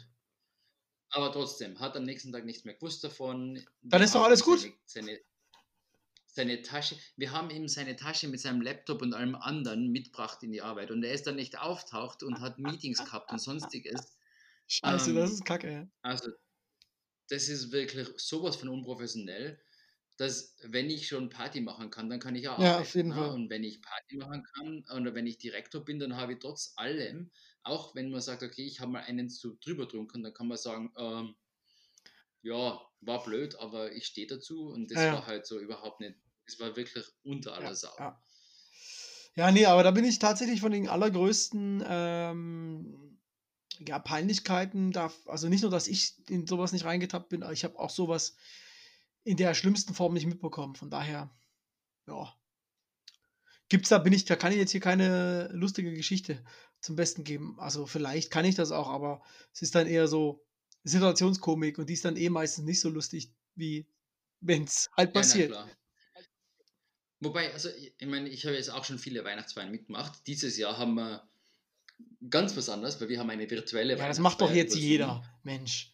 Aber 1.10 1.32
trotzdem, 1.32 1.78
hat 1.80 1.96
am 1.96 2.04
nächsten 2.04 2.32
Tag 2.32 2.44
nichts 2.44 2.64
mehr 2.64 2.74
gewusst 2.74 3.02
davon. 3.04 3.64
Dann 3.82 4.00
Wir 4.00 4.04
ist 4.04 4.14
doch 4.14 4.24
alles 4.24 4.42
gut. 4.44 4.60
Seine, 4.60 4.74
seine, 4.86 5.20
seine 6.26 6.62
Tasche, 6.62 6.96
wir 7.16 7.32
haben 7.32 7.50
ihm 7.50 7.68
seine 7.68 7.96
Tasche 7.96 8.28
mit 8.28 8.40
seinem 8.40 8.62
Laptop 8.62 9.02
und 9.02 9.14
allem 9.14 9.34
anderen 9.34 9.90
mitgebracht 9.90 10.42
in 10.42 10.52
die 10.52 10.62
Arbeit 10.62 10.90
und 10.90 11.02
er 11.04 11.12
ist 11.12 11.26
dann 11.26 11.36
nicht 11.36 11.58
auftaucht 11.58 12.22
und 12.22 12.40
hat 12.40 12.58
Meetings 12.58 13.04
gehabt 13.04 13.32
und 13.32 13.38
sonstiges. 13.40 14.16
Scheiße, 14.68 15.10
Ähm, 15.10 15.16
das 15.16 15.32
ist 15.32 15.44
kacke. 15.44 15.90
Also, 16.02 16.30
das 17.28 17.48
ist 17.48 17.72
wirklich 17.72 18.08
sowas 18.18 18.56
von 18.56 18.68
unprofessionell, 18.68 19.60
dass 20.20 20.56
wenn 20.62 20.90
ich 20.90 21.08
schon 21.08 21.30
Party 21.30 21.60
machen 21.62 21.90
kann, 21.90 22.10
dann 22.10 22.20
kann 22.20 22.34
ich 22.36 22.48
auch 22.48 22.54
Ja, 22.54 22.78
arbeiten, 22.78 22.80
auf 22.80 22.94
jeden 22.94 23.12
ne? 23.12 23.14
Fall. 23.14 23.32
Und 23.32 23.50
wenn 23.50 23.64
ich 23.64 23.80
Party 23.82 24.16
machen 24.18 24.44
kann 24.54 24.84
oder 24.94 25.14
wenn 25.14 25.26
ich 25.26 25.38
Direktor 25.38 25.84
bin, 25.84 25.98
dann 25.98 26.16
habe 26.16 26.34
ich 26.34 26.38
trotz 26.40 26.74
allem, 26.76 27.30
auch 27.62 27.94
wenn 27.94 28.10
man 28.10 28.20
sagt, 28.20 28.42
okay, 28.42 28.64
ich 28.66 28.80
habe 28.80 28.92
mal 28.92 29.02
einen 29.02 29.30
zu 29.30 29.56
drüber 29.56 29.86
getrunken, 29.86 30.22
dann 30.22 30.34
kann 30.34 30.48
man 30.48 30.58
sagen, 30.58 30.92
ähm, 30.98 31.36
ja, 32.42 32.80
war 33.00 33.22
blöd, 33.22 33.54
aber 33.58 33.92
ich 33.92 34.06
stehe 34.06 34.26
dazu 34.26 34.68
und 34.68 34.90
das 34.90 35.10
Ja, 35.10 35.10
war 35.10 35.26
halt 35.26 35.46
so 35.46 35.58
überhaupt 35.58 36.00
nicht, 36.00 36.16
das 36.46 36.58
war 36.60 36.76
wirklich 36.76 37.04
unter 37.22 37.54
aller 37.54 37.74
Ja, 37.74 37.74
Sau. 37.74 37.98
ja. 37.98 38.22
ja, 39.34 39.50
nee, 39.50 39.66
aber 39.66 39.82
da 39.82 39.90
bin 39.90 40.04
ich 40.04 40.18
tatsächlich 40.18 40.60
von 40.60 40.72
den 40.72 40.88
allergrößten 40.88 41.84
ähm, 41.86 43.18
ja, 43.78 43.98
Peinlichkeiten, 43.98 44.92
da, 44.92 45.12
also 45.26 45.48
nicht 45.48 45.62
nur, 45.62 45.70
dass 45.70 45.88
ich 45.88 46.16
in 46.28 46.46
sowas 46.46 46.72
nicht 46.72 46.84
reingetappt 46.84 47.30
bin, 47.30 47.42
aber 47.42 47.52
ich 47.52 47.64
habe 47.64 47.78
auch 47.78 47.90
sowas 47.90 48.36
in 49.24 49.36
der 49.36 49.54
schlimmsten 49.54 49.94
Form 49.94 50.14
nicht 50.14 50.26
mitbekommen. 50.26 50.74
Von 50.74 50.90
daher, 50.90 51.30
ja. 52.06 52.34
Gibt's 53.68 53.88
da, 53.90 53.98
bin 53.98 54.12
ich, 54.12 54.24
da 54.24 54.34
kann 54.34 54.52
ich 54.52 54.58
jetzt 54.58 54.72
hier 54.72 54.80
keine 54.80 55.48
lustige 55.52 55.92
Geschichte 55.94 56.42
zum 56.80 56.96
Besten 56.96 57.22
geben. 57.22 57.58
Also 57.60 57.86
vielleicht 57.86 58.30
kann 58.30 58.44
ich 58.44 58.56
das 58.56 58.72
auch, 58.72 58.88
aber 58.88 59.22
es 59.52 59.62
ist 59.62 59.74
dann 59.74 59.86
eher 59.86 60.08
so 60.08 60.44
Situationskomik 60.82 61.78
und 61.78 61.88
die 61.88 61.92
ist 61.94 62.04
dann 62.04 62.16
eh 62.16 62.30
meistens 62.30 62.64
nicht 62.64 62.80
so 62.80 62.88
lustig, 62.88 63.32
wie 63.54 63.86
wenn 64.40 64.64
es 64.64 64.90
halt 64.96 65.10
Ja, 65.10 65.20
passiert. 65.20 65.50
klar. 65.50 65.68
Wobei, 67.20 67.52
also 67.52 67.68
ich, 67.68 67.94
meine, 68.06 68.30
ich 68.30 68.46
habe 68.46 68.56
jetzt 68.56 68.70
auch 68.70 68.84
schon 68.84 68.98
viele 68.98 69.22
Weihnachtsfeiern 69.24 69.70
mitgemacht. 69.70 70.26
Dieses 70.26 70.56
Jahr 70.56 70.78
haben 70.78 70.94
wir 70.94 71.28
ganz 72.30 72.56
was 72.56 72.70
anderes, 72.70 73.00
weil 73.00 73.10
wir 73.10 73.18
haben 73.18 73.28
eine 73.28 73.48
virtuelle 73.50 73.96
Ja, 73.96 74.08
das 74.08 74.18
macht 74.18 74.40
doch 74.40 74.52
jetzt 74.52 74.74
jeder 74.74 75.22
Mensch. 75.42 75.89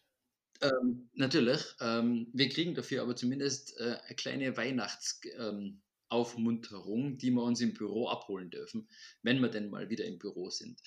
Ähm, 0.61 1.09
natürlich. 1.15 1.61
Ähm, 1.81 2.29
wir 2.33 2.49
kriegen 2.49 2.75
dafür 2.75 3.03
aber 3.03 3.17
zumindest 3.17 3.79
äh, 3.79 3.97
eine 4.05 4.17
kleine 4.17 4.57
Weihnachtsaufmunterung, 4.57 7.07
ähm, 7.07 7.19
die 7.19 7.31
wir 7.31 7.43
uns 7.43 7.61
im 7.61 7.75
Büro 7.75 8.09
abholen 8.09 8.51
dürfen, 8.51 8.89
wenn 9.23 9.41
wir 9.41 9.49
denn 9.49 9.71
mal 9.71 9.91
wieder 9.91 10.05
im 10.05 10.19
Büro 10.19 10.51
sind. 10.51 10.81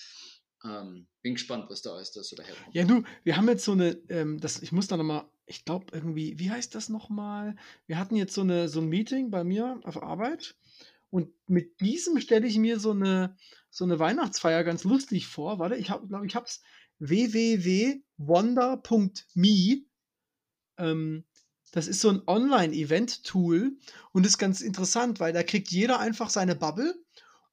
Ähm, 0.64 1.08
bin 1.22 1.36
gespannt, 1.36 1.70
was 1.70 1.82
da 1.82 1.98
das 1.98 2.12
so 2.12 2.36
daherkommt. 2.36 2.76
Ja, 2.76 2.84
du, 2.84 3.04
wir 3.24 3.38
haben 3.38 3.48
jetzt 3.48 3.64
so 3.64 3.72
eine, 3.72 3.92
ähm, 4.10 4.40
das, 4.40 4.62
ich 4.62 4.72
muss 4.72 4.88
da 4.88 4.98
nochmal, 4.98 5.26
ich 5.46 5.64
glaube 5.64 5.86
irgendwie, 5.94 6.38
wie 6.38 6.52
heißt 6.52 6.76
das 6.76 6.90
nochmal? 6.90 7.56
Wir 7.88 7.98
hatten 7.98 8.16
jetzt 8.16 8.34
so, 8.34 8.42
eine, 8.42 8.68
so 8.68 8.82
ein 8.82 8.90
Meeting 8.90 9.32
bei 9.32 9.44
mir 9.44 9.80
auf 9.84 10.04
Arbeit 10.04 10.56
und 11.10 11.30
mit 11.48 11.80
diesem 11.80 12.20
stelle 12.20 12.48
ich 12.48 12.58
mir 12.58 12.80
so 12.80 12.92
eine, 12.92 13.38
so 13.70 13.86
eine 13.86 14.00
Weihnachtsfeier 14.00 14.64
ganz 14.64 14.84
lustig 14.84 15.28
vor. 15.28 15.60
Warte, 15.60 15.76
ich 15.76 15.88
glaube 15.88 16.26
ich, 16.26 16.36
habe 16.36 16.46
es 16.46 16.62
www.wonder.me. 17.00 18.02
Ähm, 20.78 21.26
das 21.72 21.88
ist 21.88 22.02
so 22.02 22.10
ein 22.10 22.22
Online-Event-Tool 22.26 23.78
und 24.12 24.26
ist 24.26 24.38
ganz 24.38 24.62
interessant, 24.62 25.20
weil 25.20 25.34
da 25.34 25.44
kriegt 25.44 25.70
jeder 25.70 26.00
einfach 26.00 26.30
seine 26.30 26.56
Bubble 26.56 26.96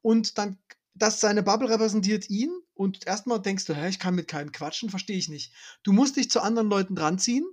und 0.01 0.39
dann, 0.39 0.59
dass 0.95 1.21
seine 1.21 1.43
Bubble 1.43 1.69
repräsentiert 1.69 2.31
ihn 2.31 2.51
und 2.75 3.07
erstmal 3.07 3.43
denkst 3.43 3.67
du, 3.67 3.75
hä, 3.75 3.89
ich 3.89 3.99
kann 3.99 4.15
mit 4.15 4.29
keinem 4.29 4.53
quatschen, 4.53 4.89
verstehe 4.89 5.19
ich 5.19 5.29
nicht. 5.29 5.53
Du 5.83 5.93
musst 5.93 6.17
dich 6.17 6.31
zu 6.31 6.41
anderen 6.41 6.69
Leuten 6.69 6.95
dranziehen 6.95 7.45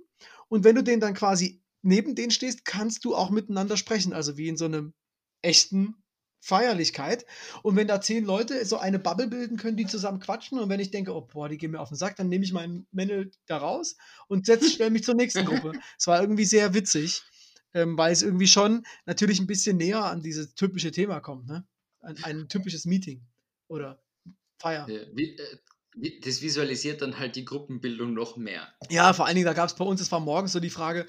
und 0.48 0.64
wenn 0.64 0.76
du 0.76 0.82
den 0.82 1.00
dann 1.00 1.14
quasi 1.14 1.62
neben 1.82 2.14
denen 2.14 2.30
stehst, 2.30 2.64
kannst 2.64 3.04
du 3.04 3.14
auch 3.14 3.30
miteinander 3.30 3.76
sprechen, 3.76 4.14
also 4.14 4.38
wie 4.38 4.48
in 4.48 4.56
so 4.56 4.64
einem 4.64 4.94
echten 5.42 6.03
Feierlichkeit. 6.44 7.24
Und 7.62 7.74
wenn 7.76 7.88
da 7.88 8.02
zehn 8.02 8.24
Leute 8.24 8.64
so 8.66 8.76
eine 8.76 8.98
Bubble 8.98 9.28
bilden, 9.28 9.56
können 9.56 9.78
die 9.78 9.86
zusammen 9.86 10.20
quatschen. 10.20 10.58
Und 10.58 10.68
wenn 10.68 10.78
ich 10.78 10.90
denke, 10.90 11.14
oh 11.14 11.22
boah, 11.22 11.48
die 11.48 11.56
gehen 11.56 11.70
mir 11.70 11.80
auf 11.80 11.88
den 11.88 11.96
Sack, 11.96 12.16
dann 12.16 12.28
nehme 12.28 12.44
ich 12.44 12.52
meinen 12.52 12.86
Männel 12.92 13.30
da 13.46 13.56
raus 13.56 13.96
und 14.28 14.44
setze, 14.44 14.68
stelle 14.68 14.90
mich 14.90 15.04
zur 15.04 15.14
nächsten 15.14 15.46
Gruppe. 15.46 15.72
Es 15.98 16.06
war 16.06 16.20
irgendwie 16.20 16.44
sehr 16.44 16.74
witzig, 16.74 17.22
ähm, 17.72 17.96
weil 17.96 18.12
es 18.12 18.22
irgendwie 18.22 18.46
schon 18.46 18.84
natürlich 19.06 19.40
ein 19.40 19.46
bisschen 19.46 19.78
näher 19.78 20.04
an 20.04 20.22
dieses 20.22 20.54
typische 20.54 20.90
Thema 20.90 21.20
kommt, 21.20 21.46
ne? 21.46 21.66
An 22.00 22.18
ein 22.22 22.48
typisches 22.50 22.84
Meeting 22.84 23.26
oder 23.68 24.02
Feier. 24.58 24.86
Wie, 24.86 25.36
äh, 25.36 25.58
das 25.94 26.42
visualisiert 26.42 27.02
dann 27.02 27.18
halt 27.18 27.36
die 27.36 27.44
Gruppenbildung 27.44 28.14
noch 28.14 28.36
mehr. 28.36 28.68
Ja, 28.90 29.12
vor 29.12 29.26
allen 29.26 29.36
Dingen, 29.36 29.46
da 29.46 29.52
gab 29.52 29.68
es 29.68 29.74
bei 29.74 29.84
uns, 29.84 30.00
es 30.00 30.10
war 30.10 30.20
morgens 30.20 30.52
so 30.52 30.60
die 30.60 30.70
Frage, 30.70 31.06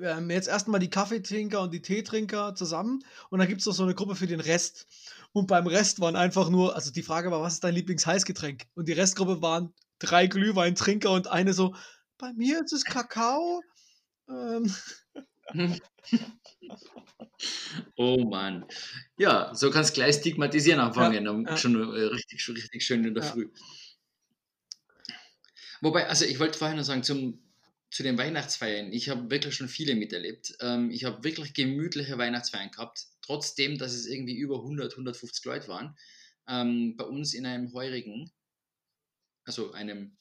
ähm, 0.00 0.30
jetzt 0.30 0.48
erstmal 0.48 0.80
die 0.80 0.90
Kaffeetrinker 0.90 1.60
und 1.60 1.74
die 1.74 1.82
Teetrinker 1.82 2.54
zusammen 2.54 3.04
und 3.30 3.38
dann 3.38 3.48
gibt 3.48 3.60
es 3.60 3.66
noch 3.66 3.74
so 3.74 3.82
eine 3.82 3.94
Gruppe 3.94 4.16
für 4.16 4.26
den 4.26 4.40
Rest. 4.40 4.86
Und 5.32 5.46
beim 5.46 5.66
Rest 5.66 6.00
waren 6.00 6.16
einfach 6.16 6.48
nur, 6.48 6.74
also 6.74 6.90
die 6.90 7.02
Frage 7.02 7.30
war, 7.30 7.42
was 7.42 7.54
ist 7.54 7.64
dein 7.64 7.74
Lieblingsheißgetränk? 7.74 8.64
Und 8.74 8.88
die 8.88 8.92
Restgruppe 8.92 9.42
waren 9.42 9.74
drei 9.98 10.26
Glühweintrinker 10.26 11.10
und 11.10 11.26
eine 11.26 11.52
so, 11.52 11.74
bei 12.18 12.32
mir 12.32 12.62
ist 12.62 12.72
es 12.72 12.84
Kakao. 12.84 13.62
Ähm, 14.28 14.72
Oh 17.96 18.24
Mann. 18.24 18.64
Ja, 19.18 19.54
so 19.54 19.70
kannst 19.70 19.90
du 19.90 20.00
gleich 20.00 20.16
stigmatisieren 20.16 20.80
anfangen, 20.80 21.28
um 21.28 21.46
ja. 21.46 21.56
schon 21.56 21.74
äh, 21.76 22.00
richtig, 22.04 22.46
richtig 22.48 22.84
schön 22.84 23.04
in 23.04 23.14
der 23.14 23.24
Ja. 23.24 23.30
Früh. 23.30 23.50
Wobei, 25.84 26.08
also 26.08 26.24
ich 26.24 26.38
wollte 26.38 26.56
vorher 26.56 26.74
noch 26.74 26.82
sagen, 26.82 27.02
zum, 27.02 27.38
zu 27.90 28.02
den 28.02 28.16
Weihnachtsfeiern, 28.16 28.90
ich 28.90 29.10
habe 29.10 29.30
wirklich 29.30 29.54
schon 29.54 29.68
viele 29.68 29.94
miterlebt. 29.94 30.56
Ähm, 30.60 30.90
ich 30.90 31.04
habe 31.04 31.22
wirklich 31.24 31.52
gemütliche 31.52 32.16
Weihnachtsfeiern 32.16 32.70
gehabt, 32.70 33.04
trotzdem, 33.20 33.76
dass 33.76 33.92
es 33.92 34.06
irgendwie 34.06 34.34
über 34.34 34.60
100, 34.60 34.92
150 34.92 35.44
Leute 35.44 35.68
waren. 35.68 35.94
Ähm, 36.48 36.96
bei 36.96 37.04
uns 37.04 37.34
in 37.34 37.44
einem 37.44 37.70
heurigen, 37.74 38.32
also 39.44 39.72
einem 39.72 40.16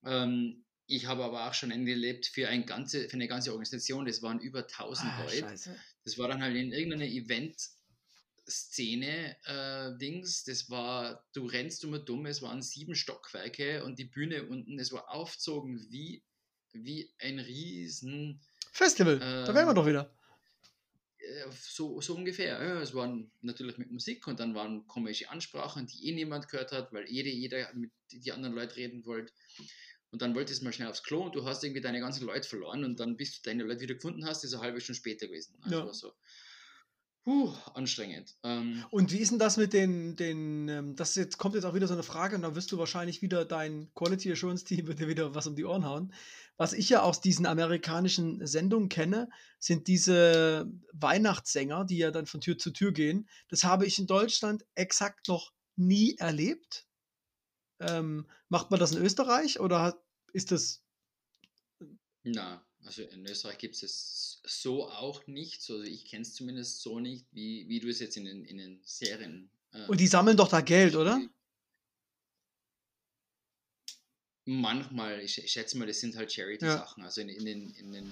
Ähm, 0.05 0.66
ich 0.88 1.06
habe 1.06 1.24
aber 1.24 1.48
auch 1.48 1.54
schon 1.54 1.72
erlebt 1.72 2.26
für, 2.28 2.48
ein 2.50 2.66
ganze, 2.66 3.08
für 3.08 3.14
eine 3.14 3.28
ganze 3.28 3.52
Organisation, 3.52 4.06
das 4.06 4.22
waren 4.22 4.40
über 4.40 4.68
1000 4.68 5.12
Ah, 5.12 5.24
Leute. 5.24 5.38
scheiße. 5.42 5.76
Das 6.04 6.18
war 6.18 6.28
dann 6.28 6.42
halt 6.42 6.56
in 6.56 6.74
irgendeiner 6.74 7.06
Event-Szene, 7.06 9.38
äh, 9.46 10.22
das 10.46 10.70
war, 10.70 11.26
du 11.34 11.46
rennst 11.46 11.86
um 11.86 12.04
dumm, 12.06 12.26
es 12.26 12.42
waren 12.42 12.62
sieben 12.62 12.96
Stockwerke 12.96 13.84
und 13.86 14.00
die 14.00 14.06
Bühne 14.06 14.46
unten, 14.48 14.78
es 14.80 14.92
war 14.92 15.10
aufgezogen 15.10 15.88
wie, 15.90 16.24
wie 16.74 17.10
ein 17.20 17.40
riesen 17.40 18.42
Festival, 18.74 19.20
da 19.20 19.54
wären 19.56 19.68
wir 19.68 19.70
Ähm, 19.70 19.76
doch 19.76 19.86
wieder. 19.86 20.14
äh, 21.20 21.46
so, 21.52 22.02
so 22.02 22.16
ungefähr. 22.16 22.62
Ja, 22.62 22.82
es 22.82 22.94
waren 22.94 23.32
natürlich 23.42 23.78
mit 23.78 23.92
Musik 23.92 24.28
und 24.28 24.40
dann 24.40 24.56
waren 24.56 24.86
komische 24.88 25.30
Ansprachen, 25.30 25.88
die 25.88 26.10
eh 26.10 26.14
niemand 26.14 26.50
gehört 26.50 26.72
hat, 26.72 26.92
weil 26.92 27.08
jede, 27.10 27.30
jeder 27.30 27.72
mit 27.74 27.92
die 28.12 28.32
anderen 28.32 28.56
Leute 28.56 28.76
reden 28.76 29.06
wollte. 29.06 29.32
Und 30.14 30.22
dann 30.22 30.36
wolltest 30.36 30.61
du 30.61 30.66
mal 30.66 30.72
schnell 30.72 30.88
aufs 30.89 31.01
Klo 31.01 31.24
und 31.24 31.34
du 31.34 31.43
hast 31.43 31.64
irgendwie 31.64 31.82
deine 31.82 31.99
ganzen 31.99 32.28
Leute 32.28 32.47
verloren 32.47 32.84
und 32.84 32.99
dann 32.99 33.18
bis 33.18 33.41
du 33.41 33.49
deine 33.49 33.64
Leute 33.64 33.82
wieder 33.82 33.95
gefunden 33.95 34.26
hast, 34.26 34.43
ist 34.43 34.53
eine 34.53 34.61
halbe 34.61 34.80
Stunde 34.80 34.99
später 34.99 35.26
gewesen. 35.26 35.55
Also 35.64 35.78
Ja. 35.80 35.93
so. 35.93 36.14
Puh, 37.24 37.51
anstrengend. 37.74 38.36
Ähm, 38.43 38.84
Und 38.91 39.11
wie 39.11 39.18
ist 39.18 39.32
denn 39.32 39.39
das 39.39 39.57
mit 39.57 39.74
den, 39.74 40.16
den 40.16 40.68
ähm, 40.68 40.95
das 40.95 41.16
jetzt 41.16 41.39
kommt 41.39 41.55
jetzt 41.55 41.64
auch 41.64 41.74
wieder 41.74 41.88
so 41.88 41.93
eine 41.93 42.03
Frage 42.03 42.36
und 42.36 42.43
dann 42.43 42.53
wirst 42.53 42.72
du 42.72 42.78
wahrscheinlich 42.78 43.24
wieder 43.24 43.43
dein 43.43 43.89
Quality 43.95 44.32
Assurance 44.32 44.66
Team 44.66 44.86
wird 44.88 44.99
dir 44.99 45.07
wieder 45.07 45.34
was 45.34 45.47
um 45.47 45.55
die 45.55 45.66
Ohren 45.66 45.86
hauen. 45.86 46.14
Was 46.57 46.74
ich 46.74 46.89
ja 46.89 47.01
aus 47.01 47.20
diesen 47.20 47.47
amerikanischen 47.47 48.45
Sendungen 48.45 48.89
kenne, 48.89 49.30
sind 49.57 49.88
diese 49.88 50.70
Weihnachtssänger, 50.91 51.86
die 51.86 51.97
ja 51.97 52.11
dann 52.11 52.28
von 52.28 52.39
Tür 52.39 52.59
zu 52.59 52.70
Tür 52.70 52.91
gehen. 52.91 53.28
Das 53.47 53.64
habe 53.64 53.88
ich 53.88 53.97
in 53.97 54.05
Deutschland 54.05 54.64
exakt 54.76 55.28
noch 55.28 55.53
nie 55.76 56.16
erlebt. 56.18 56.86
Ähm, 57.80 58.28
macht 58.49 58.70
man 58.70 58.80
das 58.80 58.91
in 58.91 59.01
Österreich 59.01 59.59
oder 59.59 59.82
hat, 59.82 60.03
ist 60.34 60.52
das 60.52 60.84
na, 62.24 62.66
also 62.86 63.04
in 63.04 63.26
Österreich 63.26 63.58
gibt 63.58 63.76
es 63.76 64.42
es 64.44 64.62
so 64.62 64.90
auch 64.90 65.28
nicht. 65.28 65.62
So, 65.62 65.76
also 65.76 65.86
ich 65.86 66.06
kenne 66.06 66.22
es 66.22 66.34
zumindest 66.34 66.82
so 66.82 67.00
nicht, 67.00 67.26
wie, 67.32 67.68
wie 67.68 67.80
du 67.80 67.90
es 67.90 68.00
jetzt 68.00 68.18
in 68.18 68.26
den, 68.26 68.46
in 68.46 68.58
den 68.58 68.82
Serien. 68.84 69.50
äh, 69.72 69.86
und 69.88 70.00
die 70.00 70.08
sammeln 70.08 70.38
doch 70.38 70.48
da 70.48 70.62
Geld, 70.62 70.96
oder? 70.96 71.22
Manchmal, 74.46 75.22
ich, 75.22 75.38
ich 75.38 75.52
schätze 75.52 75.78
mal, 75.78 75.88
das 75.88 76.00
sind 76.00 76.16
halt 76.18 76.32
Charity-Sachen. 76.32 77.04
Also 77.04 77.22
in, 77.22 77.30
in, 77.30 77.46
den, 77.46 77.70
in, 77.76 77.92
den, 77.94 78.06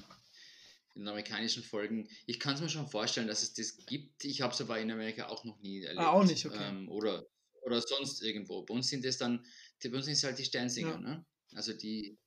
in 0.96 1.02
den 1.02 1.08
amerikanischen 1.08 1.64
Folgen. 1.64 2.08
Ich 2.26 2.40
kann 2.40 2.56
es 2.56 2.62
mir 2.62 2.70
schon 2.70 2.88
vorstellen, 2.88 3.28
dass 3.28 3.44
es 3.44 3.54
das 3.54 3.86
gibt. 3.86 4.24
Ich 4.24 4.42
habe 4.42 4.54
es 4.54 4.62
aber 4.62 4.80
in 4.80 4.92
Amerika 4.92 5.28
auch 5.28 5.44
noch 5.44 5.60
nie 5.60 5.84
erlebt. 5.84 6.00
Ah, 6.02 6.12
auch 6.12 6.24
nicht, 6.24 6.46
okay. 6.46 6.70
Ähm, 6.70 6.90
oder, 6.90 7.26
oder 7.64 7.82
sonst 7.82 8.22
irgendwo. 8.22 8.64
Bei 8.64 8.74
uns 8.74 8.88
sind 8.88 9.04
es 9.04 9.18
dann, 9.18 9.46
die, 9.84 9.90
bei 9.90 9.98
uns 9.98 10.06
sind 10.06 10.14
es 10.14 10.24
halt 10.24 10.40
die 10.40 10.46
Sternsinger, 10.46 10.92
Ja. 10.92 10.98
ne? 11.00 11.26
Also 11.56 11.74
die, 11.74 12.18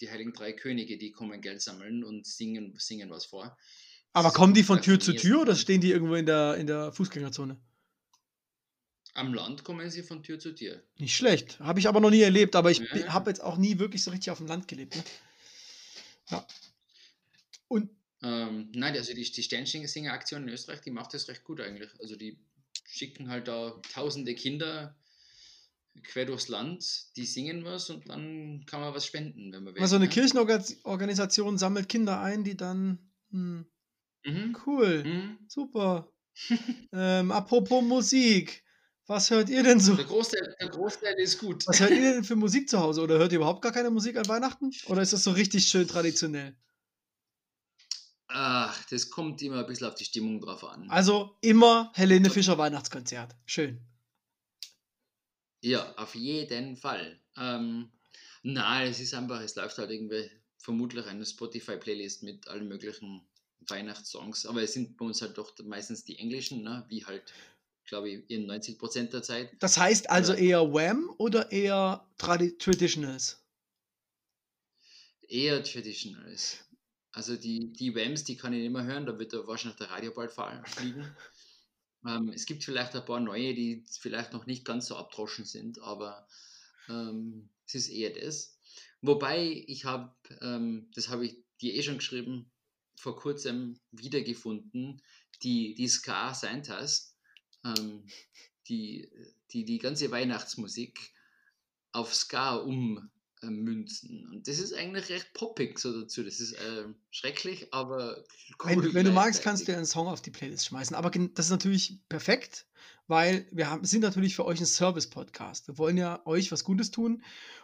die 0.00 0.10
Heiligen 0.10 0.32
Drei 0.32 0.52
Könige, 0.52 0.98
die 0.98 1.10
kommen 1.12 1.40
Geld 1.40 1.62
sammeln 1.62 2.04
und 2.04 2.26
singen, 2.26 2.74
singen 2.78 3.10
was 3.10 3.26
vor. 3.26 3.56
Aber 4.12 4.32
kommen 4.32 4.54
die 4.54 4.64
von 4.64 4.78
Das 4.78 4.84
Tür 4.84 5.00
zu 5.00 5.14
Tür 5.14 5.42
oder 5.42 5.54
stehen 5.54 5.80
die 5.80 5.92
irgendwo 5.92 6.14
in 6.14 6.26
der, 6.26 6.56
in 6.56 6.66
der 6.66 6.92
Fußgängerzone? 6.92 7.60
Am 9.14 9.34
Land 9.34 9.64
kommen 9.64 9.90
sie 9.90 10.02
von 10.02 10.22
Tür 10.22 10.38
zu 10.38 10.54
Tür. 10.54 10.82
Nicht 10.98 11.16
schlecht. 11.16 11.58
Habe 11.60 11.80
ich 11.80 11.88
aber 11.88 12.00
noch 12.00 12.10
nie 12.10 12.22
erlebt, 12.22 12.56
aber 12.56 12.70
ich 12.70 12.78
ja. 12.78 13.12
habe 13.12 13.30
jetzt 13.30 13.42
auch 13.42 13.56
nie 13.56 13.78
wirklich 13.78 14.02
so 14.02 14.10
richtig 14.10 14.30
auf 14.30 14.38
dem 14.38 14.46
Land 14.46 14.68
gelebt. 14.68 14.96
Ne? 14.96 15.04
Ja. 16.30 16.46
Und 17.68 17.90
Ähm, 18.22 18.70
nein, 18.74 18.94
also 18.94 19.14
die, 19.14 19.30
die 19.30 19.42
Sternsinger-Aktion 19.42 20.42
in 20.42 20.48
Österreich, 20.50 20.80
die 20.82 20.90
macht 20.90 21.14
das 21.14 21.28
recht 21.28 21.42
gut 21.42 21.60
eigentlich. 21.60 21.90
Also 22.00 22.16
die 22.16 22.38
schicken 22.86 23.28
halt 23.28 23.48
da 23.48 23.80
tausende 23.92 24.34
Kinder 24.34 24.94
quer 26.02 26.24
durchs 26.26 26.48
Land, 26.48 27.16
die 27.16 27.26
singen 27.26 27.64
was 27.64 27.90
und 27.90 28.08
dann 28.08 28.64
kann 28.66 28.80
man 28.80 28.94
was 28.94 29.06
spenden, 29.06 29.52
wenn 29.52 29.64
man 29.64 29.74
will. 29.74 29.82
also 29.82 29.96
eine 29.96 30.06
ne? 30.06 30.10
Kirchenorganisation 30.10 31.58
sammelt 31.58 31.88
Kinder 31.88 32.20
ein, 32.20 32.44
die 32.44 32.56
dann. 32.56 33.10
Hm, 33.30 33.66
Mhm. 34.24 34.56
cool, 34.66 35.04
Mhm. 35.04 35.38
super. 35.48 36.12
ähm, 36.92 37.32
apropos 37.32 37.82
Musik. 37.82 38.64
Was 39.06 39.30
hört 39.30 39.48
ihr 39.48 39.62
denn 39.64 39.80
so? 39.80 39.94
Der, 39.96 40.04
Großteil, 40.04 40.54
der 40.60 40.68
Großteil 40.68 41.14
ist 41.18 41.38
gut. 41.38 41.66
Was 41.66 41.80
hört 41.80 41.90
ihr 41.90 42.14
denn 42.14 42.24
für 42.24 42.36
Musik 42.36 42.68
zu 42.68 42.78
Hause? 42.78 43.00
Oder 43.00 43.18
hört 43.18 43.32
ihr 43.32 43.38
überhaupt 43.38 43.62
gar 43.62 43.72
keine 43.72 43.90
Musik 43.90 44.16
an 44.16 44.28
Weihnachten? 44.28 44.70
Oder 44.86 45.02
ist 45.02 45.12
das 45.12 45.24
so 45.24 45.32
richtig 45.32 45.66
schön 45.66 45.88
traditionell? 45.88 46.56
Ach, 48.28 48.84
das 48.90 49.10
kommt 49.10 49.42
immer 49.42 49.58
ein 49.60 49.66
bisschen 49.66 49.88
auf 49.88 49.96
die 49.96 50.04
Stimmung 50.04 50.40
drauf 50.40 50.62
an. 50.64 50.88
Also 50.88 51.36
immer 51.40 51.90
Helene 51.94 52.30
Fischer 52.30 52.56
Weihnachtskonzert. 52.56 53.34
Schön. 53.46 53.80
Ja, 55.62 55.92
auf 55.96 56.14
jeden 56.14 56.76
Fall. 56.76 57.20
Ähm, 57.36 57.90
nein, 58.42 58.90
es 58.90 59.00
ist 59.00 59.14
einfach, 59.14 59.40
es 59.42 59.56
läuft 59.56 59.78
halt 59.78 59.90
irgendwie 59.90 60.30
vermutlich 60.58 61.06
eine 61.06 61.24
Spotify-Playlist 61.24 62.22
mit 62.22 62.48
allen 62.48 62.68
möglichen 62.68 63.22
Weihnachtssongs, 63.68 64.46
aber 64.46 64.62
es 64.62 64.72
sind 64.72 64.96
bei 64.96 65.04
uns 65.04 65.20
halt 65.20 65.36
doch 65.36 65.52
meistens 65.64 66.04
die 66.04 66.18
englischen, 66.18 66.62
ne? 66.62 66.84
wie 66.88 67.04
halt, 67.04 67.22
glaube 67.84 68.08
ich, 68.10 68.30
in 68.30 68.46
90% 68.46 69.12
der 69.12 69.22
Zeit. 69.22 69.50
Das 69.58 69.76
heißt 69.78 70.08
also 70.08 70.32
Ja. 70.32 70.38
eher 70.38 70.72
Wham 70.72 71.14
oder 71.18 71.52
eher 71.52 72.06
Tradi 72.16 72.56
Traditionals? 72.56 73.42
Eher 75.28 75.62
Traditionals. 75.62 76.58
Also 77.12 77.36
die, 77.36 77.72
die 77.72 77.94
Whams, 77.94 78.24
die 78.24 78.36
kann 78.36 78.52
ich 78.52 78.62
nicht 78.62 78.72
mehr 78.72 78.84
hören, 78.84 79.06
da 79.06 79.18
wird 79.18 79.32
da 79.32 79.46
wahrscheinlich 79.46 79.78
der 79.78 79.90
Radioball 79.90 80.28
fall- 80.28 80.62
fliegen. 80.66 81.04
Ähm, 82.06 82.30
es 82.30 82.46
gibt 82.46 82.64
vielleicht 82.64 82.94
ein 82.94 83.04
paar 83.04 83.20
neue, 83.20 83.54
die 83.54 83.84
vielleicht 84.00 84.32
noch 84.32 84.46
nicht 84.46 84.64
ganz 84.64 84.86
so 84.86 84.96
abdroschen 84.96 85.44
sind, 85.44 85.80
aber 85.82 86.26
ähm, 86.88 87.48
es 87.66 87.74
ist 87.74 87.88
eher 87.88 88.10
das. 88.10 88.58
Wobei 89.02 89.64
ich 89.66 89.84
habe, 89.84 90.14
ähm, 90.40 90.90
das 90.94 91.08
habe 91.08 91.26
ich 91.26 91.36
dir 91.60 91.74
eh 91.74 91.82
schon 91.82 91.98
geschrieben, 91.98 92.50
vor 92.96 93.16
kurzem 93.16 93.78
wiedergefunden, 93.92 95.02
die, 95.42 95.74
die 95.74 95.88
Ska 95.88 96.34
Santas, 96.34 97.16
ähm, 97.64 98.06
die, 98.68 99.10
die 99.52 99.64
die 99.64 99.78
ganze 99.78 100.10
Weihnachtsmusik 100.10 101.12
auf 101.92 102.14
Ska 102.14 102.56
ummünzen. 103.42 104.28
Und 104.30 104.48
das 104.48 104.58
ist 104.58 104.72
eigentlich 104.72 105.08
recht 105.08 105.32
poppig 105.34 105.78
so 105.78 106.00
dazu. 106.00 106.22
Das 106.22 106.40
ist 106.40 106.56
ähm, 106.66 106.94
schrecklich, 107.10 107.72
aber 107.72 108.24
Wenn, 108.64 108.78
cool 108.78 108.94
wenn 108.94 109.06
du 109.06 109.12
magst, 109.12 109.42
kannst 109.42 109.66
du 109.66 109.74
einen 109.74 109.86
Song 109.86 110.08
auf 110.08 110.20
die 110.20 110.30
Playlist 110.30 110.66
schmeißen. 110.66 110.94
Aber 110.96 111.10
das 111.10 111.46
ist 111.46 111.50
natürlich 111.50 112.00
perfekt, 112.08 112.66
weil 113.06 113.46
wir 113.50 113.70
haben, 113.70 113.84
sind 113.84 114.02
natürlich 114.02 114.36
für 114.36 114.44
euch 114.44 114.60
ein 114.60 114.66
Service-Podcast. 114.66 115.68
Wir 115.68 115.78
wollen 115.78 115.96
ja 115.96 116.24
euch 116.26 116.52
was 116.52 116.64
Gutes 116.64 116.90
tun. 116.90 117.22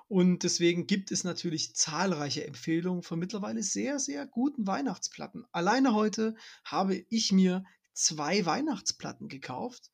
Und 0.08 0.44
deswegen 0.44 0.86
gibt 0.86 1.10
es 1.10 1.24
natürlich 1.24 1.74
zahlreiche 1.74 2.46
Empfehlungen 2.46 3.02
von 3.02 3.18
mittlerweile 3.18 3.62
sehr, 3.62 3.98
sehr 3.98 4.26
guten 4.26 4.66
Weihnachtsplatten. 4.66 5.44
Alleine 5.50 5.94
heute 5.94 6.36
habe 6.64 7.04
ich 7.08 7.32
mir 7.32 7.64
zwei 7.92 8.46
Weihnachtsplatten 8.46 9.28
gekauft 9.28 9.90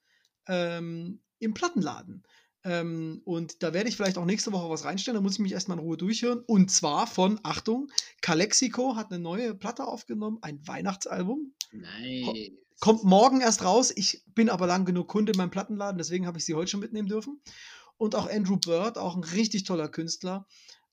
ähm, 0.46 1.20
im 1.38 1.54
Plattenladen. 1.54 2.24
Ähm, 2.64 3.22
und 3.24 3.62
da 3.62 3.72
werde 3.72 3.88
ich 3.88 3.96
vielleicht 3.96 4.18
auch 4.18 4.24
nächste 4.24 4.52
Woche 4.52 4.70
was 4.70 4.84
reinstellen. 4.84 5.16
Da 5.16 5.20
muss 5.20 5.34
ich 5.34 5.38
mich 5.40 5.52
erstmal 5.52 5.78
in 5.78 5.84
Ruhe 5.84 5.96
durchhören. 5.96 6.42
Und 6.46 6.70
zwar 6.70 7.06
von, 7.06 7.40
Achtung, 7.42 7.90
Calexico 8.20 8.94
hat 8.96 9.10
eine 9.10 9.20
neue 9.20 9.54
Platte 9.54 9.84
aufgenommen, 9.86 10.38
ein 10.42 10.66
Weihnachtsalbum. 10.66 11.52
Nein. 11.72 12.58
Kommt 12.80 13.04
morgen 13.04 13.40
erst 13.40 13.64
raus. 13.64 13.92
Ich 13.94 14.22
bin 14.34 14.48
aber 14.48 14.66
lang 14.66 14.84
genug 14.84 15.08
Kunde 15.08 15.32
in 15.32 15.38
meinem 15.38 15.50
Plattenladen, 15.50 15.98
deswegen 15.98 16.26
habe 16.26 16.38
ich 16.38 16.44
sie 16.44 16.54
heute 16.54 16.70
schon 16.70 16.80
mitnehmen 16.80 17.08
dürfen. 17.08 17.40
Und 17.96 18.14
auch 18.14 18.28
Andrew 18.28 18.56
Bird, 18.56 18.98
auch 18.98 19.16
ein 19.16 19.24
richtig 19.24 19.64
toller 19.64 19.88
Künstler, 19.88 20.46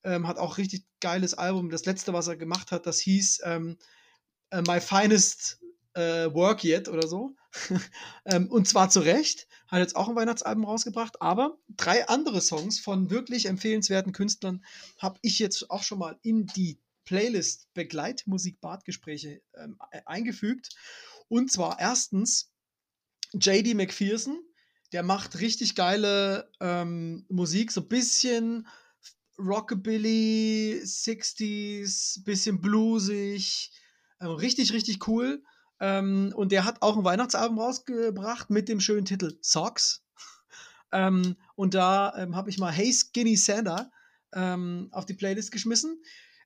ähm, 0.03 0.27
hat 0.27 0.37
auch 0.37 0.57
richtig 0.57 0.85
geiles 0.99 1.33
Album. 1.33 1.69
Das 1.69 1.85
letzte, 1.85 2.13
was 2.13 2.27
er 2.27 2.37
gemacht 2.37 2.71
hat, 2.71 2.85
das 2.85 2.99
hieß 2.99 3.41
ähm, 3.43 3.77
äh, 4.51 4.61
My 4.61 4.79
Finest 4.79 5.59
äh, 5.93 6.31
Work 6.33 6.63
Yet 6.63 6.87
oder 6.87 7.07
so. 7.07 7.35
ähm, 8.25 8.47
und 8.49 8.67
zwar 8.67 8.89
zu 8.89 8.99
Recht. 8.99 9.47
Hat 9.67 9.79
jetzt 9.79 9.95
auch 9.95 10.09
ein 10.09 10.15
Weihnachtsalbum 10.15 10.65
rausgebracht. 10.65 11.21
Aber 11.21 11.57
drei 11.69 12.07
andere 12.07 12.41
Songs 12.41 12.79
von 12.79 13.09
wirklich 13.09 13.45
empfehlenswerten 13.45 14.13
Künstlern 14.13 14.63
habe 14.97 15.19
ich 15.21 15.39
jetzt 15.39 15.69
auch 15.69 15.83
schon 15.83 15.99
mal 15.99 16.19
in 16.21 16.45
die 16.47 16.79
Playlist 17.05 17.73
Begleitmusik 17.73 18.61
Bartgespräche 18.61 19.41
ähm, 19.55 19.79
e- 19.91 20.01
eingefügt. 20.05 20.69
Und 21.27 21.51
zwar 21.51 21.79
erstens 21.79 22.51
JD 23.33 23.75
McPherson. 23.75 24.39
Der 24.91 25.03
macht 25.03 25.39
richtig 25.39 25.75
geile 25.75 26.51
ähm, 26.59 27.25
Musik, 27.29 27.71
so 27.71 27.81
ein 27.81 27.87
bisschen 27.87 28.67
Rockabilly, 29.37 30.81
60s, 30.83 32.23
bisschen 32.23 32.59
bluesig. 32.59 33.71
Ähm, 34.19 34.31
richtig, 34.31 34.73
richtig 34.73 35.07
cool. 35.07 35.43
Ähm, 35.79 36.33
und 36.35 36.51
der 36.51 36.65
hat 36.65 36.81
auch 36.81 36.97
ein 36.97 37.03
Weihnachtsalbum 37.03 37.59
rausgebracht 37.59 38.49
mit 38.49 38.69
dem 38.69 38.79
schönen 38.79 39.05
Titel 39.05 39.37
Socks. 39.41 40.03
ähm, 40.91 41.35
und 41.55 41.73
da 41.73 42.13
ähm, 42.17 42.35
habe 42.35 42.49
ich 42.49 42.57
mal 42.57 42.71
Hey 42.71 42.91
Skinny 42.93 43.35
Santa 43.35 43.89
ähm, 44.33 44.89
auf 44.91 45.05
die 45.05 45.13
Playlist 45.13 45.51
geschmissen. 45.51 46.01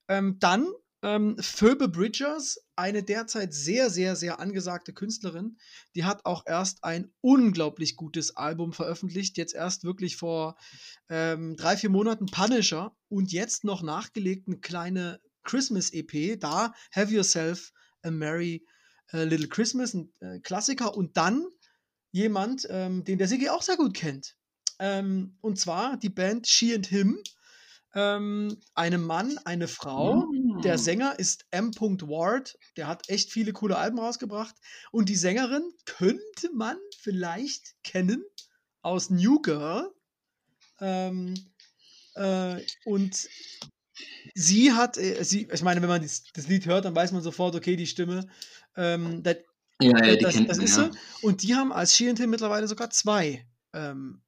Ähm, 0.07 0.37
dann 0.39 0.67
ähm, 1.03 1.35
Phoebe 1.39 1.89
Bridgers, 1.89 2.65
eine 2.77 3.03
derzeit 3.03 3.53
sehr, 3.53 3.89
sehr, 3.89 4.15
sehr 4.15 4.39
angesagte 4.39 4.93
Künstlerin. 4.93 5.57
Die 5.95 6.05
hat 6.05 6.25
auch 6.25 6.43
erst 6.45 6.83
ein 6.83 7.11
unglaublich 7.19 7.97
gutes 7.97 8.37
Album 8.37 8.71
veröffentlicht. 8.71 9.37
Jetzt 9.37 9.53
erst 9.53 9.83
wirklich 9.83 10.15
vor 10.15 10.55
ähm, 11.09 11.57
drei, 11.57 11.75
vier 11.75 11.89
Monaten 11.89 12.27
Punisher 12.27 12.95
und 13.09 13.31
jetzt 13.33 13.65
noch 13.65 13.83
nachgelegt 13.83 14.47
eine 14.47 14.59
kleine 14.59 15.19
Christmas-EP. 15.43 16.39
Da 16.39 16.73
Have 16.93 17.13
Yourself 17.13 17.73
a 18.01 18.09
Merry 18.09 18.65
äh, 19.13 19.23
Little 19.23 19.47
Christmas, 19.47 19.93
ein 19.93 20.11
äh, 20.19 20.39
Klassiker. 20.39 20.95
Und 20.95 21.17
dann 21.17 21.45
jemand, 22.11 22.67
ähm, 22.69 23.03
den 23.03 23.17
der 23.17 23.27
Sigi 23.27 23.49
auch 23.49 23.61
sehr 23.61 23.77
gut 23.77 23.93
kennt. 23.93 24.35
Ähm, 24.79 25.37
und 25.41 25.59
zwar 25.59 25.97
die 25.97 26.09
Band 26.09 26.47
She 26.47 26.73
and 26.73 26.87
Him. 26.87 27.19
Ähm, 27.95 28.57
einem 28.73 29.05
Mann, 29.05 29.37
eine 29.45 29.67
Frau 29.67 30.25
der 30.63 30.79
Sänger 30.79 31.19
ist 31.19 31.45
M. 31.51 31.71
Ward. 31.75 32.57
Der 32.75 32.87
hat 32.87 33.07
echt 33.07 33.31
viele 33.31 33.53
coole 33.53 33.77
Alben 33.77 33.99
rausgebracht. 33.99 34.55
Und 34.91 35.09
die 35.09 35.15
Sängerin 35.15 35.63
könnte 35.85 36.51
man 36.53 36.77
vielleicht 36.99 37.75
kennen 37.83 38.23
aus 38.81 39.09
New 39.09 39.41
Girl. 39.41 39.91
Ähm, 40.79 41.35
äh, 42.15 42.61
und 42.85 43.29
sie 44.33 44.73
hat, 44.73 44.97
äh, 44.97 45.23
sie, 45.23 45.47
ich 45.51 45.61
meine, 45.61 45.81
wenn 45.81 45.89
man 45.89 46.01
das, 46.01 46.23
das, 46.33 46.47
Lied 46.47 46.65
hört, 46.65 46.85
dann 46.85 46.95
weiß 46.95 47.11
man 47.11 47.21
sofort, 47.21 47.55
okay, 47.55 47.75
die 47.75 47.87
Stimme, 47.87 48.27
ähm, 48.75 49.23
das, 49.23 49.37
ja, 49.81 50.05
ja, 50.05 50.15
das, 50.15 50.35
das 50.45 50.57
ist 50.57 50.75
sie. 50.75 50.91
Und 51.21 51.43
die 51.43 51.55
haben 51.55 51.73
als 51.73 51.95
She 51.95 52.09
and 52.09 52.17
Tim 52.17 52.29
mittlerweile 52.29 52.67
sogar 52.67 52.89
zwei 52.89 53.45
ähm, 53.73 54.21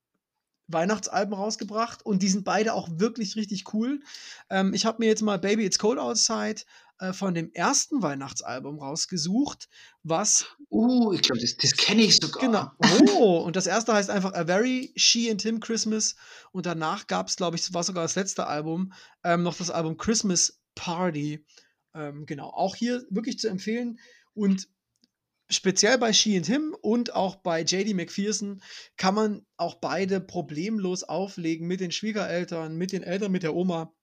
Weihnachtsalben 0.67 1.33
rausgebracht 1.33 2.05
und 2.05 2.23
die 2.23 2.27
sind 2.27 2.43
beide 2.43 2.73
auch 2.73 2.89
wirklich 2.91 3.35
richtig 3.35 3.73
cool. 3.73 4.01
Ähm, 4.49 4.73
ich 4.73 4.85
habe 4.85 4.97
mir 4.99 5.07
jetzt 5.07 5.21
mal 5.21 5.37
Baby 5.37 5.65
It's 5.65 5.77
Cold 5.77 5.99
Outside 5.99 6.61
äh, 6.99 7.13
von 7.13 7.33
dem 7.33 7.51
ersten 7.53 8.01
Weihnachtsalbum 8.01 8.79
rausgesucht, 8.79 9.69
was. 10.03 10.45
Uh, 10.69 11.13
ich 11.13 11.21
glaube, 11.21 11.41
das, 11.41 11.55
das 11.57 11.75
kenne 11.75 12.01
ich 12.01 12.17
sogar. 12.17 12.41
Genau. 12.41 12.71
Oh, 13.11 13.39
und 13.39 13.55
das 13.55 13.67
erste 13.67 13.93
heißt 13.93 14.09
einfach 14.09 14.33
A 14.33 14.45
Very 14.45 14.91
She 14.95 15.29
and 15.29 15.41
Him 15.41 15.59
Christmas 15.59 16.15
und 16.51 16.65
danach 16.65 17.07
gab 17.07 17.27
es, 17.27 17.35
glaube 17.35 17.57
ich, 17.57 17.73
war 17.73 17.83
sogar 17.83 18.03
das 18.03 18.15
letzte 18.15 18.47
Album, 18.47 18.93
ähm, 19.23 19.43
noch 19.43 19.55
das 19.55 19.69
Album 19.69 19.97
Christmas 19.97 20.59
Party. 20.73 21.45
Ähm, 21.93 22.25
genau, 22.25 22.49
auch 22.49 22.75
hier 22.75 23.05
wirklich 23.09 23.39
zu 23.39 23.47
empfehlen 23.49 23.99
und 24.36 24.67
speziell 25.49 25.97
bei 25.97 26.13
She 26.13 26.38
and 26.38 26.45
Him 26.45 26.75
und 26.81 27.13
auch 27.13 27.38
bei 27.38 27.61
JD 27.61 27.95
McPherson 27.95 28.61
kann 28.97 29.15
man 29.15 29.45
auch 29.57 29.75
beide 29.75 30.19
problemlos 30.19 31.03
auflegen 31.03 31.67
mit 31.67 31.79
den 31.79 31.91
Schwiegereltern, 31.91 32.75
mit 32.75 32.91
den 32.91 33.03
Eltern, 33.03 33.31
mit 33.31 33.43
der 33.43 33.55
Oma. 33.55 33.93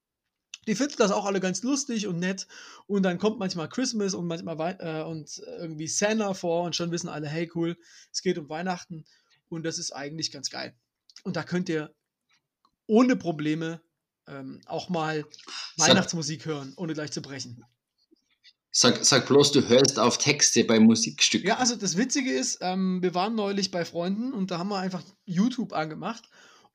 Die 0.68 0.76
finden 0.76 0.94
das 0.98 1.10
auch 1.10 1.24
alle 1.24 1.40
ganz 1.40 1.62
lustig 1.62 2.06
und 2.06 2.20
nett. 2.20 2.46
Und 2.86 3.02
dann 3.02 3.18
kommt 3.18 3.38
manchmal 3.40 3.68
Christmas 3.68 4.14
und 4.14 4.26
manchmal 4.26 4.76
äh, 4.78 5.02
und 5.02 5.42
irgendwie 5.58 5.88
Santa 5.88 6.34
vor 6.34 6.64
und 6.64 6.76
schon 6.76 6.92
wissen 6.92 7.08
alle, 7.08 7.28
hey 7.28 7.50
cool, 7.54 7.76
es 8.12 8.22
geht 8.22 8.38
um 8.38 8.48
Weihnachten. 8.48 9.04
Und 9.48 9.64
das 9.64 9.78
ist 9.78 9.90
eigentlich 9.90 10.30
ganz 10.30 10.50
geil. 10.50 10.76
Und 11.24 11.36
da 11.36 11.42
könnt 11.42 11.68
ihr 11.68 11.92
ohne 12.86 13.16
Probleme 13.16 13.82
ähm, 14.28 14.60
auch 14.66 14.88
mal 14.88 15.24
Weihnachtsmusik 15.76 16.46
hören, 16.46 16.74
ohne 16.76 16.94
gleich 16.94 17.10
zu 17.10 17.22
brechen. 17.22 17.64
Sag, 18.74 19.04
sag 19.04 19.26
bloß, 19.26 19.52
du 19.52 19.68
hörst 19.68 19.98
auf 19.98 20.16
Texte 20.16 20.64
bei 20.64 20.80
Musikstücken. 20.80 21.46
Ja, 21.46 21.58
also 21.58 21.76
das 21.76 21.98
Witzige 21.98 22.32
ist, 22.32 22.58
ähm, 22.62 23.02
wir 23.02 23.14
waren 23.14 23.34
neulich 23.34 23.70
bei 23.70 23.84
Freunden 23.84 24.32
und 24.32 24.50
da 24.50 24.58
haben 24.58 24.70
wir 24.70 24.78
einfach 24.78 25.02
YouTube 25.26 25.74
angemacht. 25.74 26.24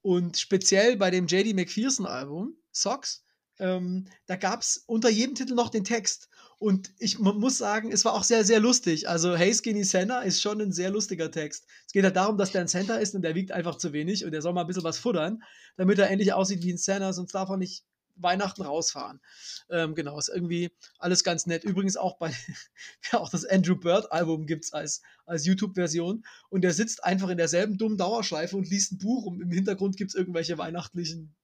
Und 0.04 0.38
speziell 0.38 0.95
bei 0.95 1.10
dem 1.10 1.26
JD 1.26 1.56
McPherson-Album, 1.56 2.56
Socks, 2.72 3.24
ähm, 3.58 4.08
da 4.28 4.36
gab 4.36 4.62
es 4.62 4.84
unter 4.86 5.10
jedem 5.10 5.34
Titel 5.34 5.56
noch 5.56 5.70
den 5.70 5.84
Text. 5.84 6.30
Und 6.60 6.91
ich 7.00 7.18
muss 7.18 7.58
sagen, 7.58 7.91
es 7.91 8.06
war 8.06 8.14
auch 8.14 8.24
sehr, 8.24 8.45
sehr 8.45 8.60
lustig. 8.60 9.10
Also, 9.10 9.36
Hey 9.36 9.52
Skinny 9.52 9.84
Santa 9.84 10.22
ist 10.22 10.39
schon 10.39 10.62
ein 10.62 10.72
sehr 10.72 10.91
lustiger 10.91 11.32
Text. 11.32 11.66
Es 11.88 11.93
geht 11.93 12.04
halt 12.04 12.16
darum, 12.16 12.38
dass 12.38 12.52
der 12.52 12.62
ein 12.62 12.68
Santa 12.68 12.98
ist 12.98 13.16
und 13.16 13.24
der 13.24 13.34
wiegt 13.34 13.52
einfach 13.52 13.76
zu 13.76 13.91
wenig 13.91 14.24
und 14.24 14.32
der 14.32 14.43
soll 14.43 14.54
mal 14.54 14.62
ein 14.62 14.68
bisschen 14.68 14.84
was 14.84 15.00
futtern, 15.00 15.41
damit 15.78 15.98
er 15.98 16.12
endlich 16.12 16.32
aussieht 16.32 16.64
wie 16.64 16.74
ein 16.74 16.78
Santa, 16.78 17.12
sonst 17.12 17.34
darf 17.34 17.50
er 17.50 17.58
nicht 17.58 17.84
Weihnachten 18.20 18.61
rausfahren. 18.61 19.22
Ähm, 19.70 19.95
genau, 19.95 20.18
ist 20.18 20.30
irgendwie 20.30 20.72
alles 20.99 21.24
ganz 21.24 21.45
nett. 21.45 21.63
Übrigens 21.63 21.97
auch 21.97 22.18
bei, 22.18 22.32
ja, 23.11 23.20
auch 23.20 23.30
das 23.30 23.45
Andrew 23.45 23.76
Bird 23.76 24.11
Album 24.11 24.45
gibt 24.45 24.65
es 24.65 24.74
als, 24.74 25.01
als 25.26 25.45
YouTube-Version 25.45 26.26
und 26.49 26.61
der 26.61 26.74
sitzt 26.74 27.03
einfach 27.03 27.30
in 27.30 27.38
derselben 27.38 27.78
dummen 27.78 27.97
Dauerschleife 27.97 28.57
und 28.57 28.70
liest 28.70 28.93
ein 28.93 28.97
Buch 28.97 29.26
und 29.26 29.41
im 29.41 29.51
Hintergrund 29.51 29.97
gibt 29.97 30.11
es 30.11 30.15
irgendwelche 30.15 30.57
weihnachtlichen 30.57 31.36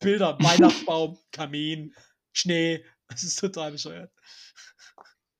Bilder. 0.00 0.38
Weihnachtsbaum, 0.40 1.18
Kamin, 1.32 1.94
Schnee. 2.32 2.84
Das 3.08 3.22
ist 3.22 3.38
total 3.38 3.72
bescheuert. 3.72 4.10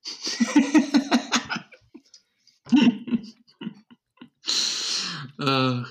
äh, 5.41 5.83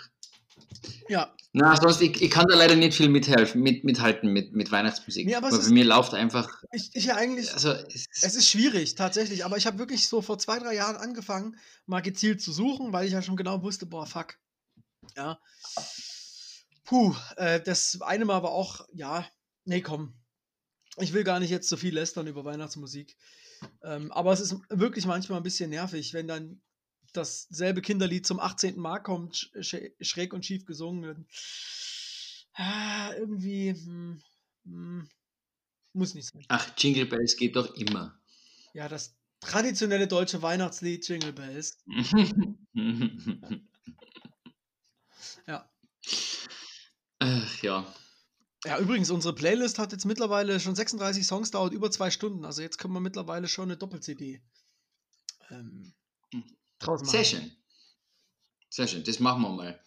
ja. 1.08 1.34
Na, 1.54 1.76
sonst, 1.80 2.02
ich, 2.02 2.22
ich 2.22 2.30
kann 2.30 2.48
da 2.50 2.56
leider 2.56 2.76
nicht 2.76 2.96
viel 2.96 3.10
mithelfen, 3.10 3.62
mit, 3.62 3.84
mithalten 3.84 4.32
mit, 4.34 4.54
mit 4.54 4.72
Weihnachtsmusik. 4.72 5.26
Nee, 5.26 5.36
aber 5.36 5.50
bei 5.50 5.58
ist, 5.58 5.70
mir 5.70 5.86
läuft 5.86 6.14
einfach. 6.14 6.50
Ich, 6.74 6.90
ich 6.94 7.06
ja 7.06 7.16
eigentlich. 7.16 7.54
Also, 7.54 7.72
es, 7.72 8.08
es 8.22 8.36
ist 8.36 8.50
schwierig, 8.50 8.96
tatsächlich. 8.96 9.46
Aber 9.46 9.58
ich 9.58 9.66
habe 9.66 9.78
wirklich 9.78 10.08
so 10.08 10.22
vor 10.22 10.38
zwei, 10.38 10.60
drei 10.60 10.76
Jahren 10.76 10.98
angefangen, 10.98 11.58
mal 11.86 12.02
gezielt 12.02 12.42
zu 12.42 12.52
suchen, 12.52 12.92
weil 12.92 13.06
ich 13.06 13.14
ja 13.14 13.22
schon 13.22 13.38
genau 13.38 13.62
wusste, 13.62 13.86
boah, 13.86 14.06
fuck. 14.06 14.36
Ja. 15.16 15.40
Puh, 16.84 17.16
äh, 17.38 17.62
das 17.62 18.02
eine 18.02 18.26
Mal 18.26 18.44
war 18.44 18.52
auch, 18.52 18.86
ja, 18.94 19.26
nee, 19.64 19.82
komm. 19.82 20.14
Ich 20.98 21.14
will 21.14 21.24
gar 21.24 21.40
nicht 21.40 21.50
jetzt 21.50 21.70
so 21.70 21.78
viel 21.78 21.94
lästern 21.94 22.28
über 22.28 22.46
Weihnachtsmusik. 22.46 23.16
Ähm, 23.84 24.12
aber 24.12 24.34
es 24.34 24.40
ist 24.40 24.56
wirklich 24.70 25.06
manchmal 25.06 25.40
ein 25.40 25.44
bisschen 25.44 25.70
nervig, 25.70 26.14
wenn 26.14 26.28
dann 26.28 26.62
dasselbe 27.18 27.82
Kinderlied 27.82 28.26
zum 28.26 28.40
18. 28.40 28.78
Mal 28.78 29.00
kommt, 29.00 29.52
schräg 29.62 30.34
und 30.34 30.46
schief 30.46 30.66
gesungen. 30.66 31.28
Ah, 32.54 33.14
irgendwie 33.14 33.72
hm, 33.72 34.22
hm, 34.64 35.10
muss 35.94 36.14
nicht 36.14 36.28
sein. 36.28 36.46
Ach, 36.48 36.70
Jingle 36.78 37.06
Bells 37.06 37.36
geht 37.36 37.56
doch 37.56 37.76
immer. 37.76 38.20
Ja, 38.74 38.88
das 38.88 39.16
traditionelle 39.40 40.08
deutsche 40.08 40.42
Weihnachtslied 40.42 41.08
Jingle 41.08 41.34
Bells. 41.34 41.84
ja. 45.48 45.70
Ach, 47.20 47.64
ja. 47.64 47.94
Ja, 48.66 48.80
übrigens, 48.80 49.12
unsere 49.12 49.36
Playlist 49.36 49.78
hat 49.78 49.92
jetzt 49.92 50.06
mittlerweile 50.06 50.60
schon 50.60 50.76
36 50.76 51.28
Songs, 51.28 51.52
dauert 51.52 51.74
über 51.74 51.92
zwei 51.92 52.10
Stunden. 52.10 52.46
Also 52.46 52.62
jetzt 52.62 52.78
können 52.78 52.94
wir 52.94 53.00
mittlerweile 53.00 53.48
schon 53.48 53.66
eine 53.66 53.78
Doppel-CD 53.78 54.42
ähm, 55.50 55.94
hm. 56.32 56.44
Draus 56.80 57.02
machen. 57.02 57.12
Sehr 57.12 57.24
schön. 57.24 57.52
Sehr 58.70 58.88
schön, 58.88 59.04
das 59.04 59.20
machen 59.20 59.42
wir 59.42 59.50
mal. 59.50 59.80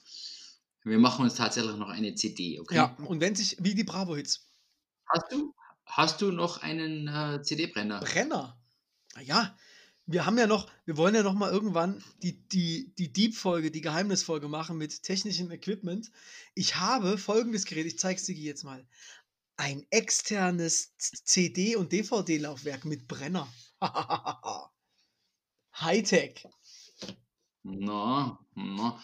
Wir 0.85 0.99
machen 0.99 1.25
uns 1.25 1.35
tatsächlich 1.35 1.77
noch 1.77 1.91
eine 1.91 2.15
CD, 2.15 2.59
okay? 2.61 2.77
Ja, 2.77 2.97
und 3.05 3.21
wenn 3.21 3.35
sich, 3.35 3.57
wie 3.61 3.75
die 3.75 3.85
Bravo-Hits. 3.85 4.49
Hast 5.07 5.33
du, 5.33 5.55
hast 5.85 6.21
du 6.23 6.31
noch 6.31 6.63
einen 6.63 7.09
äh, 7.09 7.43
CD-Brenner? 7.43 8.01
Brenner? 8.01 8.59
Ja, 9.23 9.57
wir 10.07 10.25
haben 10.25 10.39
ja 10.39 10.47
noch, 10.47 10.71
wir 10.87 10.97
wollen 10.97 11.15
ja 11.15 11.23
noch 11.23 11.35
mal 11.35 11.53
irgendwann 11.53 12.03
die, 12.23 12.41
die, 12.49 12.95
die 12.97 13.13
Deep-Folge, 13.13 13.71
die 13.71 13.83
Geheimnisfolge 13.83 14.49
machen 14.49 14.79
mit 14.79 15.03
technischem 15.03 15.51
Equipment. 15.51 16.11
Ich 16.55 16.77
habe 16.77 17.19
folgendes 17.19 17.67
Gerät, 17.67 17.85
ich 17.85 17.99
zeige 17.99 18.19
es 18.19 18.25
dir 18.25 18.35
jetzt 18.35 18.65
mal. 18.65 18.87
Ein 19.59 19.87
externes 19.91 20.97
CD- 20.97 21.77
und 21.77 21.93
DVD-Laufwerk 21.93 22.87
mit 22.87 23.07
Brenner. 23.07 23.53
Hightech. 25.75 26.47
Na, 27.71 28.39
na. 28.55 29.01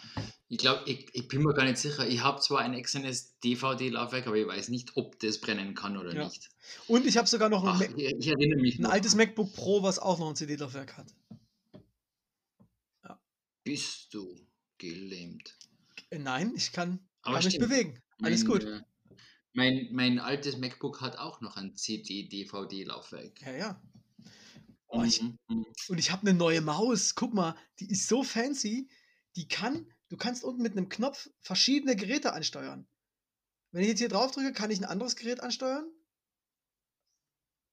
Ich 0.48 0.58
glaube, 0.58 0.88
ich, 0.88 1.08
ich 1.12 1.28
bin 1.28 1.42
mir 1.42 1.52
gar 1.52 1.64
nicht 1.64 1.78
sicher. 1.78 2.06
Ich 2.06 2.22
habe 2.22 2.40
zwar 2.40 2.60
ein 2.60 2.74
externes 2.74 3.38
DVD-Laufwerk, 3.40 4.26
aber 4.26 4.36
ich 4.36 4.46
weiß 4.46 4.68
nicht, 4.68 4.96
ob 4.96 5.18
das 5.18 5.40
brennen 5.40 5.74
kann 5.74 5.96
oder 5.96 6.14
ja. 6.14 6.24
nicht. 6.24 6.48
Und 6.86 7.06
ich 7.06 7.16
habe 7.16 7.26
sogar 7.26 7.48
noch 7.48 7.64
ein, 7.64 7.70
Ach, 7.74 7.96
ich, 7.96 8.28
ich 8.28 8.36
mich 8.36 8.78
ein 8.78 8.86
altes 8.86 9.14
MacBook 9.14 9.52
Pro, 9.52 9.82
was 9.82 9.98
auch 9.98 10.18
noch 10.18 10.28
ein 10.28 10.36
CD-Laufwerk 10.36 10.96
hat. 10.96 11.14
Ja. 13.04 13.20
Bist 13.64 14.14
du 14.14 14.34
gelähmt? 14.78 15.56
Äh, 16.10 16.18
nein, 16.18 16.52
ich 16.56 16.72
kann, 16.72 17.00
aber 17.22 17.38
kann 17.38 17.46
mich 17.46 17.58
bewegen. 17.58 18.02
Alles 18.22 18.44
mein, 18.44 18.52
gut. 18.52 18.64
Äh, 18.64 18.80
mein, 19.52 19.88
mein 19.92 20.18
altes 20.18 20.56
MacBook 20.56 21.00
hat 21.00 21.18
auch 21.18 21.40
noch 21.40 21.56
ein 21.56 21.76
CD-DVD-Laufwerk. 21.76 23.40
Ja, 23.42 23.52
ja. 23.52 23.82
Oh, 24.94 25.02
ich, 25.02 25.20
mhm, 25.20 25.38
mhm. 25.48 25.66
und 25.88 25.98
ich 25.98 26.12
habe 26.12 26.22
eine 26.22 26.38
neue 26.38 26.60
Maus. 26.60 27.16
Guck 27.16 27.34
mal, 27.34 27.56
die 27.80 27.90
ist 27.90 28.06
so 28.06 28.22
fancy. 28.22 28.88
Die 29.34 29.48
kann, 29.48 29.92
du 30.08 30.16
kannst 30.16 30.44
unten 30.44 30.62
mit 30.62 30.72
einem 30.72 30.88
Knopf 30.88 31.28
verschiedene 31.40 31.96
Geräte 31.96 32.32
ansteuern. 32.32 32.86
Wenn 33.72 33.82
ich 33.82 33.88
jetzt 33.88 33.98
hier 33.98 34.08
drauf 34.08 34.30
drücke, 34.30 34.52
kann 34.52 34.70
ich 34.70 34.78
ein 34.78 34.84
anderes 34.84 35.16
Gerät 35.16 35.40
ansteuern. 35.40 35.84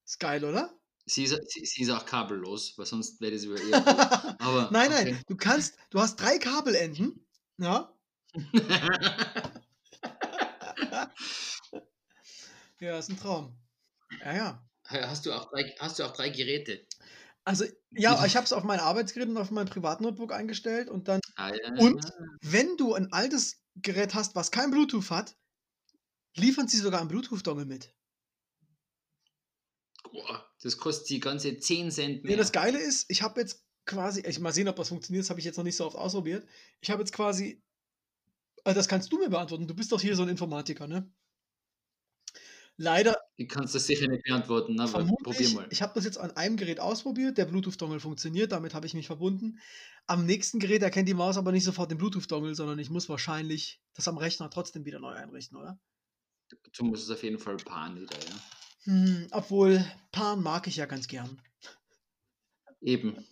Ist 0.04 0.20
geil, 0.20 0.44
oder? 0.44 0.76
Sie 1.06 1.26
ist, 1.26 1.38
sie, 1.52 1.64
sie 1.64 1.84
ist 1.84 1.92
auch 1.92 2.08
kabellos, 2.08 2.76
weil 2.78 2.88
sonst 2.88 3.22
wäre 3.22 3.34
das 3.34 3.44
über 3.44 3.62
ihr. 3.62 3.76
Aber, 4.40 4.70
nein, 4.72 4.92
okay. 4.92 5.12
nein, 5.12 5.22
du 5.28 5.36
kannst, 5.38 5.78
du 5.92 6.00
hast 6.00 6.16
drei 6.20 6.40
Kabelenden. 6.40 7.24
Ja. 7.58 7.96
ja, 12.80 12.98
ist 12.98 13.10
ein 13.10 13.20
Traum. 13.20 13.56
Ja, 14.22 14.34
ja. 14.36 14.68
Hast 14.86 15.26
du 15.26 15.34
auch 15.34 15.50
drei, 15.52 15.76
hast 15.80 16.00
du 16.00 16.04
auch 16.04 16.14
drei 16.14 16.30
Geräte? 16.30 16.86
Also, 17.44 17.66
ja, 17.92 18.24
ich 18.26 18.36
habe 18.36 18.46
es 18.46 18.54
auf 18.54 18.64
mein 18.64 18.80
Arbeitsgerät 18.80 19.28
und 19.28 19.38
auf 19.38 19.50
mein 19.50 19.66
Privatnotebook 19.66 20.32
eingestellt 20.32 20.90
und 20.90 21.08
dann. 21.08 21.20
Ah, 21.36 21.52
ja, 21.54 21.74
und 21.80 22.04
ja. 22.04 22.12
wenn 22.42 22.78
du 22.78 22.94
ein 22.94 23.12
altes 23.12 23.64
Gerät 23.76 24.14
hast, 24.14 24.36
was 24.36 24.52
kein 24.52 24.70
Bluetooth 24.70 25.10
hat, 25.10 25.36
liefern 26.36 26.68
sie 26.68 26.78
sogar 26.78 27.00
einen 27.00 27.10
Bluetooth-Dongle 27.10 27.66
mit. 27.66 27.96
Boah, 30.12 30.50
das 30.62 30.78
kostet 30.78 31.10
die 31.10 31.20
ganze 31.20 31.58
10 31.58 31.90
Cent 31.90 32.24
mehr. 32.24 32.34
Ja, 32.34 32.38
das 32.38 32.52
Geile 32.52 32.78
ist, 32.78 33.10
ich 33.10 33.22
habe 33.22 33.40
jetzt 33.40 33.66
quasi, 33.86 34.22
ich 34.22 34.40
mal 34.40 34.54
sehen, 34.54 34.68
ob 34.68 34.76
das 34.76 34.90
funktioniert, 34.90 35.24
das 35.24 35.30
habe 35.30 35.40
ich 35.40 35.46
jetzt 35.46 35.58
noch 35.58 35.64
nicht 35.64 35.76
so 35.76 35.86
oft 35.86 35.96
ausprobiert. 35.96 36.48
Ich 36.82 36.92
habe 36.92 37.02
jetzt 37.02 37.14
quasi, 37.14 37.64
also 38.64 38.78
das 38.78 38.88
kannst 38.88 39.12
du 39.12 39.18
mir 39.18 39.30
beantworten, 39.30 39.68
du 39.68 39.76
bist 39.76 39.92
doch 39.92 40.02
hier 40.02 40.16
so 40.16 40.24
ein 40.24 40.30
Informatiker, 40.30 40.88
ne? 40.88 41.12
Leider 42.78 43.16
Ich 43.36 43.50
kann's 43.50 43.74
dir 43.74 43.80
sicher 43.80 44.08
nicht 44.08 44.24
beantworten, 44.24 44.80
aber 44.80 45.06
probier 45.24 45.50
mal. 45.50 45.68
ich 45.70 45.82
habe 45.82 45.94
das 45.94 46.06
jetzt 46.06 46.18
an 46.18 46.32
einem 46.32 46.58
Gerät 46.58 46.80
ausprobiert, 46.80 47.38
der 47.38 47.46
Bluetooth-Dongle 47.46 48.00
funktioniert, 48.00 48.52
damit 48.52 48.74
habe 48.74 48.88
ich 48.88 48.94
mich 48.94 49.08
verbunden. 49.08 49.60
Am 50.08 50.26
nächsten 50.26 50.60
Gerät 50.60 50.82
erkennt 50.82 51.08
die 51.08 51.14
Maus 51.14 51.38
aber 51.38 51.52
nicht 51.52 51.64
sofort 51.64 51.92
den 51.92 51.98
Bluetooth-Dongle, 51.98 52.56
sondern 52.56 52.80
ich 52.80 52.90
muss 52.90 53.10
wahrscheinlich 53.10 53.82
das 53.94 54.08
am 54.08 54.18
Rechner 54.18 54.50
trotzdem 54.50 54.86
wieder 54.86 55.00
neu 55.00 55.14
einrichten, 55.14 55.58
oder? 55.58 55.80
Du 56.74 56.86
musst 56.86 57.04
es 57.04 57.12
auf 57.12 57.24
jeden 57.24 57.40
Fall 57.40 57.58
paaren 57.58 58.00
wieder, 58.00 58.18
ja. 58.18 58.36
Hm, 58.84 59.28
obwohl, 59.32 59.86
Paaren 60.12 60.42
mag 60.42 60.66
ich 60.68 60.78
ja 60.78 60.86
ganz 60.86 61.08
gern. 61.08 61.40
Eben. 62.82 63.24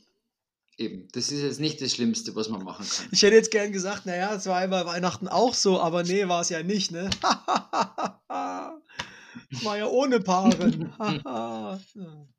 Eben. 0.77 1.07
Das 1.11 1.31
ist 1.31 1.41
jetzt 1.41 1.59
nicht 1.59 1.81
das 1.81 1.93
Schlimmste, 1.93 2.35
was 2.35 2.49
man 2.49 2.63
machen 2.63 2.87
kann. 2.87 3.07
Ich 3.11 3.23
hätte 3.23 3.35
jetzt 3.35 3.51
gern 3.51 3.71
gesagt, 3.71 4.05
naja, 4.05 4.33
es 4.35 4.45
war 4.45 4.57
einmal 4.57 4.85
Weihnachten 4.85 5.27
auch 5.27 5.53
so, 5.53 5.81
aber 5.81 6.03
nee, 6.03 6.27
war 6.27 6.41
es 6.41 6.49
ja 6.49 6.61
nicht, 6.63 6.91
ne? 6.91 7.09
Es 9.51 9.63
war 9.65 9.77
ja 9.77 9.87
ohne 9.87 10.19
Paaren. 10.19 10.93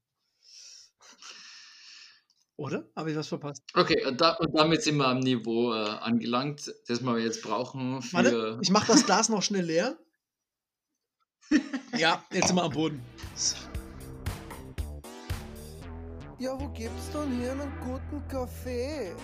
Oder? 2.56 2.84
Habe 2.94 3.10
ich 3.10 3.16
was 3.16 3.28
verpasst? 3.28 3.62
Okay, 3.72 4.04
und, 4.04 4.20
da, 4.20 4.34
und 4.34 4.54
damit 4.54 4.82
sind 4.82 4.98
wir 4.98 5.06
am 5.06 5.20
Niveau 5.20 5.72
äh, 5.72 5.78
angelangt, 5.78 6.70
das 6.88 7.00
wir 7.02 7.18
jetzt 7.18 7.42
brauchen 7.42 8.02
für. 8.02 8.16
Warte, 8.16 8.58
ich 8.60 8.70
mache 8.70 8.88
das 8.88 9.06
Glas 9.06 9.30
noch 9.30 9.42
schnell 9.42 9.64
leer. 9.64 9.96
Ja, 11.96 12.22
jetzt 12.30 12.48
sind 12.48 12.56
wir 12.56 12.64
am 12.64 12.72
Boden. 12.72 13.02
Ja, 16.38 16.58
wo 16.60 16.68
gibt's 16.68 17.10
denn 17.12 17.38
hier 17.40 17.52
einen 17.52 17.72
guten 17.80 18.28
Kaffee? 18.28 19.14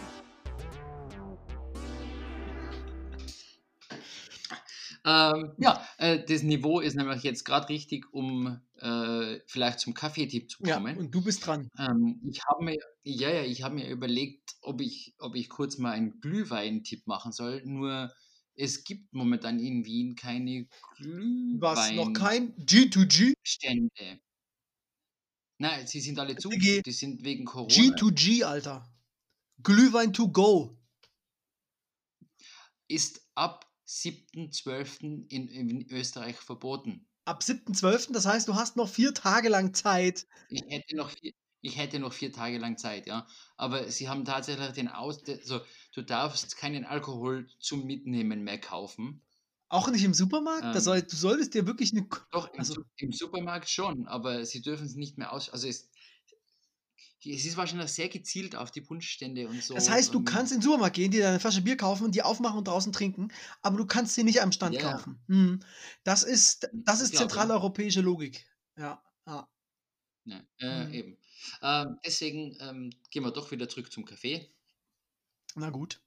Ähm, 5.06 5.52
ja, 5.58 5.86
äh, 5.98 6.24
das 6.24 6.42
Niveau 6.42 6.80
ist 6.80 6.94
nämlich 6.96 7.22
jetzt 7.22 7.44
gerade 7.44 7.68
richtig, 7.68 8.12
um 8.12 8.60
äh, 8.78 9.38
vielleicht 9.46 9.80
zum 9.80 9.94
Kaffeetipp 9.94 10.50
zu 10.50 10.62
Ja, 10.64 10.76
kommen. 10.76 10.96
und 10.98 11.14
du 11.14 11.22
bist 11.22 11.46
dran. 11.46 11.68
Ähm, 11.78 12.20
ich 12.28 12.40
habe 12.44 12.64
mir, 12.64 12.76
ja, 13.04 13.30
ja, 13.30 13.42
ich 13.44 13.62
habe 13.62 13.74
mir 13.76 13.88
überlegt, 13.88 14.56
ob 14.62 14.80
ich, 14.80 15.14
ob 15.18 15.36
ich 15.36 15.48
kurz 15.48 15.78
mal 15.78 15.92
einen 15.92 16.20
Glühwein-Tipp 16.20 17.06
machen 17.06 17.32
soll. 17.32 17.62
Nur 17.64 18.12
es 18.54 18.84
gibt 18.84 19.12
momentan 19.12 19.60
in 19.60 19.84
Wien 19.84 20.16
keine 20.16 20.66
Was? 21.60 21.92
Noch 21.92 22.12
kein 22.12 22.54
G2G? 22.56 23.34
Nein, 25.58 25.86
sie 25.86 26.00
sind 26.00 26.18
alle 26.18 26.36
zu. 26.36 26.48
G- 26.50 26.82
Die 26.82 26.92
sind 26.92 27.22
wegen 27.24 27.44
Corona. 27.44 27.74
G2G, 27.74 28.44
Alter. 28.44 28.84
Glühwein 29.62 30.12
to 30.12 30.28
go. 30.28 30.78
Ist 32.88 33.28
ab 33.34 33.65
7.12. 33.86 35.26
In, 35.28 35.48
in 35.48 35.90
Österreich 35.90 36.36
verboten. 36.36 37.06
Ab 37.24 37.42
7.12., 37.42 38.12
das 38.12 38.26
heißt, 38.26 38.48
du 38.48 38.54
hast 38.54 38.76
noch 38.76 38.88
vier 38.88 39.14
Tage 39.14 39.48
lang 39.48 39.74
Zeit. 39.74 40.26
Ich 40.48 40.62
hätte 40.68 40.96
noch 40.96 41.10
vier, 41.10 41.32
ich 41.60 41.76
hätte 41.76 41.98
noch 41.98 42.12
vier 42.12 42.32
Tage 42.32 42.58
lang 42.58 42.78
Zeit, 42.78 43.06
ja. 43.06 43.26
Aber 43.56 43.90
sie 43.90 44.08
haben 44.08 44.24
tatsächlich 44.24 44.70
den 44.72 44.88
Aus, 44.88 45.24
also 45.28 45.60
du 45.94 46.02
darfst 46.02 46.56
keinen 46.56 46.84
Alkohol 46.84 47.48
zum 47.58 47.84
Mitnehmen 47.84 48.44
mehr 48.44 48.60
kaufen. 48.60 49.22
Auch 49.68 49.90
nicht 49.90 50.04
im 50.04 50.14
Supermarkt? 50.14 50.62
Das 50.64 50.76
Ähm. 50.76 50.82
soll, 50.82 51.02
du 51.02 51.16
solltest 51.16 51.54
dir 51.54 51.66
wirklich 51.66 51.92
eine. 51.92 52.06
Doch, 52.30 52.52
im, 52.52 52.60
Also- 52.60 52.82
im 52.98 53.10
Supermarkt 53.12 53.68
schon, 53.68 54.06
aber 54.06 54.44
sie 54.46 54.62
dürfen 54.62 54.86
es 54.86 54.94
nicht 54.94 55.18
mehr 55.18 55.32
aus. 55.32 55.50
Also 55.50 55.66
es, 55.66 55.90
es 57.26 57.44
ist 57.44 57.56
wahrscheinlich 57.56 57.90
sehr 57.90 58.08
gezielt 58.08 58.56
auf 58.56 58.70
die 58.70 58.80
Punschstände 58.80 59.48
und 59.48 59.62
so. 59.62 59.74
Das 59.74 59.90
heißt, 59.90 60.14
du 60.14 60.22
kannst 60.22 60.52
in 60.52 60.58
den 60.58 60.62
Supermarkt 60.62 60.96
gehen, 60.96 61.10
dir 61.10 61.28
eine 61.28 61.40
Flasche 61.40 61.62
Bier 61.62 61.76
kaufen 61.76 62.04
und 62.04 62.14
die 62.14 62.22
aufmachen 62.22 62.58
und 62.58 62.68
draußen 62.68 62.92
trinken, 62.92 63.28
aber 63.62 63.76
du 63.76 63.86
kannst 63.86 64.14
sie 64.14 64.24
nicht 64.24 64.42
am 64.42 64.52
Stand 64.52 64.74
ja. 64.74 64.92
kaufen. 64.92 65.18
Hm. 65.28 65.60
Das 66.04 66.22
ist, 66.22 66.68
das 66.72 67.00
ist 67.00 67.16
zentraleuropäische 67.16 68.00
Logik. 68.00 68.46
Ja. 68.76 69.02
ja. 69.26 69.48
Ja, 70.24 70.42
äh, 70.58 70.86
Mhm. 70.86 70.94
eben. 70.94 71.18
Ähm, 71.62 71.98
deswegen 72.04 72.56
ähm, 72.60 72.90
gehen 73.10 73.22
wir 73.22 73.30
doch 73.30 73.50
wieder 73.50 73.68
zurück 73.68 73.92
zum 73.92 74.04
Café. 74.04 74.48
Na 75.54 75.70
gut. 75.70 76.00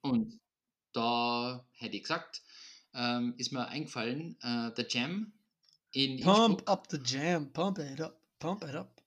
Und 0.00 0.40
da 0.92 1.66
hätte 1.72 1.96
ich 1.96 2.02
gesagt, 2.02 2.42
ähm, 2.94 3.34
ist 3.36 3.52
mir 3.52 3.68
eingefallen, 3.68 4.38
äh, 4.40 4.72
der 4.72 4.86
Jam 4.88 5.32
in 5.92 6.20
Pump 6.20 6.60
Innsbruck, 6.60 6.68
up 6.68 6.86
the 6.90 6.98
jam, 7.04 7.52
pump 7.52 7.78
it 7.78 8.00
up, 8.00 8.20
pump 8.38 8.64
it 8.64 8.74
up. 8.74 8.97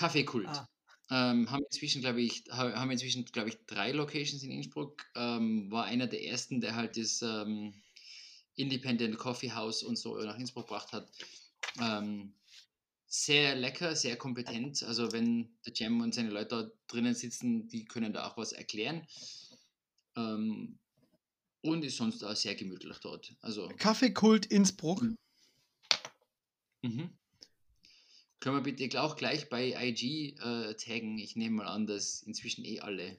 Kaffeekult. 0.00 0.48
Ah. 0.48 0.66
Ähm, 1.10 1.50
haben 1.50 1.64
inzwischen, 1.64 2.00
glaube 2.00 2.22
ich, 2.22 2.44
ha- 2.50 2.72
haben 2.72 2.90
inzwischen, 2.90 3.24
glaube 3.26 3.50
ich, 3.50 3.58
drei 3.66 3.92
Locations 3.92 4.42
in 4.42 4.50
Innsbruck. 4.50 5.04
Ähm, 5.14 5.70
war 5.70 5.84
einer 5.84 6.06
der 6.06 6.24
ersten, 6.24 6.60
der 6.62 6.74
halt 6.74 6.96
das 6.96 7.20
ähm, 7.20 7.74
Independent 8.54 9.18
Coffee 9.18 9.52
House 9.52 9.82
und 9.82 9.96
so 9.96 10.16
nach 10.16 10.38
Innsbruck 10.38 10.68
gebracht 10.68 10.92
hat. 10.92 11.10
Ähm, 11.78 12.32
sehr 13.06 13.56
lecker, 13.56 13.94
sehr 13.94 14.16
kompetent. 14.16 14.82
Also 14.84 15.12
wenn 15.12 15.50
der 15.66 15.74
Jam 15.74 16.00
und 16.00 16.14
seine 16.14 16.30
Leute 16.30 16.48
da 16.48 16.70
drinnen 16.86 17.14
sitzen, 17.14 17.68
die 17.68 17.84
können 17.84 18.12
da 18.14 18.26
auch 18.26 18.38
was 18.38 18.52
erklären. 18.52 19.06
Ähm, 20.16 20.78
und 21.62 21.84
ist 21.84 21.98
sonst 21.98 22.24
auch 22.24 22.36
sehr 22.36 22.54
gemütlich 22.54 22.96
dort. 23.00 23.34
Also 23.42 23.68
Kaffeekult 23.76 24.46
Innsbruck. 24.46 25.02
Mhm. 26.82 27.19
Können 28.40 28.56
wir 28.56 28.62
bitte 28.62 29.02
auch 29.02 29.16
gleich 29.16 29.50
bei 29.50 29.74
IG 29.78 30.34
äh, 30.42 30.74
taggen? 30.74 31.18
Ich 31.18 31.36
nehme 31.36 31.56
mal 31.56 31.66
an, 31.66 31.86
dass 31.86 32.22
inzwischen 32.22 32.64
eh 32.64 32.80
alle, 32.80 33.18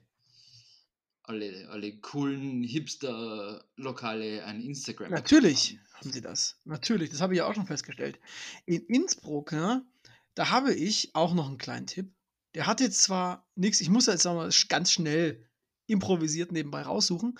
alle, 1.22 1.68
alle 1.70 1.96
coolen 1.98 2.64
Hipster-Lokale 2.64 4.44
ein 4.44 4.60
Instagram 4.60 5.12
Natürlich 5.12 5.78
haben 5.94 6.12
sie 6.12 6.20
das. 6.20 6.56
Natürlich, 6.64 7.10
das 7.10 7.20
habe 7.20 7.34
ich 7.34 7.38
ja 7.38 7.46
auch 7.46 7.54
schon 7.54 7.66
festgestellt. 7.66 8.18
In 8.66 8.84
Innsbruck, 8.86 9.52
ne, 9.52 9.86
da 10.34 10.50
habe 10.50 10.74
ich 10.74 11.14
auch 11.14 11.34
noch 11.34 11.48
einen 11.48 11.58
kleinen 11.58 11.86
Tipp. 11.86 12.12
Der 12.54 12.66
hat 12.66 12.80
jetzt 12.80 13.02
zwar 13.02 13.48
nichts, 13.54 13.80
ich 13.80 13.88
muss 13.88 14.06
jetzt 14.06 14.24
mal 14.24 14.50
ganz 14.68 14.90
schnell 14.90 15.48
improvisiert 15.86 16.50
nebenbei 16.50 16.82
raussuchen. 16.82 17.38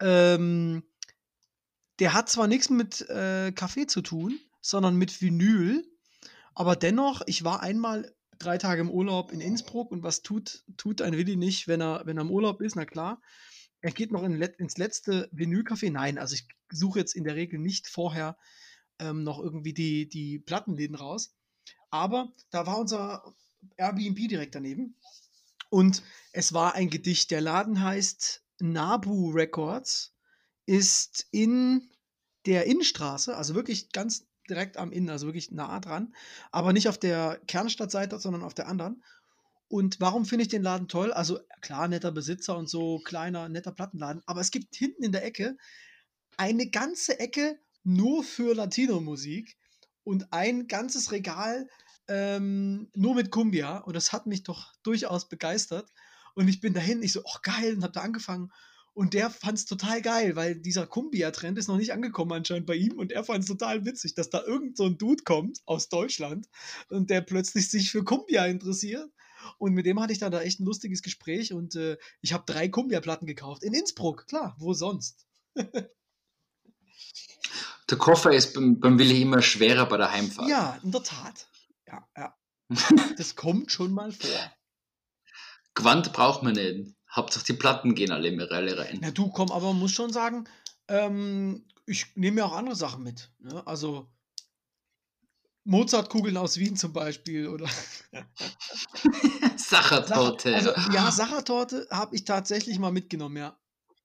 Ähm, 0.00 0.82
der 1.98 2.12
hat 2.12 2.28
zwar 2.28 2.46
nichts 2.46 2.68
mit 2.68 3.08
äh, 3.08 3.52
Kaffee 3.52 3.86
zu 3.86 4.02
tun, 4.02 4.38
sondern 4.60 4.96
mit 4.96 5.22
Vinyl. 5.22 5.88
Aber 6.54 6.76
dennoch, 6.76 7.22
ich 7.26 7.44
war 7.44 7.62
einmal 7.62 8.14
drei 8.38 8.58
Tage 8.58 8.80
im 8.80 8.90
Urlaub 8.90 9.32
in 9.32 9.40
Innsbruck 9.40 9.90
und 9.90 10.02
was 10.02 10.22
tut, 10.22 10.64
tut 10.76 11.02
ein 11.02 11.16
Willi 11.16 11.36
nicht, 11.36 11.68
wenn 11.68 11.80
er, 11.80 12.02
wenn 12.04 12.18
er 12.18 12.22
im 12.22 12.30
Urlaub 12.30 12.60
ist? 12.60 12.76
Na 12.76 12.84
klar, 12.84 13.20
er 13.80 13.92
geht 13.92 14.12
noch 14.12 14.22
in, 14.22 14.40
ins 14.40 14.78
letzte 14.78 15.28
Vinylcafé. 15.32 15.90
Nein, 15.90 16.18
also 16.18 16.34
ich 16.34 16.46
suche 16.70 16.98
jetzt 16.98 17.14
in 17.14 17.24
der 17.24 17.36
Regel 17.36 17.58
nicht 17.58 17.88
vorher 17.88 18.36
ähm, 18.98 19.22
noch 19.22 19.38
irgendwie 19.38 19.74
die, 19.74 20.08
die 20.08 20.38
Plattenläden 20.38 20.96
raus. 20.96 21.34
Aber 21.90 22.32
da 22.50 22.66
war 22.66 22.78
unser 22.78 23.34
Airbnb 23.76 24.28
direkt 24.28 24.54
daneben. 24.54 24.96
Und 25.70 26.02
es 26.32 26.52
war 26.52 26.74
ein 26.74 26.90
Gedicht. 26.90 27.30
Der 27.30 27.40
Laden 27.40 27.82
heißt 27.82 28.44
Nabu 28.60 29.30
Records, 29.30 30.14
ist 30.66 31.26
in 31.30 31.90
der 32.46 32.66
Innenstraße, 32.66 33.36
also 33.36 33.54
wirklich 33.54 33.90
ganz 33.92 34.26
direkt 34.52 34.76
am 34.76 34.92
Innen, 34.92 35.10
also 35.10 35.26
wirklich 35.26 35.50
nah 35.50 35.80
dran, 35.80 36.14
aber 36.50 36.72
nicht 36.72 36.88
auf 36.88 36.98
der 36.98 37.40
Kernstadtseite, 37.46 38.18
sondern 38.18 38.42
auf 38.42 38.54
der 38.54 38.68
anderen. 38.68 39.02
Und 39.68 40.00
warum 40.00 40.26
finde 40.26 40.42
ich 40.42 40.48
den 40.48 40.62
Laden 40.62 40.88
toll? 40.88 41.12
Also 41.12 41.40
klar, 41.62 41.88
netter 41.88 42.12
Besitzer 42.12 42.56
und 42.58 42.68
so, 42.68 43.00
kleiner, 43.00 43.48
netter 43.48 43.72
Plattenladen, 43.72 44.22
aber 44.26 44.40
es 44.40 44.50
gibt 44.50 44.74
hinten 44.76 45.02
in 45.02 45.12
der 45.12 45.24
Ecke 45.24 45.56
eine 46.36 46.68
ganze 46.68 47.18
Ecke 47.18 47.58
nur 47.84 48.22
für 48.22 48.54
Latino-Musik 48.54 49.56
und 50.04 50.32
ein 50.32 50.66
ganzes 50.66 51.12
Regal 51.12 51.68
ähm, 52.08 52.90
nur 52.94 53.14
mit 53.14 53.30
Cumbia. 53.30 53.78
Und 53.78 53.94
das 53.94 54.12
hat 54.12 54.26
mich 54.26 54.42
doch 54.42 54.72
durchaus 54.82 55.28
begeistert. 55.28 55.90
Und 56.34 56.48
ich 56.48 56.60
bin 56.60 56.74
dahin, 56.74 57.02
ich 57.02 57.12
so, 57.12 57.22
oh 57.24 57.38
geil, 57.42 57.74
und 57.74 57.84
hab 57.84 57.92
da 57.92 58.00
angefangen. 58.00 58.50
Und 58.94 59.14
der 59.14 59.30
fand 59.30 59.56
es 59.56 59.64
total 59.64 60.02
geil, 60.02 60.36
weil 60.36 60.54
dieser 60.54 60.86
Cumbia-Trend 60.86 61.56
ist 61.56 61.68
noch 61.68 61.78
nicht 61.78 61.92
angekommen 61.92 62.32
anscheinend 62.32 62.66
bei 62.66 62.74
ihm. 62.74 62.98
Und 62.98 63.10
er 63.10 63.24
fand 63.24 63.40
es 63.40 63.48
total 63.48 63.86
witzig, 63.86 64.14
dass 64.14 64.28
da 64.28 64.42
irgend 64.44 64.76
so 64.76 64.84
ein 64.84 64.98
Dude 64.98 65.22
kommt 65.22 65.60
aus 65.64 65.88
Deutschland 65.88 66.46
und 66.90 67.08
der 67.08 67.22
plötzlich 67.22 67.70
sich 67.70 67.90
für 67.90 68.04
Cumbia 68.04 68.44
interessiert. 68.46 69.10
Und 69.58 69.72
mit 69.72 69.86
dem 69.86 70.00
hatte 70.00 70.12
ich 70.12 70.18
dann 70.18 70.30
da 70.30 70.42
echt 70.42 70.60
ein 70.60 70.66
lustiges 70.66 71.02
Gespräch 71.02 71.52
und 71.52 71.74
äh, 71.74 71.96
ich 72.20 72.32
habe 72.32 72.44
drei 72.46 72.68
Cumbia-Platten 72.68 73.26
gekauft. 73.26 73.62
In 73.64 73.74
Innsbruck, 73.74 74.26
klar, 74.28 74.54
wo 74.58 74.74
sonst? 74.74 75.26
Der 77.90 77.98
Koffer 77.98 78.32
ist 78.32 78.54
beim, 78.54 78.78
beim 78.78 78.98
Willi 78.98 79.20
immer 79.22 79.42
schwerer 79.42 79.86
bei 79.86 79.96
der 79.98 80.12
Heimfahrt. 80.12 80.48
Ja, 80.48 80.80
in 80.82 80.92
der 80.92 81.02
Tat. 81.02 81.48
Ja, 81.86 82.08
ja. 82.16 82.34
Das 83.18 83.36
kommt 83.36 83.70
schon 83.70 83.92
mal 83.92 84.12
vor. 84.12 84.52
Gewand 85.74 86.12
braucht 86.12 86.42
man 86.42 86.54
nicht. 86.54 86.94
Hauptsache 87.14 87.44
die 87.44 87.52
Platten 87.52 87.94
gehen 87.94 88.10
alle, 88.10 88.48
alle 88.50 88.78
rein. 88.78 88.98
Na 89.00 89.10
du, 89.10 89.28
komm, 89.30 89.50
aber 89.50 89.68
man 89.68 89.80
muss 89.80 89.92
schon 89.92 90.12
sagen, 90.12 90.48
ähm, 90.88 91.64
ich 91.86 92.16
nehme 92.16 92.38
ja 92.38 92.46
auch 92.46 92.52
andere 92.56 92.76
Sachen 92.76 93.02
mit. 93.02 93.30
Ne? 93.38 93.66
Also 93.66 94.08
Mozartkugeln 95.64 96.36
aus 96.36 96.56
Wien 96.58 96.76
zum 96.76 96.92
Beispiel 96.92 97.46
oder 97.48 97.68
Sachertorte. 99.56 100.54
Also 100.54 100.72
ja, 100.92 101.10
Sachertorte 101.10 101.86
habe 101.90 102.16
ich 102.16 102.24
tatsächlich 102.24 102.78
mal 102.78 102.92
mitgenommen, 102.92 103.36
ja. 103.36 103.58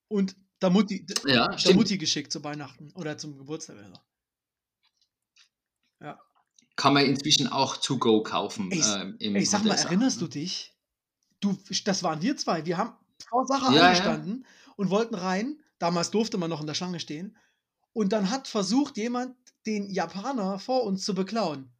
Und 0.07 0.35
der 0.61 0.69
Mutti, 0.69 1.05
ja, 1.25 1.47
der. 1.55 1.73
Mutti 1.73 1.97
geschickt 1.97 2.31
zu 2.31 2.43
Weihnachten 2.43 2.91
oder 2.93 3.17
zum 3.17 3.37
Geburtstag. 3.37 3.77
Oder 3.77 3.89
so. 3.89 3.99
Kann 6.75 6.93
man 6.93 7.05
inzwischen 7.05 7.47
auch 7.47 7.77
to 7.77 7.97
go 7.97 8.21
kaufen. 8.21 8.71
Ey, 8.71 8.79
s- 8.79 8.95
ähm, 8.97 9.15
im 9.19 9.35
Ey, 9.35 9.45
sag 9.45 9.65
mal, 9.65 9.75
erinnerst 9.75 10.21
ne? 10.21 10.27
du 10.27 10.31
dich? 10.31 10.76
Du, 11.39 11.57
das 11.85 12.03
waren 12.03 12.21
wir 12.21 12.35
zwei. 12.37 12.65
Wir 12.65 12.77
haben 12.77 12.93
vor 13.29 13.45
Sache 13.47 13.73
Ja, 13.73 13.81
ja. 13.81 13.87
angestanden 13.87 14.45
und 14.75 14.89
wollten 14.89 15.15
rein. 15.15 15.59
Damals 15.79 16.11
durfte 16.11 16.37
man 16.37 16.49
noch 16.49 16.61
in 16.61 16.67
der 16.67 16.73
Schlange 16.73 16.99
stehen. 16.99 17.37
Und 17.93 18.13
dann 18.13 18.29
hat 18.29 18.47
versucht 18.47 18.97
jemand, 18.97 19.35
den 19.65 19.89
Japaner 19.89 20.59
vor 20.59 20.83
uns 20.83 21.03
zu 21.03 21.13
beklauen. 21.13 21.71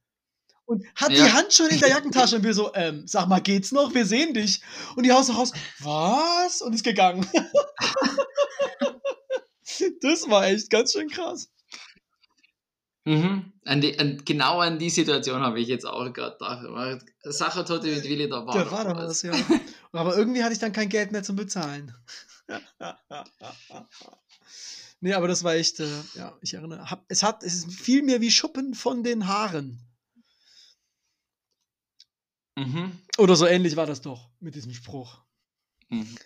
Und 0.66 0.86
hat 0.96 1.12
die 1.12 1.16
Ja. 1.16 1.34
Hand 1.34 1.54
schon 1.54 1.70
in 1.70 1.80
der 1.80 1.90
Jackentasche 1.90 2.36
und 2.36 2.44
wir 2.44 2.54
so, 2.54 2.74
ähm, 2.74 3.08
sag 3.08 3.28
mal, 3.28 3.40
geht's 3.40 3.72
noch? 3.72 3.94
Wir 3.94 4.06
sehen 4.06 4.34
dich. 4.34 4.62
Und 4.96 5.06
die 5.06 5.12
Haus 5.14 5.34
raus, 5.34 5.54
was? 5.80 6.62
Und 6.62 6.74
ist 6.74 6.84
gegangen. 6.84 7.26
das 10.02 10.30
war 10.30 10.48
echt 10.48 10.70
ganz 10.70 10.92
schön 10.92 11.08
krass. 11.10 11.50
Mhm. 13.08 13.54
An 13.64 13.80
die, 13.80 13.98
an, 14.00 14.22
genau 14.26 14.60
an 14.60 14.80
die 14.80 14.90
Situation 14.90 15.40
habe 15.42 15.62
ich 15.62 15.70
jetzt 15.70 15.86
auch 15.86 16.12
gerade 16.12 16.34
gedacht. 16.34 16.66
Aber 16.66 17.00
Sache 17.24 17.64
Tote 17.64 17.88
mit 17.88 18.04
Willi, 18.04 18.28
da 18.28 18.46
war, 18.46 18.54
da 18.54 18.66
doch 18.66 18.72
war 18.74 18.84
doch 18.84 18.98
was, 18.98 19.22
ja. 19.22 19.32
Aber 19.94 20.18
irgendwie 20.18 20.44
hatte 20.44 20.52
ich 20.52 20.60
dann 20.60 20.74
kein 20.74 20.90
Geld 20.90 21.14
mehr 21.14 21.24
zum 21.24 21.38
Bezahlen. 21.38 21.96
nee, 25.00 25.14
aber 25.14 25.28
das 25.30 25.44
war 25.44 25.56
echt, 25.56 25.80
äh, 25.80 25.88
ja, 26.16 26.38
ich 26.42 26.54
erinnere. 26.54 26.90
Hab, 26.90 27.06
es 27.08 27.24
hat, 27.24 27.44
es 27.44 27.56
ist 27.56 27.72
viel 27.72 28.04
mehr 28.04 28.20
wie 28.20 28.30
Schuppen 28.30 28.74
von 28.74 29.04
den 29.04 29.28
Haaren. 29.28 29.80
Mhm. 32.56 32.92
Oder 33.18 33.38
so 33.38 33.46
ähnlich 33.46 33.78
war 33.78 33.86
das 33.86 34.02
doch 34.02 34.30
mit 34.40 34.56
diesem 34.56 34.74
Spruch. 34.74 35.22
Mhm. 35.90 36.18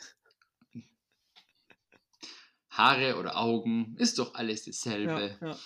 Haare 2.71 3.17
oder 3.17 3.37
Augen, 3.37 3.95
ist 3.97 4.17
doch 4.17 4.33
alles 4.33 4.65
dasselbe. 4.65 5.37
Ja, 5.39 5.47
ja. 5.47 5.57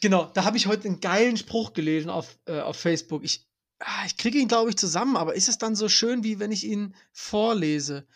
Genau, 0.00 0.26
da 0.34 0.44
habe 0.44 0.56
ich 0.56 0.66
heute 0.66 0.88
einen 0.88 1.00
geilen 1.00 1.36
Spruch 1.36 1.72
gelesen 1.72 2.10
auf, 2.10 2.38
äh, 2.46 2.60
auf 2.60 2.76
Facebook. 2.76 3.24
Ich, 3.24 3.46
ah, 3.78 4.04
ich 4.06 4.16
kriege 4.16 4.38
ihn, 4.38 4.48
glaube 4.48 4.70
ich, 4.70 4.76
zusammen, 4.76 5.16
aber 5.16 5.34
ist 5.34 5.48
es 5.48 5.58
dann 5.58 5.74
so 5.74 5.88
schön, 5.88 6.22
wie 6.22 6.38
wenn 6.38 6.52
ich 6.52 6.64
ihn 6.64 6.94
vorlese? 7.12 8.06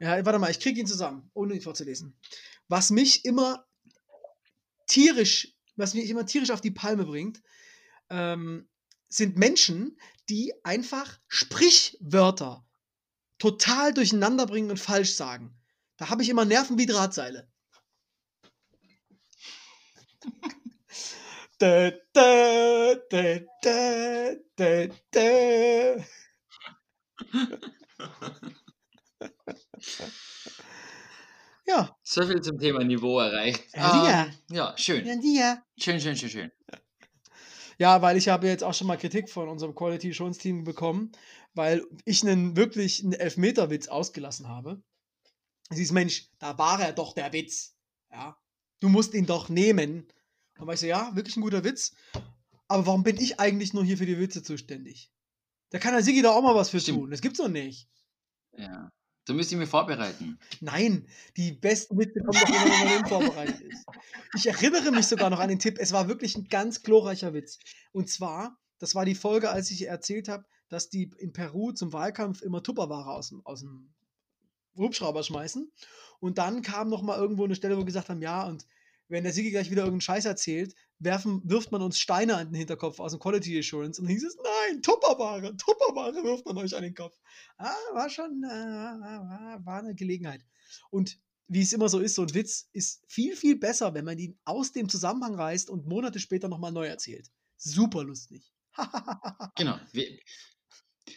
Ja, 0.00 0.24
warte 0.24 0.38
mal, 0.38 0.50
ich 0.50 0.60
kriege 0.60 0.80
ihn 0.80 0.86
zusammen, 0.86 1.30
ohne 1.34 1.54
ihn 1.54 1.62
vorzulesen. 1.62 2.14
Was 2.68 2.90
mich 2.90 3.24
immer 3.24 3.66
tierisch, 4.86 5.56
was 5.76 5.94
mich 5.94 6.08
immer 6.10 6.26
tierisch 6.26 6.50
auf 6.50 6.60
die 6.60 6.70
Palme 6.70 7.04
bringt, 7.04 7.42
ähm, 8.10 8.68
sind 9.08 9.36
Menschen, 9.36 9.98
die 10.28 10.52
einfach 10.62 11.18
Sprichwörter 11.26 12.64
total 13.38 13.92
durcheinander 13.92 14.46
bringen 14.46 14.70
und 14.70 14.78
falsch 14.78 15.14
sagen. 15.14 15.56
Da 15.96 16.10
habe 16.10 16.22
ich 16.22 16.28
immer 16.28 16.44
Nerven 16.44 16.78
wie 16.78 16.86
Drahtseile. 16.86 17.50
Da, 21.60 21.90
da, 22.14 22.94
da, 23.10 23.38
da, 23.60 24.34
da, 24.56 24.86
da. 25.10 26.04
Ja, 31.66 31.98
So 32.02 32.26
viel 32.26 32.40
zum 32.40 32.58
Thema 32.58 32.82
Niveau 32.82 33.20
erreicht. 33.20 33.62
Ja. 33.74 34.24
Ähm, 34.24 34.32
ja, 34.50 34.74
schön. 34.78 35.04
ja, 35.04 35.14
ja. 35.22 35.62
Schön, 35.76 36.00
schön, 36.00 36.16
schön, 36.16 36.30
schön. 36.30 36.52
Ja, 37.76 38.00
weil 38.00 38.16
ich 38.16 38.30
habe 38.30 38.46
jetzt 38.46 38.64
auch 38.64 38.72
schon 38.72 38.86
mal 38.86 38.96
Kritik 38.96 39.28
von 39.28 39.46
unserem 39.50 39.74
Quality 39.74 40.12
Assurance 40.12 40.40
Team 40.40 40.64
bekommen, 40.64 41.12
weil 41.52 41.84
ich 42.06 42.22
einen 42.26 42.56
wirklich 42.56 43.04
einen 43.04 43.12
Elfmeter-Witz 43.12 43.88
ausgelassen 43.88 44.48
habe. 44.48 44.82
Sie 45.68 45.82
ist 45.82 45.92
Mensch, 45.92 46.30
da 46.38 46.56
war 46.56 46.80
er 46.80 46.94
doch 46.94 47.12
der 47.12 47.34
Witz. 47.34 47.76
Ja, 48.10 48.38
du 48.80 48.88
musst 48.88 49.12
ihn 49.12 49.26
doch 49.26 49.50
nehmen. 49.50 50.08
Und 50.60 50.66
war 50.66 50.74
ich 50.74 50.80
so, 50.80 50.86
ja, 50.86 51.14
wirklich 51.14 51.36
ein 51.36 51.42
guter 51.42 51.64
Witz. 51.64 51.92
Aber 52.68 52.86
warum 52.86 53.02
bin 53.02 53.16
ich 53.16 53.40
eigentlich 53.40 53.72
nur 53.72 53.84
hier 53.84 53.98
für 53.98 54.06
die 54.06 54.18
Witze 54.18 54.42
zuständig? 54.42 55.10
Da 55.70 55.78
kann 55.78 55.94
der 55.94 56.02
Sigi 56.02 56.22
doch 56.22 56.36
auch 56.36 56.42
mal 56.42 56.54
was 56.54 56.70
für 56.70 56.80
Stimmt. 56.80 56.98
tun. 56.98 57.10
Das 57.10 57.20
gibt's 57.20 57.38
doch 57.38 57.48
nicht. 57.48 57.88
Ja. 58.56 58.90
Da 59.26 59.34
müsst 59.34 59.52
ihr 59.52 59.58
mich 59.58 59.68
vorbereiten. 59.68 60.38
Nein, 60.60 61.06
die 61.36 61.52
besten 61.52 61.96
Witze 61.98 62.20
kommen 62.20 62.40
doch 62.40 62.48
immer, 62.48 62.64
wenn 62.64 62.88
man 62.88 63.02
unvorbereitet 63.04 63.60
ist. 63.60 63.86
Ich 64.34 64.46
erinnere 64.46 64.90
mich 64.90 65.06
sogar 65.06 65.30
noch 65.30 65.38
an 65.38 65.48
den 65.48 65.58
Tipp. 65.58 65.78
Es 65.78 65.92
war 65.92 66.08
wirklich 66.08 66.36
ein 66.36 66.48
ganz 66.48 66.82
glorreicher 66.82 67.32
Witz. 67.32 67.58
Und 67.92 68.08
zwar, 68.08 68.58
das 68.78 68.94
war 68.94 69.04
die 69.04 69.14
Folge, 69.14 69.50
als 69.50 69.70
ich 69.70 69.86
erzählt 69.86 70.28
habe, 70.28 70.44
dass 70.68 70.88
die 70.88 71.12
in 71.18 71.32
Peru 71.32 71.72
zum 71.72 71.92
Wahlkampf 71.92 72.42
immer 72.42 72.62
Tupperware 72.62 73.12
aus 73.12 73.28
dem, 73.28 73.44
aus 73.44 73.60
dem 73.60 73.92
Hubschrauber 74.76 75.22
schmeißen. 75.22 75.70
Und 76.18 76.38
dann 76.38 76.62
kam 76.62 76.88
noch 76.88 77.02
mal 77.02 77.18
irgendwo 77.18 77.44
eine 77.44 77.54
Stelle, 77.54 77.76
wo 77.76 77.80
wir 77.80 77.86
gesagt 77.86 78.08
haben, 78.08 78.22
ja, 78.22 78.44
und 78.46 78.66
wenn 79.10 79.24
der 79.24 79.32
Sigi 79.32 79.50
gleich 79.50 79.70
wieder 79.70 79.82
irgendeinen 79.82 80.00
Scheiß 80.00 80.24
erzählt, 80.24 80.74
werfen, 81.00 81.42
wirft 81.44 81.72
man 81.72 81.82
uns 81.82 81.98
Steine 81.98 82.36
an 82.36 82.48
den 82.48 82.54
Hinterkopf 82.54 83.00
aus 83.00 83.12
dem 83.12 83.20
Quality 83.20 83.58
Assurance. 83.58 84.00
Und 84.00 84.06
dann 84.06 84.14
hieß 84.14 84.24
es, 84.24 84.36
nein, 84.36 84.82
Tupperware, 84.82 85.56
Tupperware 85.56 86.22
wirft 86.22 86.46
man 86.46 86.58
euch 86.58 86.76
an 86.76 86.82
den 86.82 86.94
Kopf. 86.94 87.18
Ah, 87.58 87.74
war 87.92 88.08
schon, 88.08 88.42
äh, 88.44 88.48
war, 89.64 89.80
eine 89.80 89.94
Gelegenheit. 89.94 90.44
Und 90.90 91.18
wie 91.48 91.62
es 91.62 91.72
immer 91.72 91.88
so 91.88 91.98
ist, 91.98 92.14
so 92.14 92.22
ein 92.22 92.34
Witz 92.34 92.68
ist 92.72 93.02
viel, 93.08 93.34
viel 93.34 93.58
besser, 93.58 93.92
wenn 93.94 94.04
man 94.04 94.18
ihn 94.18 94.38
aus 94.44 94.70
dem 94.72 94.88
Zusammenhang 94.88 95.34
reißt 95.34 95.68
und 95.68 95.86
Monate 95.86 96.20
später 96.20 96.48
nochmal 96.48 96.70
neu 96.70 96.86
erzählt. 96.86 97.28
Super 97.56 98.04
lustig. 98.04 98.52
Genau. 99.56 99.78
Wir, 99.92 100.06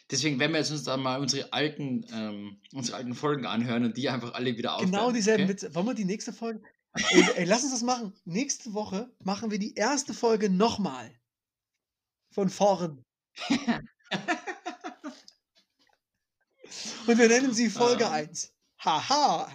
deswegen 0.10 0.40
werden 0.40 0.54
wir 0.54 0.60
jetzt 0.60 0.72
uns 0.72 0.84
da 0.84 0.98
mal 0.98 1.22
unsere 1.22 1.54
alten, 1.54 2.06
ähm, 2.12 2.62
unsere 2.74 2.98
alten 2.98 3.14
Folgen 3.14 3.46
anhören 3.46 3.86
und 3.86 3.96
die 3.96 4.10
einfach 4.10 4.34
alle 4.34 4.58
wieder 4.58 4.74
aufhören. 4.74 4.92
Genau 4.92 5.12
dieselben 5.12 5.44
okay? 5.44 5.54
Witze. 5.54 5.76
Wollen 5.76 5.86
wir 5.86 5.94
die 5.94 6.06
nächste 6.06 6.34
Folge? 6.34 6.64
Ey, 6.96 7.24
ey, 7.36 7.46
lass 7.46 7.64
uns 7.64 7.72
das 7.72 7.82
machen. 7.82 8.14
Nächste 8.26 8.74
Woche 8.74 9.12
machen 9.20 9.52
wir 9.52 9.60
die 9.60 9.74
erste 9.76 10.14
Folge 10.14 10.50
nochmal. 10.50 11.12
Von 12.32 12.50
vorn. 12.50 13.04
Und 17.08 17.18
wir 17.18 17.28
nennen 17.28 17.54
sie 17.54 17.70
Folge 17.70 18.08
Ah. 18.08 18.12
1. 18.12 18.54
Haha. 18.80 19.52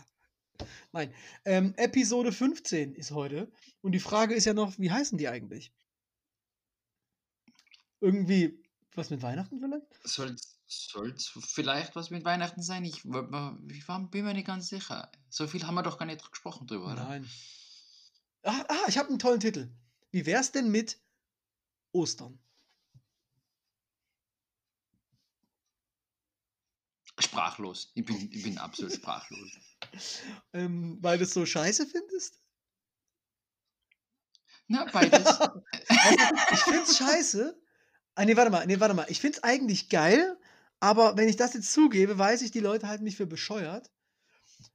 Nein. 0.93 1.13
Ähm, 1.45 1.75
Episode 1.77 2.33
15 2.33 2.95
ist 2.95 3.11
heute. 3.13 3.51
Und 3.83 3.93
die 3.93 4.01
Frage 4.01 4.35
ist 4.35 4.45
ja 4.45 4.55
noch, 4.55 4.79
wie 4.79 4.91
heißen 4.91 5.19
die 5.19 5.29
eigentlich? 5.29 5.73
Irgendwie 8.01 8.63
was 8.95 9.11
mit 9.11 9.23
Weihnachten 9.23 9.61
vielleicht? 9.61 9.87
Soll 10.05 10.35
es 10.69 11.33
vielleicht 11.41 11.97
was 11.97 12.11
mit 12.11 12.25
Weihnachten 12.25 12.63
sein? 12.63 12.85
Ich, 12.85 13.05
ich 13.05 13.05
war, 13.89 14.01
bin 14.11 14.25
mir 14.25 14.35
nicht 14.35 14.47
ganz 14.47 14.69
sicher. 14.69 15.11
So 15.31 15.47
viel 15.47 15.67
haben 15.67 15.75
wir 15.75 15.83
doch 15.83 15.99
gar 15.99 16.07
nicht 16.07 16.31
gesprochen 16.31 16.67
drüber, 16.67 16.93
oder? 16.93 17.05
Nein. 17.05 17.31
Ah, 18.43 18.65
ah 18.69 18.85
ich 18.89 18.99
habe 18.99 19.09
einen 19.09 19.19
tollen 19.19 19.41
Titel. 19.41 19.71
Wie 20.11 20.27
wär's 20.27 20.53
denn 20.53 20.71
mit 20.71 21.01
Ostern? 21.93 22.39
Sprachlos. 27.19 27.91
Ich 27.95 28.05
bin, 28.05 28.31
ich 28.31 28.43
bin 28.43 28.59
absolut 28.59 28.95
sprachlos. 28.95 29.51
Ähm, 30.53 30.99
weil 31.01 31.19
du 31.19 31.25
es 31.25 31.33
so 31.33 31.47
scheiße 31.47 31.87
findest? 31.87 32.43
Na, 34.67 34.85
beides. 34.87 35.25
Ich 36.53 36.61
find's 36.61 36.99
scheiße. 36.99 37.59
Ah, 38.17 38.25
nee, 38.25 38.37
warte 38.37 38.51
mal, 38.51 38.67
nee, 38.67 38.81
warte 38.81 38.95
mal. 38.95 39.07
Ich 39.09 39.21
find's 39.21 39.43
eigentlich 39.43 39.89
geil, 39.89 40.38
aber 40.81 41.17
wenn 41.17 41.29
ich 41.29 41.37
das 41.37 41.55
jetzt 41.55 41.73
zugebe, 41.73 42.19
weiß 42.19 42.43
ich, 42.43 42.51
die 42.51 42.61
Leute 42.61 42.89
halten 42.89 43.05
mich 43.05 43.17
für 43.17 43.27
bescheuert. 43.27 43.91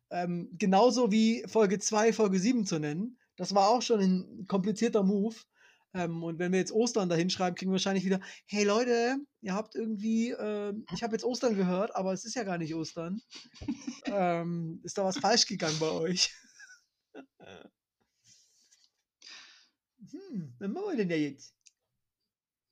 Ähm, 0.10 0.50
genauso 0.54 1.12
wie 1.12 1.44
Folge 1.48 1.80
2, 1.80 2.14
Folge 2.14 2.40
7 2.40 2.66
zu 2.66 2.80
nennen. 2.80 3.18
Das 3.36 3.56
war 3.56 3.70
auch 3.70 3.82
schon 3.82 4.00
ein 4.00 4.48
komplizierter 4.48 5.04
Move. 5.04 5.36
Ähm, 5.94 6.24
und 6.24 6.40
wenn 6.40 6.52
wir 6.52 6.60
jetzt 6.60 6.72
Ostern 6.72 7.10
da 7.10 7.16
hinschreiben, 7.16 7.56
kriegen 7.56 7.72
wir 7.72 7.76
wahrscheinlich 7.76 8.06
wieder, 8.06 8.20
hey 8.46 8.64
Leute, 8.64 9.18
ihr 9.42 9.54
habt 9.54 9.76
irgendwie, 9.76 10.32
ähm, 10.32 10.86
ich 10.94 11.04
habe 11.04 11.14
jetzt 11.14 11.24
Ostern 11.24 11.56
gehört, 11.56 11.96
aber 11.96 12.14
es 12.14 12.26
ist 12.26 12.36
ja 12.36 12.44
gar 12.44 12.58
nicht 12.58 12.74
Ostern. 12.76 13.22
ähm, 14.06 14.82
ist 14.84 14.98
da 14.98 15.04
was 15.04 15.18
falsch 15.18 15.46
gegangen 15.46 15.78
bei 15.80 15.90
euch? 15.90 16.34
hm, 20.12 20.56
was 20.60 20.70
machen 20.70 20.90
wir 20.90 20.98
denn 20.98 21.10
da 21.10 21.16
jetzt? 21.16 21.56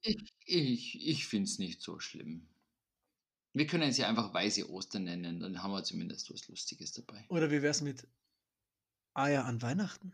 Ich, 0.03 0.33
ich, 0.45 1.07
ich 1.07 1.27
finde 1.27 1.47
es 1.47 1.59
nicht 1.59 1.81
so 1.81 1.99
schlimm. 1.99 2.50
Wir 3.53 3.67
können 3.67 3.89
es 3.89 3.97
ja 3.97 4.07
einfach 4.07 4.33
Weiße 4.33 4.69
Ostern 4.69 5.03
nennen, 5.03 5.39
dann 5.41 5.61
haben 5.61 5.71
wir 5.71 5.83
zumindest 5.83 6.31
was 6.33 6.47
Lustiges 6.47 6.93
dabei. 6.93 7.25
Oder 7.29 7.51
wie 7.51 7.61
wär's 7.61 7.81
mit 7.81 8.07
Eier 9.13 9.43
an 9.45 9.61
Weihnachten? 9.61 10.13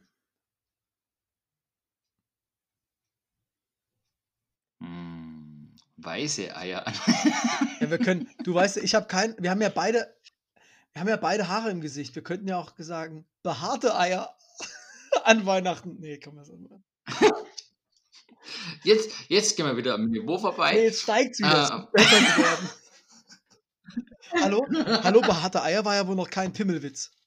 Hm, 4.81 5.75
weiße 5.97 6.55
Eier. 6.55 6.85
Ja, 7.79 7.89
wir 7.89 7.97
können, 7.97 8.29
du 8.43 8.53
weißt, 8.53 8.77
ich 8.77 8.95
habe 8.95 9.07
kein, 9.07 9.35
wir 9.39 9.49
haben 9.51 9.61
ja 9.61 9.69
beide, 9.69 10.13
wir 10.93 11.01
haben 11.01 11.07
ja 11.09 11.17
beide 11.17 11.47
Haare 11.47 11.69
im 11.71 11.81
Gesicht. 11.81 12.15
Wir 12.15 12.23
könnten 12.23 12.47
ja 12.47 12.57
auch 12.57 12.73
sagen, 12.77 13.25
behaarte 13.43 13.95
Eier 13.97 14.35
an 15.23 15.45
Weihnachten. 15.45 15.97
Nee, 15.99 16.19
komm, 16.19 16.35
das 16.38 16.49
machen. 16.49 16.83
Jetzt, 18.83 19.11
jetzt 19.27 19.57
gehen 19.57 19.65
wir 19.65 19.75
wieder 19.77 19.95
am 19.95 20.09
Niveau 20.09 20.38
vorbei. 20.38 20.73
Nee, 20.73 20.83
jetzt 20.85 21.07
wieder. 21.07 21.63
Es 21.63 21.71
Ah. 21.71 21.83
ist 21.83 21.91
besser 21.91 22.19
geworden. 22.19 22.69
Hallo? 24.34 24.67
Hallo, 25.03 25.21
behaarte 25.21 25.61
Eier 25.63 25.86
war 25.86 25.95
ja 25.95 26.07
wohl 26.07 26.15
noch 26.15 26.30
kein 26.30 26.53
Pimmelwitz. 26.53 27.11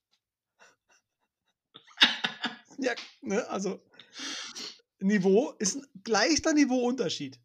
Ja, 2.83 2.95
ne, 3.21 3.47
also. 3.51 3.83
Niveau 5.01 5.51
ist 5.59 5.77
ein 5.77 5.87
leichter 6.07 6.55
Niveauunterschied. 6.55 7.39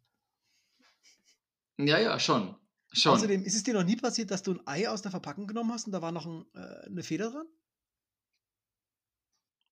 Ja, 1.76 1.98
ja, 1.98 2.18
schon. 2.18 2.56
Schon. 2.92 3.12
Außerdem 3.12 3.44
ist 3.44 3.54
es 3.54 3.62
dir 3.62 3.74
noch 3.74 3.84
nie 3.84 3.96
passiert, 3.96 4.30
dass 4.30 4.42
du 4.42 4.52
ein 4.54 4.66
Ei 4.66 4.88
aus 4.88 5.02
der 5.02 5.10
Verpackung 5.10 5.46
genommen 5.46 5.72
hast 5.72 5.84
und 5.86 5.92
da 5.92 6.00
war 6.00 6.10
noch 6.10 6.24
ein, 6.24 6.46
äh, 6.54 6.86
eine 6.86 7.02
Feder 7.02 7.30
dran? 7.30 7.46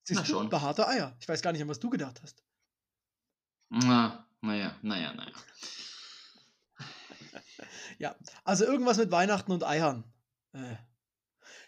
Siehst 0.03 0.21
Na 0.21 0.27
du? 0.27 0.33
schon. 0.33 0.51
Behaarte 0.51 0.87
Eier. 0.87 1.17
Ich 1.19 1.27
weiß 1.27 1.41
gar 1.41 1.53
nicht, 1.53 1.63
an 1.63 1.69
was 1.69 1.81
du 1.81 1.89
gedacht 1.89 2.21
hast. 2.23 2.43
Na, 3.71 4.29
naja, 4.43 4.79
naja, 4.83 5.15
naja. 5.15 5.33
Ja, 7.99 8.17
also 8.45 8.65
irgendwas 8.65 8.99
mit 8.99 9.11
Weihnachten 9.11 9.51
und 9.53 9.65
Eiern. 9.65 10.05
Äh. 10.53 10.77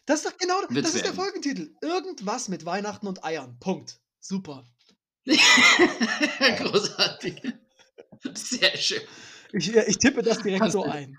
Das 0.07 0.21
ist 0.21 0.27
doch 0.27 0.37
genau, 0.39 0.55
Wird's 0.69 0.91
das 0.91 0.95
ist 0.95 1.05
der. 1.05 1.15
Folgentitel. 1.15 1.75
Irgendwas 1.83 2.49
mit 2.49 2.65
Weihnachten 2.65 3.07
und 3.09 3.25
Eiern. 3.25 3.59
Punkt. 3.59 4.01
Super. 4.21 4.65
Großartig. 5.27 7.43
Sehr 8.35 8.77
schön. 8.77 9.03
Ich, 9.53 9.75
äh, 9.75 9.85
ich 9.89 9.99
tippe 9.99 10.23
das 10.23 10.39
direkt 10.43 10.61
Kannst 10.61 10.75
so 10.75 10.85
ein. 10.85 11.17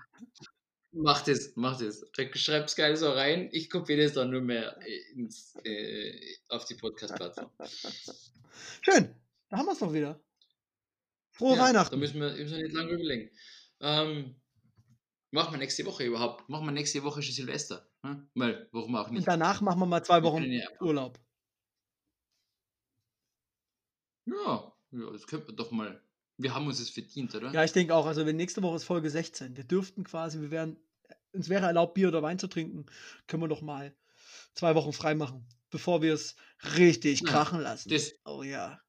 Mach 0.92 1.22
das, 1.22 1.52
mach 1.54 1.78
das. 1.78 2.02
Schreib's 2.34 2.74
geil 2.74 2.96
so 2.96 3.10
rein. 3.12 3.48
Ich 3.52 3.68
kopiere 3.70 4.02
das 4.04 4.14
dann 4.14 4.30
nur 4.30 4.40
mehr 4.40 4.78
ins, 5.14 5.54
äh, 5.64 6.18
auf 6.48 6.64
die 6.64 6.74
Podcast-Plattform. 6.74 7.50
Schön. 8.80 9.14
Da 9.50 9.58
haben 9.58 9.66
wir 9.66 9.72
es 9.72 9.78
doch 9.78 9.92
wieder. 9.92 10.20
Frohe 11.30 11.56
Ja, 11.56 11.56
Da 11.56 11.62
Weihnachten. 11.68 11.98
müssen 11.98 12.20
wir, 12.20 12.30
müssen 12.32 12.56
wir 12.56 12.64
nicht 12.64 12.74
lange 12.74 12.92
überlegen. 12.92 13.30
Ähm, 13.80 14.34
machen 15.30 15.52
wir 15.52 15.58
nächste 15.58 15.84
Woche 15.86 16.04
überhaupt? 16.04 16.48
Machen 16.48 16.66
wir 16.66 16.72
nächste 16.72 17.02
Woche 17.04 17.22
schon 17.22 17.34
Silvester? 17.34 17.88
Hm? 18.02 18.28
Weil, 18.34 18.68
warum 18.72 18.94
auch 18.96 19.08
Und 19.08 19.14
nicht? 19.14 19.28
danach 19.28 19.60
machen 19.60 19.80
wir 19.80 19.86
mal 19.86 20.02
zwei 20.02 20.22
Wochen 20.22 20.44
Urlaub. 20.80 21.18
Ja, 24.26 24.72
ja, 24.92 25.10
das 25.12 25.26
könnte 25.26 25.46
man 25.48 25.56
doch 25.56 25.70
mal. 25.70 26.02
Wir 26.36 26.54
haben 26.54 26.66
uns 26.66 26.78
das 26.78 26.90
verdient, 26.90 27.34
oder? 27.34 27.52
Ja, 27.52 27.64
ich 27.64 27.72
denke 27.72 27.94
auch. 27.94 28.06
Also, 28.06 28.24
wenn 28.26 28.36
nächste 28.36 28.62
Woche 28.62 28.76
ist 28.76 28.84
Folge 28.84 29.10
16. 29.10 29.56
Wir 29.56 29.64
dürften 29.64 30.04
quasi, 30.04 30.40
wir 30.40 30.50
wären, 30.50 30.76
uns 31.32 31.48
wäre 31.48 31.66
erlaubt, 31.66 31.94
Bier 31.94 32.08
oder 32.08 32.22
Wein 32.22 32.38
zu 32.38 32.46
trinken, 32.46 32.86
können 33.26 33.42
wir 33.42 33.48
doch 33.48 33.62
mal 33.62 33.94
zwei 34.54 34.74
Wochen 34.74 34.92
frei 34.92 35.14
machen, 35.14 35.46
bevor 35.70 36.02
wir 36.02 36.14
es 36.14 36.36
richtig 36.76 37.20
Ja, 37.22 37.26
krachen 37.26 37.60
lassen. 37.60 37.88
das- 37.88 38.12
oh 38.24 38.42
ja. 38.42 38.80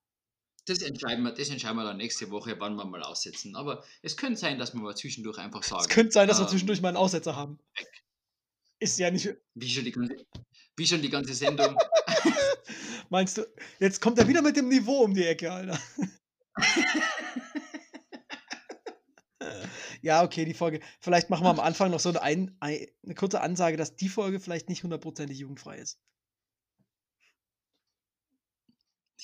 Das 0.69 0.81
entscheiden, 0.83 1.23
wir, 1.23 1.31
das 1.31 1.49
entscheiden 1.49 1.77
wir 1.77 1.83
dann 1.83 1.97
nächste 1.97 2.29
Woche, 2.29 2.59
wann 2.59 2.75
wir 2.75 2.85
mal 2.85 3.01
aussetzen. 3.01 3.55
Aber 3.55 3.83
es 4.03 4.15
könnte 4.15 4.39
sein, 4.39 4.59
dass 4.59 4.75
wir 4.75 4.81
mal 4.81 4.95
zwischendurch 4.95 5.39
einfach 5.39 5.63
sagen. 5.63 5.81
Es 5.81 5.89
könnte 5.89 6.11
sein, 6.11 6.27
dass 6.27 6.37
wir 6.37 6.43
ähm, 6.43 6.49
zwischendurch 6.49 6.79
mal 6.79 6.89
einen 6.89 6.97
Aussetzer 6.97 7.35
haben. 7.35 7.57
Ist 8.77 8.99
ja 8.99 9.09
nicht. 9.09 9.33
Wie 9.55 9.67
schon 9.67 9.83
die 9.83 9.91
ganze, 9.91 10.27
wie 10.77 10.85
schon 10.85 11.01
die 11.01 11.09
ganze 11.09 11.33
Sendung. 11.33 11.75
Meinst 13.09 13.39
du, 13.39 13.47
jetzt 13.79 13.99
kommt 13.99 14.19
er 14.19 14.27
wieder 14.27 14.43
mit 14.43 14.57
dem 14.57 14.69
Niveau 14.69 14.99
um 14.99 15.15
die 15.15 15.25
Ecke, 15.25 15.51
Alter. 15.51 15.81
ja, 20.03 20.23
okay, 20.23 20.45
die 20.45 20.53
Folge. 20.53 20.81
Vielleicht 20.99 21.31
machen 21.31 21.45
wir 21.45 21.49
am 21.49 21.59
Anfang 21.59 21.89
noch 21.89 21.99
so 21.99 22.09
eine, 22.09 22.21
ein, 22.21 22.55
ein, 22.59 22.85
eine 23.03 23.15
kurze 23.15 23.41
Ansage, 23.41 23.75
dass 23.75 23.95
die 23.95 24.07
Folge 24.07 24.39
vielleicht 24.39 24.69
nicht 24.69 24.83
hundertprozentig 24.83 25.39
jugendfrei 25.39 25.79
ist. 25.79 25.99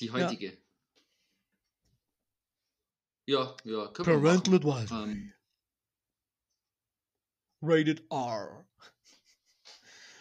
Die 0.00 0.10
heutige. 0.10 0.46
Ja, 0.46 0.65
ja, 3.26 3.54
machen. 3.64 4.04
Parental 4.04 4.54
Advisory. 4.54 5.10
Ähm, 5.10 5.32
Rated 7.62 8.04
R. 8.10 8.66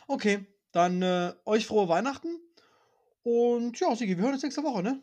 Okay, 0.08 0.46
dann 0.72 1.02
äh, 1.02 1.34
euch 1.46 1.66
frohe 1.66 1.88
Weihnachten. 1.88 2.40
Und 3.24 3.80
ja, 3.80 3.96
Sigi, 3.96 4.18
wir 4.18 4.24
hören 4.24 4.34
uns 4.34 4.44
nächste 4.44 4.64
Woche, 4.64 4.84
ne? 4.84 5.02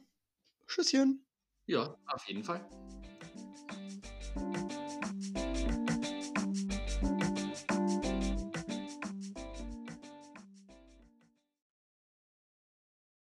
Tschüsschen. 0.66 1.26
ja, 1.66 1.96
auf 2.06 2.28
jeden 2.28 2.44
Fall. 2.44 2.64